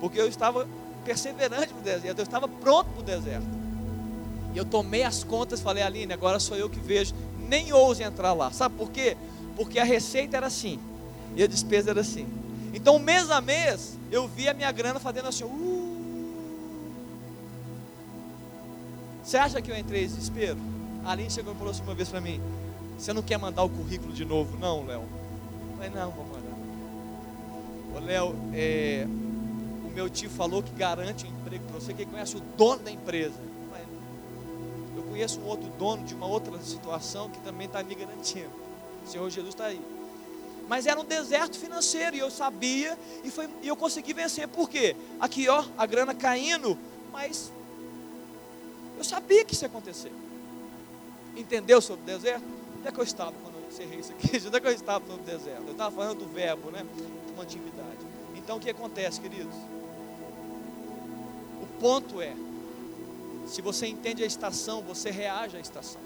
Porque 0.00 0.20
eu 0.20 0.28
estava 0.28 0.68
perseverante 1.04 1.72
no 1.72 1.80
deserto, 1.80 2.18
eu 2.18 2.24
estava 2.24 2.46
pronto 2.46 2.90
para 2.90 3.00
o 3.00 3.02
deserto. 3.02 3.46
Eu 4.58 4.64
tomei 4.64 5.04
as 5.04 5.22
contas 5.22 5.60
falei: 5.60 5.84
Aline, 5.84 6.12
agora 6.12 6.40
sou 6.40 6.56
eu 6.56 6.68
que 6.68 6.80
vejo. 6.80 7.14
Nem 7.48 7.72
ouse 7.72 8.02
entrar 8.02 8.32
lá. 8.32 8.50
Sabe 8.50 8.74
por 8.74 8.90
quê? 8.90 9.16
Porque 9.54 9.78
a 9.78 9.84
receita 9.84 10.36
era 10.36 10.48
assim 10.48 10.80
e 11.36 11.42
a 11.44 11.46
despesa 11.46 11.90
era 11.90 12.00
assim. 12.00 12.26
Então, 12.74 12.98
mês 12.98 13.30
a 13.30 13.40
mês, 13.40 13.96
eu 14.10 14.26
via 14.26 14.50
a 14.50 14.54
minha 14.54 14.72
grana 14.72 14.98
fazendo 14.98 15.28
assim. 15.28 15.44
Uh. 15.44 15.96
Você 19.22 19.36
acha 19.36 19.62
que 19.62 19.70
eu 19.70 19.78
entrei 19.78 20.02
em 20.04 20.06
desespero? 20.08 20.58
A 21.04 21.12
Aline 21.12 21.30
chegou 21.30 21.54
e 21.54 21.56
falou 21.56 21.70
assim 21.70 21.82
uma 21.82 21.94
vez 21.94 22.08
para 22.08 22.20
mim: 22.20 22.40
você 22.98 23.12
não 23.12 23.22
quer 23.22 23.38
mandar 23.38 23.62
o 23.62 23.68
currículo 23.68 24.12
de 24.12 24.24
novo? 24.24 24.58
Não, 24.58 24.84
Léo. 24.84 25.04
Falei, 25.76 25.90
não, 25.90 26.10
vou 26.10 26.24
mandar. 26.24 26.48
Ô, 27.94 28.04
Léo, 28.04 28.34
é, 28.52 29.06
o 29.86 29.90
meu 29.94 30.10
tio 30.10 30.28
falou 30.28 30.64
que 30.64 30.72
garante 30.72 31.24
um 31.24 31.28
emprego 31.28 31.64
para 31.66 31.78
você, 31.78 31.94
que 31.94 32.04
conhece 32.04 32.36
o 32.36 32.40
dono 32.56 32.82
da 32.82 32.90
empresa. 32.90 33.47
Conheço 35.18 35.40
um 35.40 35.46
outro 35.48 35.68
dono 35.70 36.04
de 36.04 36.14
uma 36.14 36.28
outra 36.28 36.56
situação 36.60 37.28
que 37.28 37.40
também 37.40 37.66
está 37.66 37.82
me 37.82 37.92
garantindo. 37.92 38.52
O 39.04 39.10
Senhor 39.10 39.28
Jesus 39.28 39.52
está 39.52 39.64
aí. 39.64 39.80
Mas 40.68 40.86
era 40.86 41.00
um 41.00 41.04
deserto 41.04 41.58
financeiro 41.58 42.14
e 42.14 42.20
eu 42.20 42.30
sabia 42.30 42.96
e, 43.24 43.28
foi, 43.28 43.48
e 43.60 43.66
eu 43.66 43.74
consegui 43.74 44.12
vencer. 44.12 44.46
Por 44.46 44.70
quê? 44.70 44.94
Aqui, 45.18 45.48
ó, 45.48 45.64
a 45.76 45.86
grana 45.86 46.14
caindo, 46.14 46.78
mas 47.10 47.50
eu 48.96 49.02
sabia 49.02 49.44
que 49.44 49.54
isso 49.54 49.64
ia 49.64 49.68
acontecer. 49.68 50.12
Entendeu 51.36 51.80
sobre 51.82 52.04
o 52.04 52.06
deserto? 52.16 52.44
Onde 52.78 52.86
é 52.86 52.92
que 52.92 53.00
eu 53.00 53.04
estava 53.04 53.32
quando 53.32 53.56
eu 53.56 53.68
encerrei 53.68 53.98
isso 53.98 54.12
aqui? 54.12 54.36
Onde 54.46 54.56
é 54.56 54.60
que 54.60 54.66
eu 54.68 54.72
estava 54.72 55.04
no 55.04 55.18
deserto? 55.18 55.64
Eu 55.66 55.72
estava 55.72 55.96
falando 55.96 56.20
do 56.20 56.26
verbo, 56.32 56.70
né? 56.70 56.86
Uma 57.34 57.42
atividade. 57.42 58.06
Então 58.36 58.58
o 58.58 58.60
que 58.60 58.70
acontece, 58.70 59.20
queridos? 59.20 59.56
O 61.60 61.66
ponto 61.80 62.22
é: 62.22 62.36
se 63.48 63.62
você 63.62 63.86
entende 63.86 64.22
a 64.22 64.26
estação, 64.26 64.82
você 64.82 65.10
reage 65.10 65.56
à 65.56 65.60
estação. 65.60 66.00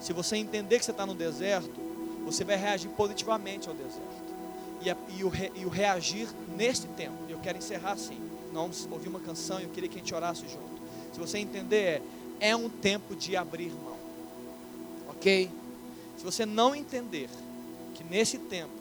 Se 0.00 0.12
você 0.12 0.36
entender 0.36 0.78
que 0.78 0.84
você 0.84 0.90
está 0.90 1.06
no 1.06 1.14
deserto, 1.14 1.80
você 2.24 2.44
vai 2.44 2.56
reagir 2.56 2.90
positivamente 2.90 3.68
ao 3.68 3.74
deserto. 3.74 4.34
E, 4.82 4.90
a, 4.90 4.96
e, 5.16 5.24
o, 5.24 5.28
re, 5.28 5.50
e 5.54 5.64
o 5.64 5.70
reagir 5.70 6.28
neste 6.54 6.86
tempo. 6.88 7.16
Eu 7.28 7.38
quero 7.38 7.56
encerrar 7.56 7.92
assim. 7.92 8.20
Nós 8.52 8.86
ouvir 8.90 9.08
uma 9.08 9.20
canção 9.20 9.58
e 9.60 9.64
eu 9.64 9.70
queria 9.70 9.88
que 9.88 9.96
a 9.96 9.98
gente 9.98 10.14
orasse 10.14 10.42
junto. 10.42 10.82
Se 11.12 11.18
você 11.18 11.38
entender, 11.38 12.02
é, 12.38 12.50
é 12.50 12.56
um 12.56 12.68
tempo 12.68 13.16
de 13.16 13.34
abrir 13.34 13.72
mão. 13.72 13.96
Ok? 15.08 15.50
Se 16.18 16.24
você 16.24 16.44
não 16.44 16.74
entender 16.74 17.30
que 17.94 18.04
nesse 18.04 18.36
tempo 18.36 18.72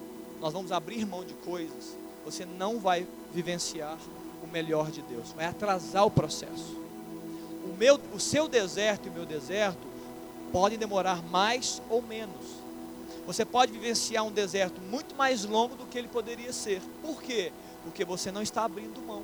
nós 0.42 0.52
vamos 0.52 0.74
abrir 0.74 1.06
mão 1.06 1.24
de 1.24 1.34
coisas, 1.36 1.96
você 2.26 2.46
não 2.46 2.80
vai 2.80 3.08
vivenciar 3.34 3.98
o 4.44 4.48
melhor 4.48 4.92
de 4.92 5.02
Deus, 5.04 5.32
vai 5.32 5.46
atrasar 5.46 6.06
o 6.06 6.12
processo. 6.12 6.83
Meu, 7.84 8.00
o 8.14 8.20
seu 8.20 8.48
deserto 8.48 9.08
e 9.08 9.10
o 9.10 9.12
meu 9.12 9.26
deserto 9.26 9.86
podem 10.54 10.78
demorar 10.78 11.22
mais 11.22 11.82
ou 11.90 12.02
menos. 12.02 12.46
Você 13.28 13.44
pode 13.44 13.74
vivenciar 13.74 14.24
um 14.24 14.32
deserto 14.32 14.80
muito 14.80 15.14
mais 15.16 15.44
longo 15.44 15.76
do 15.76 15.86
que 15.88 15.98
ele 15.98 16.08
poderia 16.08 16.54
ser. 16.54 16.82
Por 17.02 17.22
quê? 17.22 17.52
Porque 17.84 18.06
você 18.06 18.32
não 18.32 18.42
está 18.42 18.64
abrindo 18.64 19.06
mão, 19.06 19.22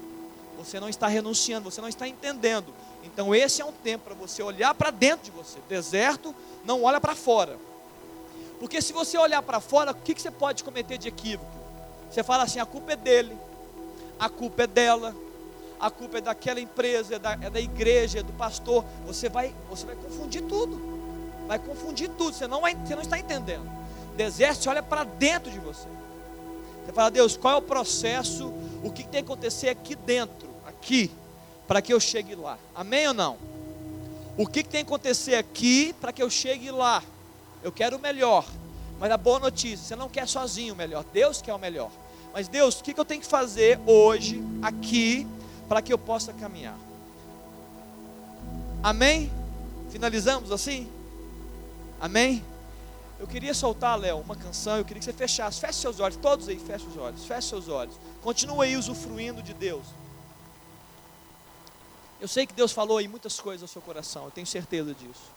você 0.58 0.78
não 0.78 0.90
está 0.90 1.08
renunciando, 1.08 1.72
você 1.72 1.80
não 1.80 1.88
está 1.88 2.06
entendendo. 2.06 2.74
Então, 3.06 3.34
esse 3.34 3.62
é 3.62 3.66
um 3.66 3.72
tempo 3.72 4.04
para 4.04 4.14
você 4.14 4.44
olhar 4.44 4.74
para 4.74 4.92
dentro 4.92 5.24
de 5.24 5.32
você. 5.32 5.60
Deserto 5.70 6.36
não 6.66 6.84
olha 6.84 7.00
para 7.00 7.16
fora. 7.16 7.58
Porque 8.60 8.82
se 8.82 8.92
você 8.92 9.18
olhar 9.18 9.42
para 9.42 9.62
fora, 9.62 9.92
o 9.92 9.96
que, 9.96 10.14
que 10.14 10.22
você 10.22 10.32
pode 10.32 10.66
cometer 10.66 10.98
de 10.98 11.08
equívoco? 11.08 11.50
Você 12.12 12.24
fala 12.24 12.44
assim: 12.44 12.60
a 12.60 12.66
culpa 12.66 12.92
é 12.92 12.98
dele, 12.98 13.38
a 14.20 14.28
culpa 14.28 14.64
é 14.64 14.68
dela, 14.68 15.16
a 15.80 15.90
culpa 15.90 16.18
é 16.18 16.22
daquela 16.22 16.60
empresa, 16.60 17.16
é 17.16 17.20
da, 17.20 17.34
é 17.34 17.50
da 17.50 17.60
igreja, 17.60 18.20
é 18.20 18.24
do 18.24 18.34
pastor. 18.34 18.84
Você 19.06 19.30
vai, 19.30 19.54
você 19.70 19.86
vai 19.86 19.96
confundir 19.96 20.42
tudo. 20.44 20.80
Vai 21.48 21.58
confundir 21.58 22.10
tudo. 22.10 22.36
Você 22.36 22.48
não, 22.48 22.62
vai, 22.62 22.76
você 22.76 22.96
não 22.96 23.02
está 23.02 23.18
entendendo. 23.18 23.70
Deserto, 24.18 24.70
olha 24.70 24.84
para 24.84 25.06
dentro 25.06 25.50
de 25.50 25.60
você. 25.60 25.88
Você 26.86 26.92
fala, 26.92 27.10
Deus, 27.10 27.38
qual 27.38 27.54
é 27.54 27.58
o 27.58 27.62
processo? 27.62 28.52
O 28.84 28.92
que 28.92 29.04
tem 29.04 29.24
que 29.24 29.32
acontecer 29.32 29.70
aqui 29.70 29.96
dentro, 29.96 30.50
aqui, 30.66 31.12
para 31.68 31.82
que 31.82 31.94
eu 31.94 32.00
chegue 32.00 32.36
lá? 32.36 32.58
Amém 32.76 33.08
ou 33.08 33.14
não? 33.14 33.38
O 34.38 34.46
que 34.46 34.64
tem 34.64 34.84
que 34.84 34.92
acontecer 34.92 35.36
aqui 35.36 35.94
para 36.02 36.12
que 36.12 36.22
eu 36.22 36.30
chegue 36.30 36.72
lá? 36.72 37.04
Eu 37.64 37.72
quero 37.72 37.98
o 37.98 38.00
melhor. 38.00 38.46
Mas 39.00 39.12
a 39.12 39.18
boa 39.18 39.40
notícia, 39.40 39.78
você 39.78 39.96
não 39.96 40.10
quer 40.10 40.28
sozinho 40.28 40.74
o 40.74 40.78
melhor. 40.78 41.06
Deus 41.14 41.42
quer 41.42 41.54
o 41.54 41.60
melhor. 41.60 41.92
Mas 42.34 42.48
Deus, 42.48 42.80
o 42.80 42.84
que 42.84 42.98
eu 42.98 43.06
tenho 43.06 43.22
que 43.22 43.28
fazer 43.28 43.80
hoje, 43.86 44.44
aqui, 44.62 45.26
para 45.70 45.84
que 45.84 45.94
eu 45.94 45.98
possa 46.00 46.34
caminhar? 46.34 46.78
Amém? 48.82 49.32
Finalizamos 49.92 50.52
assim? 50.52 50.92
Amém? 52.02 52.44
Eu 53.20 53.28
queria 53.28 53.54
soltar, 53.54 54.00
Léo, 54.00 54.18
uma 54.20 54.36
canção. 54.36 54.78
Eu 54.78 54.86
queria 54.86 55.00
que 55.00 55.06
você 55.06 55.14
fechasse. 55.14 55.60
Feche 55.60 55.80
seus 55.80 56.00
olhos. 56.00 56.18
Todos 56.18 56.48
aí, 56.48 56.58
feche 56.58 56.86
os 56.88 56.98
olhos. 56.98 57.24
Feche 57.26 57.50
seus 57.50 57.68
olhos. 57.68 57.96
Continua 58.24 58.64
aí 58.64 58.76
usufruindo 58.76 59.44
de 59.44 59.54
Deus. 59.54 59.86
Eu 62.20 62.28
sei 62.28 62.48
que 62.48 62.54
Deus 62.54 62.72
falou 62.72 62.98
aí 62.98 63.08
muitas 63.08 63.40
coisas 63.40 63.62
ao 63.62 63.68
seu 63.68 63.82
coração. 63.82 64.26
Eu 64.26 64.32
tenho 64.32 64.48
certeza 64.48 64.94
disso. 64.94 65.32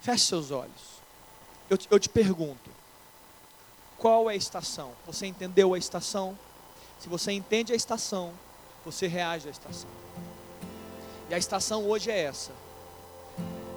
Feche 0.00 0.24
seus 0.24 0.50
olhos. 0.50 0.98
Eu 1.68 1.76
eu 1.90 1.98
te 1.98 2.08
pergunto: 2.08 2.70
qual 3.98 4.30
é 4.30 4.34
a 4.34 4.36
estação? 4.36 4.92
Você 5.06 5.26
entendeu 5.26 5.74
a 5.74 5.78
estação? 5.78 6.38
Se 6.98 7.08
você 7.08 7.32
entende 7.32 7.72
a 7.72 7.76
estação, 7.76 8.32
você 8.84 9.06
reage 9.06 9.48
à 9.48 9.50
estação. 9.50 9.88
E 11.30 11.34
a 11.34 11.38
estação 11.38 11.84
hoje 11.84 12.10
é 12.10 12.22
essa. 12.22 12.50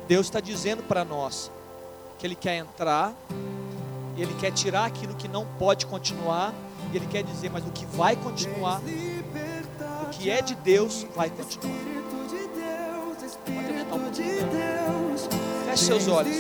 Deus 0.08 0.28
está 0.28 0.40
dizendo 0.40 0.84
para 0.84 1.06
nós 1.06 1.52
que 2.18 2.26
Ele 2.26 2.36
quer 2.36 2.58
entrar, 2.58 3.14
Ele 4.18 4.34
quer 4.40 4.52
tirar 4.52 4.86
aquilo 4.86 5.16
que 5.16 5.28
não 5.28 5.46
pode 5.58 5.86
continuar, 5.86 6.54
e 6.92 6.98
Ele 6.98 7.08
quer 7.08 7.24
dizer, 7.24 7.50
mas 7.50 7.66
o 7.66 7.72
que 7.72 7.86
vai 7.86 8.16
continuar, 8.16 8.82
o 10.04 10.10
que 10.10 10.30
é 10.30 10.42
de 10.42 10.56
Deus, 10.56 11.06
vai 11.16 11.30
continuar. 11.30 12.02
Pode 13.90 14.22
um. 14.22 15.18
Feche 15.66 15.86
seus 15.86 16.08
olhos. 16.08 16.36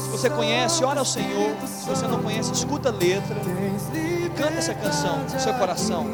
Se 0.00 0.08
você 0.08 0.30
conhece, 0.30 0.84
ora 0.84 1.00
ao 1.00 1.04
Senhor. 1.04 1.54
Se 1.66 1.88
você 1.88 2.06
não 2.06 2.22
conhece, 2.22 2.52
escuta 2.52 2.88
a 2.88 2.92
letra 2.92 3.36
e 3.94 4.30
canta 4.30 4.54
essa 4.54 4.74
canção 4.74 5.18
no 5.18 5.40
seu 5.40 5.54
coração. 5.54 6.06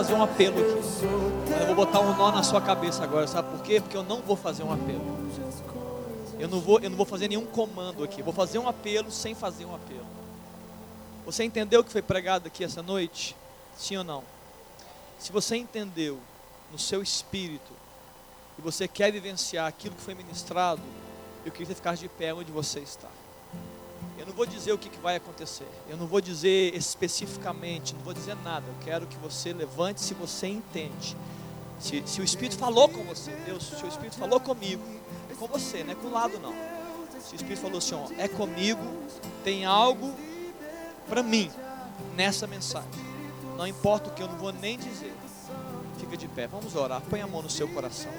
Fazer 0.00 0.14
um 0.14 0.22
apelo 0.22 0.58
aqui. 0.58 1.60
Eu 1.60 1.66
vou 1.66 1.74
botar 1.74 2.00
um 2.00 2.16
nó 2.16 2.32
na 2.32 2.42
sua 2.42 2.60
cabeça 2.60 3.04
agora, 3.04 3.26
sabe 3.26 3.50
por 3.50 3.62
quê? 3.62 3.80
Porque 3.82 3.94
eu 3.94 4.02
não 4.02 4.22
vou 4.22 4.34
fazer 4.34 4.62
um 4.62 4.72
apelo. 4.72 5.20
Eu 6.38 6.48
não 6.48 6.58
vou, 6.58 6.80
eu 6.80 6.88
não 6.88 6.96
vou 6.96 7.04
fazer 7.04 7.28
nenhum 7.28 7.44
comando 7.44 8.02
aqui. 8.02 8.22
Vou 8.22 8.32
fazer 8.32 8.58
um 8.58 8.66
apelo 8.66 9.10
sem 9.10 9.34
fazer 9.34 9.66
um 9.66 9.74
apelo. 9.74 10.06
Você 11.26 11.44
entendeu 11.44 11.80
o 11.80 11.84
que 11.84 11.92
foi 11.92 12.00
pregado 12.00 12.46
aqui 12.46 12.64
essa 12.64 12.82
noite? 12.82 13.36
Sim 13.76 13.98
ou 13.98 14.04
não? 14.04 14.24
Se 15.18 15.30
você 15.30 15.56
entendeu 15.56 16.18
no 16.72 16.78
seu 16.78 17.02
espírito 17.02 17.72
e 18.58 18.62
você 18.62 18.88
quer 18.88 19.12
vivenciar 19.12 19.66
aquilo 19.66 19.94
que 19.94 20.00
foi 20.00 20.14
ministrado, 20.14 20.80
eu 21.44 21.52
queria 21.52 21.74
que 21.74 21.82
você 21.82 21.96
de 21.96 22.08
pé 22.08 22.32
onde 22.32 22.50
você 22.50 22.80
está. 22.80 23.08
Eu 24.20 24.26
não 24.26 24.34
vou 24.34 24.44
dizer 24.44 24.70
o 24.70 24.76
que, 24.76 24.90
que 24.90 25.00
vai 25.00 25.16
acontecer. 25.16 25.66
Eu 25.88 25.96
não 25.96 26.06
vou 26.06 26.20
dizer 26.20 26.76
especificamente, 26.76 27.94
não 27.94 28.02
vou 28.02 28.12
dizer 28.12 28.36
nada. 28.44 28.66
Eu 28.68 28.74
quero 28.84 29.06
que 29.06 29.16
você 29.16 29.50
levante 29.50 30.02
se 30.02 30.12
você 30.12 30.46
entende. 30.46 31.16
Se, 31.78 32.02
se 32.04 32.20
o 32.20 32.24
Espírito 32.24 32.58
falou 32.58 32.86
com 32.86 33.02
você, 33.04 33.30
Deus, 33.46 33.64
se 33.64 33.82
o 33.82 33.88
Espírito 33.88 34.18
falou 34.18 34.38
comigo, 34.38 34.82
é 35.30 35.34
com 35.34 35.46
você, 35.46 35.82
não 35.82 35.92
é 35.92 35.94
com 35.94 36.08
o 36.08 36.12
lado 36.12 36.38
não. 36.38 36.52
Se 37.18 37.32
o 37.32 37.36
Espírito 37.36 37.62
falou 37.62 37.78
assim, 37.78 37.94
ó, 37.94 38.08
é 38.18 38.28
comigo, 38.28 38.82
tem 39.42 39.64
algo 39.64 40.14
para 41.08 41.22
mim 41.22 41.50
nessa 42.14 42.46
mensagem. 42.46 42.90
Não 43.56 43.66
importa 43.66 44.10
o 44.10 44.12
que 44.12 44.22
eu 44.22 44.28
não 44.28 44.36
vou 44.36 44.52
nem 44.52 44.76
dizer. 44.76 45.14
Fica 45.98 46.14
de 46.14 46.28
pé, 46.28 46.46
vamos 46.46 46.76
orar. 46.76 47.00
Põe 47.08 47.22
a 47.22 47.26
mão 47.26 47.40
no 47.40 47.48
seu 47.48 47.66
coração. 47.68 48.12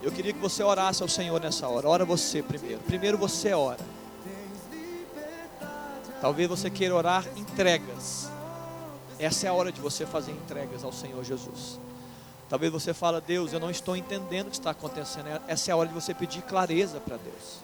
Eu 0.00 0.12
queria 0.12 0.32
que 0.32 0.38
você 0.38 0.62
orasse 0.62 1.02
ao 1.02 1.08
Senhor 1.08 1.40
nessa 1.40 1.66
hora. 1.68 1.88
Ora 1.88 2.04
você 2.04 2.42
primeiro. 2.42 2.80
Primeiro 2.80 3.18
você 3.18 3.52
ora. 3.52 3.84
Talvez 6.20 6.48
você 6.48 6.70
queira 6.70 6.94
orar 6.94 7.24
entregas. 7.36 8.28
Essa 9.18 9.46
é 9.46 9.50
a 9.50 9.52
hora 9.52 9.72
de 9.72 9.80
você 9.80 10.06
fazer 10.06 10.32
entregas 10.32 10.84
ao 10.84 10.92
Senhor 10.92 11.24
Jesus. 11.24 11.78
Talvez 12.48 12.72
você 12.72 12.94
fala, 12.94 13.20
Deus, 13.20 13.52
eu 13.52 13.60
não 13.60 13.70
estou 13.70 13.96
entendendo 13.96 14.46
o 14.46 14.50
que 14.50 14.56
está 14.56 14.70
acontecendo. 14.70 15.26
Essa 15.46 15.70
é 15.70 15.72
a 15.72 15.76
hora 15.76 15.88
de 15.88 15.94
você 15.94 16.14
pedir 16.14 16.42
clareza 16.42 17.00
para 17.00 17.16
Deus. 17.16 17.60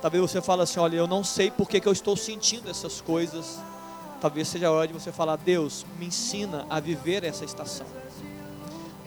Talvez 0.00 0.20
você 0.20 0.40
fale 0.40 0.62
assim, 0.62 0.80
olha, 0.80 0.96
eu 0.96 1.06
não 1.06 1.22
sei 1.22 1.50
por 1.50 1.68
que, 1.68 1.80
que 1.80 1.88
eu 1.88 1.92
estou 1.92 2.16
sentindo 2.16 2.70
essas 2.70 3.00
coisas. 3.00 3.58
Talvez 4.20 4.48
seja 4.48 4.68
a 4.68 4.72
hora 4.72 4.86
de 4.88 4.92
você 4.92 5.12
falar, 5.12 5.36
Deus, 5.36 5.84
me 5.98 6.06
ensina 6.06 6.66
a 6.68 6.80
viver 6.80 7.22
essa 7.22 7.44
estação. 7.44 7.86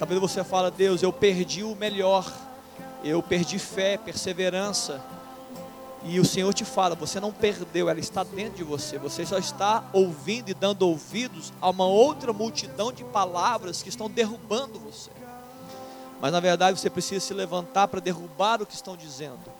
Talvez 0.01 0.19
você 0.19 0.43
fale, 0.43 0.71
Deus, 0.71 1.03
eu 1.03 1.13
perdi 1.13 1.61
o 1.61 1.75
melhor. 1.75 2.27
Eu 3.03 3.21
perdi 3.21 3.59
fé, 3.59 3.99
perseverança. 3.99 4.99
E 6.03 6.19
o 6.19 6.25
Senhor 6.25 6.51
te 6.55 6.65
fala, 6.65 6.95
você 6.95 7.19
não 7.19 7.31
perdeu, 7.31 7.87
ela 7.87 7.99
está 7.99 8.23
dentro 8.23 8.57
de 8.57 8.63
você. 8.63 8.97
Você 8.97 9.23
só 9.27 9.37
está 9.37 9.87
ouvindo 9.93 10.49
e 10.49 10.55
dando 10.55 10.81
ouvidos 10.87 11.53
a 11.61 11.69
uma 11.69 11.85
outra 11.85 12.33
multidão 12.33 12.91
de 12.91 13.03
palavras 13.03 13.83
que 13.83 13.89
estão 13.89 14.09
derrubando 14.09 14.79
você. 14.79 15.11
Mas 16.19 16.31
na 16.31 16.39
verdade 16.39 16.79
você 16.79 16.89
precisa 16.89 17.23
se 17.23 17.35
levantar 17.35 17.87
para 17.87 17.99
derrubar 17.99 18.59
o 18.59 18.65
que 18.65 18.73
estão 18.73 18.97
dizendo. 18.97 19.51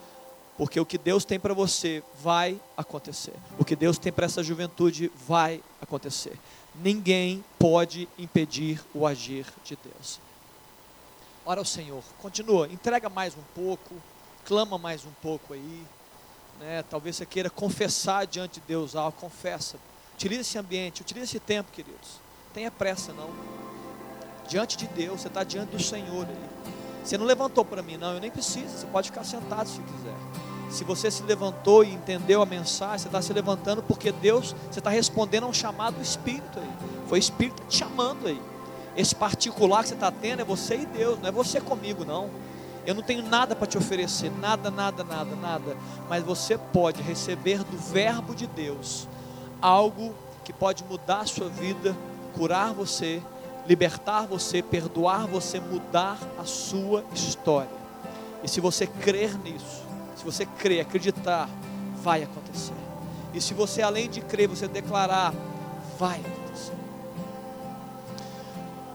Porque 0.57 0.79
o 0.79 0.85
que 0.87 0.97
Deus 0.97 1.23
tem 1.23 1.39
para 1.39 1.53
você 1.53 2.01
vai 2.19 2.59
acontecer. 2.75 3.35
O 3.59 3.63
que 3.63 3.75
Deus 3.75 3.99
tem 3.99 4.11
para 4.11 4.25
essa 4.25 4.41
juventude 4.41 5.11
vai 5.27 5.61
acontecer. 5.79 6.33
Ninguém 6.73 7.45
pode 7.59 8.09
impedir 8.17 8.81
o 8.91 9.05
agir 9.05 9.45
de 9.63 9.77
Deus. 9.83 10.30
Ora 11.51 11.59
ao 11.59 11.65
Senhor, 11.65 12.01
continua, 12.21 12.65
entrega 12.67 13.09
mais 13.09 13.35
um 13.35 13.43
pouco, 13.53 13.93
clama 14.45 14.77
mais 14.77 15.03
um 15.03 15.11
pouco 15.21 15.53
aí 15.53 15.85
né? 16.61 16.83
Talvez 16.89 17.15
você 17.15 17.25
queira 17.25 17.49
confessar 17.49 18.25
diante 18.25 18.59
de 18.59 18.67
Deus 18.67 18.95
algo, 18.95 19.17
confessa. 19.19 19.77
Utilize 20.13 20.41
esse 20.41 20.57
ambiente, 20.57 21.01
utilize 21.01 21.25
esse 21.25 21.39
tempo, 21.39 21.71
queridos. 21.71 22.21
Tenha 22.53 22.69
pressa 22.69 23.11
não. 23.11 23.29
Diante 24.47 24.77
de 24.77 24.87
Deus, 24.87 25.21
você 25.21 25.27
está 25.27 25.43
diante 25.43 25.71
do 25.71 25.81
Senhor 25.81 26.25
ali. 26.25 26.73
Você 27.03 27.17
não 27.17 27.25
levantou 27.25 27.65
para 27.65 27.81
mim, 27.81 27.97
não, 27.97 28.13
eu 28.13 28.19
nem 28.19 28.29
preciso. 28.29 28.69
Você 28.69 28.85
pode 28.85 29.09
ficar 29.09 29.23
sentado 29.23 29.67
se 29.67 29.81
quiser. 29.81 30.15
Se 30.69 30.83
você 30.83 31.09
se 31.09 31.23
levantou 31.23 31.83
e 31.83 31.91
entendeu 31.91 32.41
a 32.41 32.45
mensagem, 32.45 32.99
você 32.99 33.07
está 33.07 33.21
se 33.21 33.33
levantando 33.33 33.81
porque 33.83 34.11
Deus, 34.11 34.55
você 34.71 34.79
está 34.79 34.89
respondendo 34.89 35.45
a 35.45 35.47
um 35.47 35.53
chamado 35.53 35.95
do 35.95 36.01
Espírito 36.03 36.59
aí. 36.59 36.71
Foi 37.07 37.17
o 37.17 37.19
Espírito 37.19 37.61
te 37.67 37.77
chamando 37.77 38.27
aí. 38.27 38.50
Esse 38.95 39.15
particular 39.15 39.83
que 39.83 39.89
você 39.89 39.93
está 39.93 40.11
tendo 40.11 40.41
é 40.41 40.45
você 40.45 40.75
e 40.75 40.85
Deus, 40.85 41.19
não 41.19 41.29
é 41.29 41.31
você 41.31 41.61
comigo, 41.61 42.03
não. 42.03 42.29
Eu 42.85 42.95
não 42.95 43.03
tenho 43.03 43.23
nada 43.23 43.55
para 43.55 43.67
te 43.67 43.77
oferecer, 43.77 44.31
nada, 44.39 44.71
nada, 44.71 45.03
nada, 45.03 45.35
nada. 45.35 45.77
Mas 46.09 46.23
você 46.23 46.57
pode 46.57 47.01
receber 47.01 47.63
do 47.63 47.77
Verbo 47.77 48.33
de 48.33 48.47
Deus 48.47 49.07
algo 49.61 50.15
que 50.43 50.51
pode 50.51 50.83
mudar 50.83 51.19
a 51.19 51.25
sua 51.25 51.47
vida, 51.47 51.95
curar 52.33 52.73
você, 52.73 53.21
libertar 53.67 54.25
você, 54.25 54.61
perdoar 54.61 55.27
você, 55.27 55.59
mudar 55.59 56.17
a 56.39 56.43
sua 56.43 57.05
história. 57.13 57.69
E 58.43 58.47
se 58.47 58.59
você 58.59 58.87
crer 58.87 59.37
nisso, 59.37 59.83
se 60.15 60.25
você 60.25 60.45
crer, 60.45 60.81
acreditar, 60.81 61.47
vai 62.01 62.23
acontecer. 62.23 62.73
E 63.33 63.39
se 63.39 63.53
você 63.53 63.81
além 63.81 64.09
de 64.09 64.21
crer, 64.21 64.47
você 64.47 64.67
declarar, 64.67 65.33
vai 65.97 66.19
acontecer. 66.19 66.40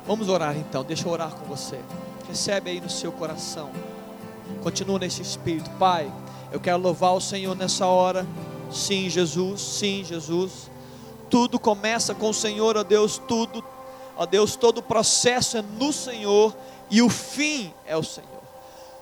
Vamos 0.06 0.28
orar 0.28 0.56
então, 0.56 0.84
deixa 0.84 1.08
eu 1.08 1.12
orar 1.12 1.32
com 1.32 1.44
você. 1.46 1.80
Recebe 2.28 2.70
aí 2.70 2.80
no 2.80 2.88
seu 2.88 3.10
coração. 3.10 3.70
Continua 4.62 4.98
nesse 5.00 5.20
espírito. 5.20 5.68
Pai, 5.78 6.12
eu 6.52 6.60
quero 6.60 6.78
louvar 6.78 7.14
o 7.14 7.20
Senhor 7.20 7.56
nessa 7.56 7.86
hora. 7.86 8.26
Sim, 8.70 9.08
Jesus. 9.08 9.60
Sim, 9.60 10.04
Jesus. 10.04 10.70
Tudo 11.28 11.58
começa 11.58 12.14
com 12.14 12.30
o 12.30 12.34
Senhor, 12.34 12.76
ó 12.76 12.84
Deus. 12.84 13.20
Tudo, 13.26 13.64
ó 14.16 14.24
Deus, 14.24 14.54
todo 14.54 14.78
o 14.78 14.82
processo 14.82 15.56
é 15.56 15.62
no 15.62 15.92
Senhor 15.92 16.54
e 16.88 17.02
o 17.02 17.08
fim 17.08 17.72
é 17.84 17.96
o 17.96 18.02
Senhor. 18.04 18.30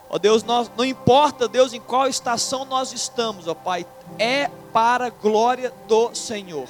Ó 0.09 0.19
Deus, 0.19 0.43
nós, 0.43 0.71
não 0.77 0.85
importa, 0.85 1.49
Deus, 1.49 1.73
em 1.73 1.81
qual 1.81 2.07
estação 2.07 2.65
nós 2.65 2.93
estamos, 2.93 3.49
ó 3.49 3.55
Pai, 3.55 3.87
é 4.19 4.49
para 4.73 5.07
a 5.07 5.11
glória 5.11 5.73
do 5.87 6.15
Senhor. 6.15 6.69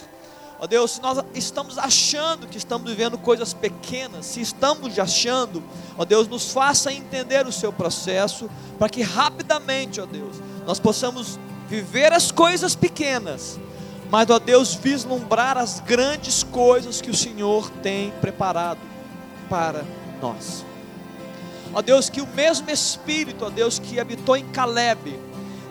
Ó 0.65 0.67
Deus, 0.67 0.93
se 0.93 1.03
nós 1.03 1.23
estamos 1.35 1.77
achando 1.77 2.47
que 2.47 2.57
estamos 2.57 2.89
vivendo 2.89 3.19
coisas 3.19 3.53
pequenas, 3.53 4.25
se 4.25 4.41
estamos 4.41 4.99
achando, 4.99 5.62
ó 5.99 6.07
Deus, 6.07 6.27
nos 6.27 6.53
faça 6.53 6.91
entender 6.91 7.47
o 7.47 7.53
seu 7.53 7.71
processo, 7.71 8.49
para 8.79 8.89
que 8.89 9.03
rapidamente, 9.03 10.01
ó 10.01 10.07
Deus, 10.07 10.37
nós 10.67 10.81
possamos 10.81 11.39
viver 11.69 12.15
as 12.15 12.33
coisas 12.33 12.75
pequenas, 12.75 13.61
mas, 14.11 14.31
ó 14.31 14.39
Deus, 14.39 14.73
vislumbrar 14.73 15.59
as 15.59 15.81
grandes 15.81 16.43
coisas 16.43 17.03
que 17.03 17.11
o 17.11 17.15
Senhor 17.15 17.69
tem 17.83 18.11
preparado 18.23 18.81
para 19.51 19.85
nós. 20.19 20.65
Ó 21.75 21.83
Deus, 21.83 22.09
que 22.09 22.23
o 22.23 22.27
mesmo 22.29 22.71
Espírito, 22.71 23.45
ó 23.45 23.51
Deus, 23.51 23.79
que 23.79 24.01
habitou 24.01 24.35
em 24.35 24.47
Caleb, 24.47 25.21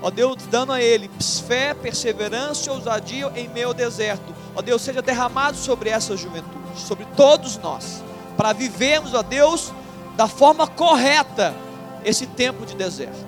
ó 0.04 0.12
Deus, 0.12 0.36
dando 0.52 0.74
a 0.74 0.82
ele 0.82 1.10
fé, 1.48 1.74
perseverança 1.74 2.68
e 2.68 2.70
ousadia 2.70 3.32
em 3.38 3.48
meio 3.48 3.74
deserto, 3.74 4.36
ó 4.54 4.62
Deus, 4.62 4.82
seja 4.82 5.02
derramado 5.02 5.56
sobre 5.56 5.90
essa 5.90 6.18
juventude, 6.18 6.78
sobre 6.78 7.06
todos 7.16 7.58
nós, 7.58 8.04
para 8.36 8.52
vivermos, 8.52 9.14
ó 9.14 9.24
Deus, 9.24 9.72
da 10.18 10.28
forma 10.28 10.68
correta 10.68 11.56
esse 12.04 12.28
tempo 12.28 12.66
de 12.66 12.76
deserto. 12.76 13.26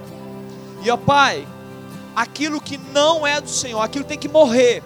E 0.83 0.91
ó 0.91 0.97
Pai, 0.97 1.47
aquilo 2.13 2.59
que 2.59 2.77
não 2.77 3.25
é 3.25 3.39
do 3.39 3.49
Senhor, 3.49 3.79
aquilo 3.79 4.03
tem 4.03 4.17
que 4.17 4.27
morrer, 4.27 4.83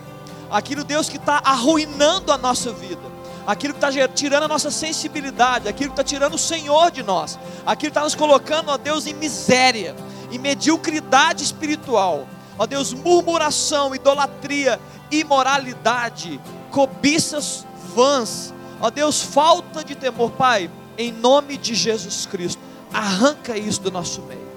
aquilo, 0.52 0.84
Deus, 0.84 1.10
que 1.10 1.18
está 1.18 1.42
arruinando 1.44 2.32
a 2.32 2.38
nossa 2.38 2.72
vida, 2.72 3.02
aquilo 3.48 3.74
que 3.74 3.84
está 3.84 4.08
tirando 4.08 4.44
a 4.44 4.48
nossa 4.48 4.70
sensibilidade, 4.70 5.68
aquilo 5.68 5.90
que 5.90 6.00
está 6.00 6.04
tirando 6.04 6.36
o 6.36 6.40
Senhor 6.40 6.92
de 6.92 7.02
nós, 7.02 7.40
aquilo 7.66 7.92
que 7.92 7.98
está 7.98 8.04
nos 8.04 8.14
colocando, 8.14 8.70
ó 8.70 8.78
Deus, 8.78 9.08
em 9.08 9.16
miséria 9.16 9.96
e 10.32 10.38
mediocridade 10.38 11.44
espiritual. 11.44 12.28
Ó 12.58 12.66
Deus, 12.66 12.94
murmuração, 12.94 13.96
idolatria, 13.96 14.80
imoralidade, 15.10 16.40
cobiças 16.72 17.66
vãs. 17.96 18.54
Ó 18.82 18.90
Deus, 18.90 19.22
falta 19.22 19.84
de 19.84 19.96
temor, 19.96 20.32
Pai, 20.32 20.70
em 20.98 21.12
nome 21.12 21.58
de 21.58 21.74
Jesus 21.74 22.26
Cristo. 22.26 22.62
Arranca 22.94 23.58
isso 23.58 23.82
do 23.82 23.92
nosso 23.92 24.22
meio. 24.24 24.48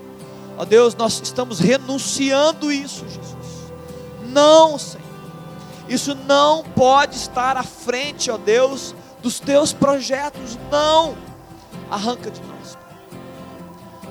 Ó 0.59 0.65
Deus, 0.65 0.95
nós 0.95 1.21
estamos 1.23 1.59
renunciando 1.59 2.71
isso, 2.71 3.05
Jesus. 3.09 3.73
Não, 4.29 4.79
Senhor. 4.79 5.03
Isso 5.89 6.15
não 6.27 6.63
pode 6.63 7.17
estar 7.17 7.57
à 7.57 7.63
frente, 7.63 8.31
ó 8.31 8.39
Deus, 8.39 8.95
dos 9.21 9.41
teus 9.41 9.73
projetos. 9.73 10.59
Não. 10.71 11.17
Arranca 11.91 12.31
de 12.31 12.41
nós. 12.41 12.52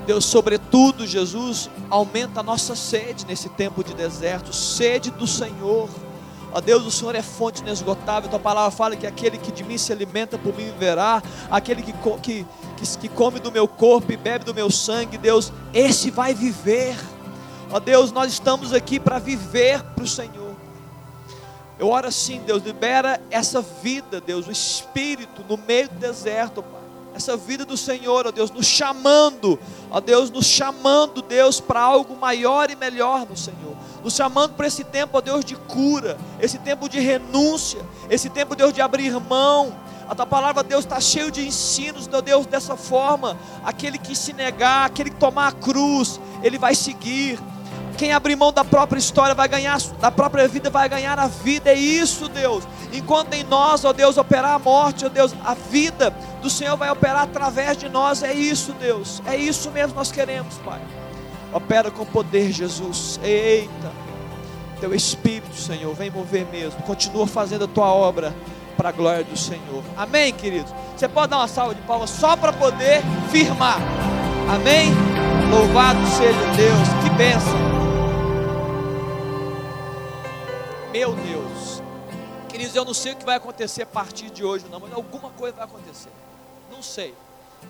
Deus, 0.06 0.26
sobretudo, 0.26 1.06
Jesus, 1.06 1.70
aumenta 1.90 2.40
a 2.40 2.44
nossa 2.44 2.76
sede 2.76 3.26
nesse 3.26 3.50
tempo 3.50 3.84
de 3.84 3.94
deserto, 3.94 4.52
sede 4.52 5.12
do 5.12 5.28
Senhor. 5.28 5.90
Ó 6.54 6.60
Deus, 6.60 6.86
o 6.86 6.92
Senhor 6.92 7.16
é 7.16 7.22
fonte 7.22 7.62
inesgotável. 7.62 8.30
Tua 8.30 8.40
palavra 8.40 8.72
fala 8.72 8.96
que 8.96 9.08
aquele 9.08 9.38
que 9.38 9.52
de 9.52 9.64
mim 9.64 9.78
se 9.78 9.94
alimenta 9.94 10.38
por 10.38 10.56
mim 10.56 10.66
viverá. 10.66 11.22
Aquele 11.50 11.82
que, 11.82 11.94
que, 12.22 12.46
que, 12.76 12.98
que 12.98 13.10
come 13.10 13.40
do 13.40 13.52
meu 13.52 13.68
corpo 13.68 14.12
e 14.12 14.18
bebe 14.18 14.44
do 14.44 14.54
meu 14.54 14.70
sangue, 14.70 15.18
Deus, 15.18 15.54
esse 15.74 16.12
vai 16.12 16.34
viver. 16.34 16.98
Ó 17.72 17.80
Deus, 17.80 18.12
nós 18.12 18.34
estamos 18.34 18.74
aqui 18.74 19.00
para 19.00 19.18
viver 19.18 19.82
para 19.82 20.04
o 20.04 20.08
Senhor. 20.08 20.52
Eu 21.80 21.90
oro 21.90 22.08
assim, 22.08 22.42
Deus, 22.42 22.64
libera 22.64 23.22
essa 23.32 23.62
vida, 23.62 24.20
Deus, 24.20 24.46
o 24.46 24.52
Espírito 24.52 25.44
no 25.48 25.58
meio 25.58 25.88
do 25.88 25.96
deserto, 25.96 26.62
Pai 26.62 26.81
essa 27.14 27.36
vida 27.36 27.66
do 27.66 27.76
Senhor, 27.76 28.28
ó 28.28 28.32
Deus, 28.32 28.52
nos 28.52 28.66
chamando, 28.66 29.60
ó 29.90 30.00
Deus, 30.00 30.30
nos 30.30 30.46
chamando, 30.46 31.22
Deus, 31.22 31.60
para 31.60 31.82
algo 31.82 32.16
maior 32.16 32.70
e 32.70 32.76
melhor 32.76 33.26
no 33.30 33.36
Senhor, 33.36 33.76
nos 34.04 34.14
chamando 34.14 34.54
para 34.54 34.68
esse 34.68 34.84
tempo, 34.84 35.18
ó 35.18 35.22
Deus, 35.22 35.44
de 35.44 35.56
cura, 35.56 36.18
esse 36.40 36.58
tempo 36.58 36.88
de 36.88 37.00
renúncia, 37.00 37.82
esse 38.10 38.30
tempo, 38.30 38.56
Deus, 38.56 38.74
de 38.74 38.82
abrir 38.82 39.12
mão. 39.20 39.76
A 40.08 40.16
tua 40.16 40.26
palavra, 40.26 40.62
Deus, 40.62 40.84
está 40.84 41.00
cheio 41.00 41.32
de 41.32 41.48
ensinos, 41.48 42.06
meu 42.06 42.22
Deus, 42.22 42.46
dessa 42.46 42.76
forma. 42.76 43.38
Aquele 43.64 43.98
que 43.98 44.14
se 44.14 44.34
negar, 44.34 44.86
aquele 44.86 45.10
que 45.10 45.16
tomar 45.16 45.48
a 45.48 45.52
cruz, 45.54 46.20
ele 46.44 46.58
vai 46.58 46.76
seguir. 46.76 47.40
Quem 47.98 48.14
abrir 48.14 48.36
mão 48.36 48.52
da 48.52 48.64
própria 48.64 49.00
história 49.00 49.36
vai 49.36 49.48
ganhar, 49.48 49.80
da 50.00 50.12
própria 50.12 50.48
vida 50.48 50.70
vai 50.70 50.90
ganhar 50.90 51.18
a 51.20 51.28
vida. 51.28 51.72
É 51.72 51.76
isso, 51.76 52.28
Deus. 52.28 52.64
Enquanto 52.94 53.34
em 53.34 53.44
nós, 53.44 53.86
ó 53.86 53.94
Deus, 53.94 54.18
operar 54.18 54.54
a 54.54 54.60
morte, 54.60 55.06
ó 55.06 55.10
Deus, 55.10 55.34
a 55.44 55.54
vida 55.54 56.14
do 56.42 56.50
Senhor 56.50 56.76
vai 56.76 56.90
operar 56.90 57.24
através 57.24 57.78
de 57.78 57.88
nós. 57.90 58.24
É 58.24 58.34
isso, 58.34 58.74
Deus. 58.74 59.22
É 59.26 59.36
isso 59.36 59.72
mesmo 59.72 59.96
nós 59.96 60.12
queremos, 60.12 60.56
Pai. 60.66 60.82
Opera 61.54 61.92
com 61.92 62.06
poder, 62.06 62.52
Jesus. 62.52 63.20
Eita. 63.24 63.92
Teu 64.80 64.96
Espírito, 64.96 65.56
Senhor, 65.56 65.94
vem 65.94 66.10
mover 66.10 66.48
mesmo. 66.52 66.82
Continua 66.82 67.28
fazendo 67.28 67.66
a 67.66 67.68
tua 67.68 67.94
obra 67.94 68.34
para 68.76 68.90
a 68.90 68.92
glória 68.92 69.24
do 69.24 69.38
Senhor. 69.38 69.84
Amém, 69.96 70.34
queridos? 70.34 70.74
Você 70.98 71.08
pode 71.08 71.30
dar 71.30 71.38
uma 71.38 71.48
salva 71.48 71.76
de 71.76 71.82
palmas 71.82 72.10
só 72.10 72.36
para 72.36 72.52
poder 72.52 73.02
firmar. 73.30 73.78
Amém? 74.50 74.92
Louvado 75.52 76.00
seja 76.08 76.40
Deus. 76.56 77.04
Que 77.04 77.10
bênção. 77.16 77.81
Meu 80.92 81.16
Deus. 81.16 81.82
Queridos, 82.50 82.76
eu 82.76 82.84
não 82.84 82.94
sei 82.94 83.14
o 83.14 83.16
que 83.16 83.24
vai 83.24 83.38
acontecer 83.38 83.84
a 83.84 83.86
partir 83.86 84.30
de 84.30 84.44
hoje, 84.44 84.66
não, 84.70 84.78
mas 84.78 84.92
alguma 84.92 85.30
coisa 85.30 85.56
vai 85.56 85.64
acontecer. 85.64 86.10
Não 86.70 86.84
sei. 86.84 87.16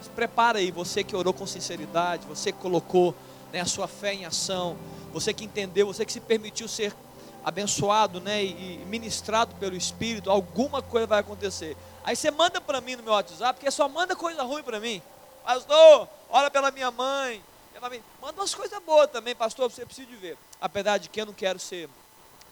Se 0.02 0.10
prepara 0.10 0.58
aí, 0.58 0.72
você 0.72 1.04
que 1.04 1.16
orou 1.16 1.32
com 1.32 1.46
sinceridade, 1.46 2.26
você 2.26 2.52
que 2.52 2.58
colocou 2.58 3.14
né, 3.54 3.60
a 3.62 3.66
sua 3.66 3.88
fé 3.88 4.16
em 4.16 4.26
ação, 4.26 4.76
você 5.14 5.36
que 5.36 5.46
entendeu, 5.46 5.86
você 5.86 6.04
que 6.04 6.12
se 6.12 6.20
permitiu 6.20 6.68
ser 6.68 6.96
abençoado 7.44 8.20
né, 8.20 8.44
e 8.44 8.84
ministrado 8.88 9.54
pelo 9.56 9.76
Espírito, 9.76 10.32
alguma 10.32 10.82
coisa 10.82 11.06
vai 11.06 11.20
acontecer. 11.20 11.78
Aí 12.04 12.16
você 12.16 12.32
manda 12.32 12.60
para 12.60 12.82
mim 12.82 12.96
no 12.96 13.04
meu 13.04 13.14
WhatsApp, 13.14 13.60
porque 13.60 13.70
só 13.70 13.88
manda 13.88 14.16
coisa 14.16 14.42
ruim 14.42 14.64
para 14.64 14.80
mim. 14.80 15.00
Pastor, 15.44 16.10
ora 16.28 16.50
pela 16.50 16.72
minha 16.72 16.90
mãe. 16.90 17.40
Manda 18.20 18.42
umas 18.42 18.56
coisas 18.56 18.82
boas 18.82 19.12
também, 19.12 19.36
pastor, 19.36 19.70
você 19.70 19.86
precisa 19.86 20.08
de 20.08 20.16
ver. 20.16 20.38
Apesar 20.60 20.98
de 20.98 21.08
que 21.08 21.22
eu 21.22 21.26
não 21.28 21.34
quero 21.34 21.60
ser 21.60 21.88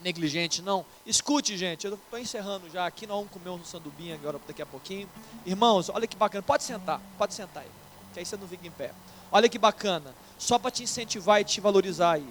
negligente, 0.02 0.62
não. 0.62 0.84
Escute, 1.06 1.56
gente, 1.56 1.86
eu 1.86 1.94
estou 1.94 2.18
encerrando 2.18 2.68
já 2.70 2.86
aqui, 2.86 3.06
nós 3.06 3.16
vamos 3.16 3.32
comer 3.32 3.50
um 3.50 3.64
sandubinho 3.64 4.14
agora 4.14 4.40
daqui 4.46 4.62
a 4.62 4.66
pouquinho. 4.66 5.08
Irmãos, 5.44 5.88
olha 5.88 6.06
que 6.06 6.16
bacana, 6.16 6.42
pode 6.42 6.64
sentar, 6.64 7.00
pode 7.18 7.34
sentar 7.34 7.62
aí, 7.62 7.70
que 8.12 8.18
aí 8.18 8.24
você 8.24 8.36
não 8.36 8.48
fica 8.48 8.66
em 8.66 8.70
pé. 8.70 8.92
Olha 9.32 9.48
que 9.48 9.58
bacana, 9.58 10.14
só 10.38 10.58
para 10.58 10.70
te 10.70 10.82
incentivar 10.82 11.40
e 11.40 11.44
te 11.44 11.60
valorizar 11.60 12.12
aí. 12.12 12.28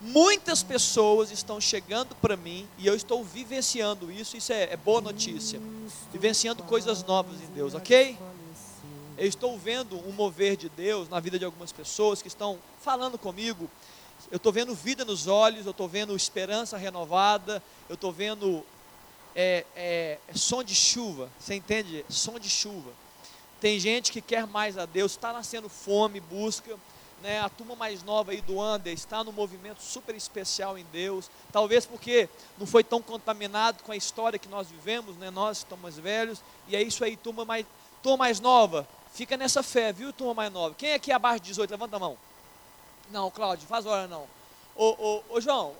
Muitas 0.00 0.62
pessoas 0.62 1.30
estão 1.30 1.60
chegando 1.60 2.14
para 2.16 2.34
mim 2.34 2.66
e 2.78 2.86
eu 2.86 2.94
estou 2.94 3.22
vivenciando 3.22 4.10
isso, 4.10 4.36
isso 4.36 4.52
é, 4.52 4.72
é 4.72 4.76
boa 4.76 5.00
notícia. 5.00 5.60
Vivenciando 6.10 6.62
coisas 6.62 7.04
novas 7.04 7.40
em 7.42 7.46
Deus, 7.52 7.74
ok? 7.74 8.16
Eu 9.18 9.26
estou 9.26 9.58
vendo 9.58 9.98
um 10.08 10.12
mover 10.12 10.56
de 10.56 10.70
Deus 10.70 11.06
na 11.10 11.20
vida 11.20 11.38
de 11.38 11.44
algumas 11.44 11.70
pessoas 11.70 12.22
que 12.22 12.28
estão 12.28 12.58
falando 12.80 13.18
comigo. 13.18 13.70
Eu 14.30 14.36
estou 14.36 14.52
vendo 14.52 14.74
vida 14.74 15.04
nos 15.04 15.26
olhos, 15.26 15.66
eu 15.66 15.72
estou 15.72 15.88
vendo 15.88 16.14
esperança 16.14 16.76
renovada, 16.76 17.62
eu 17.88 17.94
estou 17.94 18.12
vendo 18.12 18.64
é, 19.34 19.64
é, 19.74 20.18
é 20.28 20.34
som 20.34 20.62
de 20.62 20.74
chuva, 20.74 21.28
você 21.38 21.54
entende? 21.54 22.04
Som 22.08 22.38
de 22.38 22.48
chuva. 22.48 22.90
Tem 23.60 23.78
gente 23.78 24.12
que 24.12 24.20
quer 24.20 24.46
mais 24.46 24.78
a 24.78 24.86
Deus, 24.86 25.12
está 25.12 25.32
nascendo 25.32 25.68
fome, 25.68 26.20
busca 26.20 26.78
né, 27.22 27.40
a 27.40 27.48
turma 27.48 27.76
mais 27.76 28.02
nova 28.02 28.32
aí 28.32 28.40
do 28.40 28.60
Under 28.60 28.92
está 28.92 29.22
num 29.22 29.32
movimento 29.32 29.82
super 29.82 30.14
especial 30.14 30.78
em 30.78 30.86
Deus, 30.92 31.30
talvez 31.52 31.84
porque 31.84 32.28
não 32.58 32.66
foi 32.66 32.82
tão 32.82 33.02
contaminado 33.02 33.82
com 33.82 33.92
a 33.92 33.96
história 33.96 34.38
que 34.38 34.48
nós 34.48 34.68
vivemos, 34.68 35.16
né, 35.16 35.30
nós 35.30 35.58
estamos 35.58 35.82
mais 35.82 35.98
velhos, 35.98 36.42
e 36.68 36.76
é 36.76 36.82
isso 36.82 37.04
aí, 37.04 37.16
turma 37.16 37.44
mais, 37.44 37.66
turma 38.02 38.18
mais 38.18 38.40
nova, 38.40 38.88
fica 39.12 39.36
nessa 39.36 39.62
fé, 39.62 39.92
viu, 39.92 40.12
turma 40.12 40.34
mais 40.34 40.52
nova? 40.52 40.74
Quem 40.76 40.94
aqui 40.94 41.10
é 41.10 41.14
abaixo 41.14 41.40
de 41.40 41.48
18, 41.48 41.70
levanta 41.70 41.96
a 41.96 41.98
mão. 41.98 42.16
Não, 43.10 43.30
Cláudio, 43.30 43.66
faz 43.66 43.86
hora 43.86 44.06
não. 44.06 44.26
Ô, 44.74 44.88
ô, 44.98 45.36
ô 45.36 45.40
João, 45.40 45.74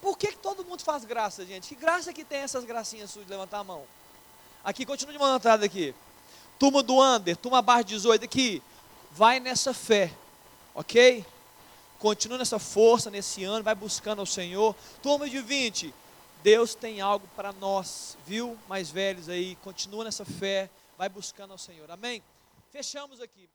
por 0.00 0.18
que, 0.18 0.28
que 0.28 0.38
todo 0.38 0.64
mundo 0.64 0.82
faz 0.82 1.04
graça, 1.04 1.44
gente? 1.44 1.68
Que 1.68 1.74
graça 1.74 2.12
que 2.12 2.24
tem 2.24 2.40
essas 2.40 2.64
gracinhas 2.64 3.10
suas 3.10 3.24
de 3.24 3.30
levantar 3.30 3.58
a 3.58 3.64
mão? 3.64 3.84
Aqui, 4.64 4.84
continua 4.84 5.12
de 5.12 5.18
mão 5.18 5.34
entrada 5.34 5.64
aqui. 5.64 5.94
Turma 6.58 6.82
do 6.82 7.00
Under, 7.00 7.36
turma 7.36 7.62
de 7.82 7.94
18 7.94 8.24
aqui, 8.24 8.62
vai 9.12 9.40
nessa 9.40 9.72
fé 9.72 10.12
ok? 10.74 11.24
Continua 11.98 12.38
nessa 12.38 12.58
força 12.58 13.10
nesse 13.10 13.44
ano, 13.44 13.62
vai 13.62 13.74
buscando 13.74 14.20
ao 14.20 14.26
Senhor. 14.26 14.74
Turma 15.02 15.28
de 15.28 15.40
20, 15.40 15.92
Deus 16.42 16.74
tem 16.74 17.00
algo 17.00 17.28
para 17.36 17.52
nós, 17.52 18.16
viu? 18.26 18.58
Mais 18.68 18.90
velhos 18.90 19.28
aí, 19.28 19.56
continua 19.56 20.04
nessa 20.04 20.24
fé, 20.24 20.70
vai 20.96 21.08
buscando 21.08 21.52
ao 21.52 21.58
Senhor, 21.58 21.90
amém? 21.90 22.22
Fechamos 22.70 23.20
aqui. 23.20 23.48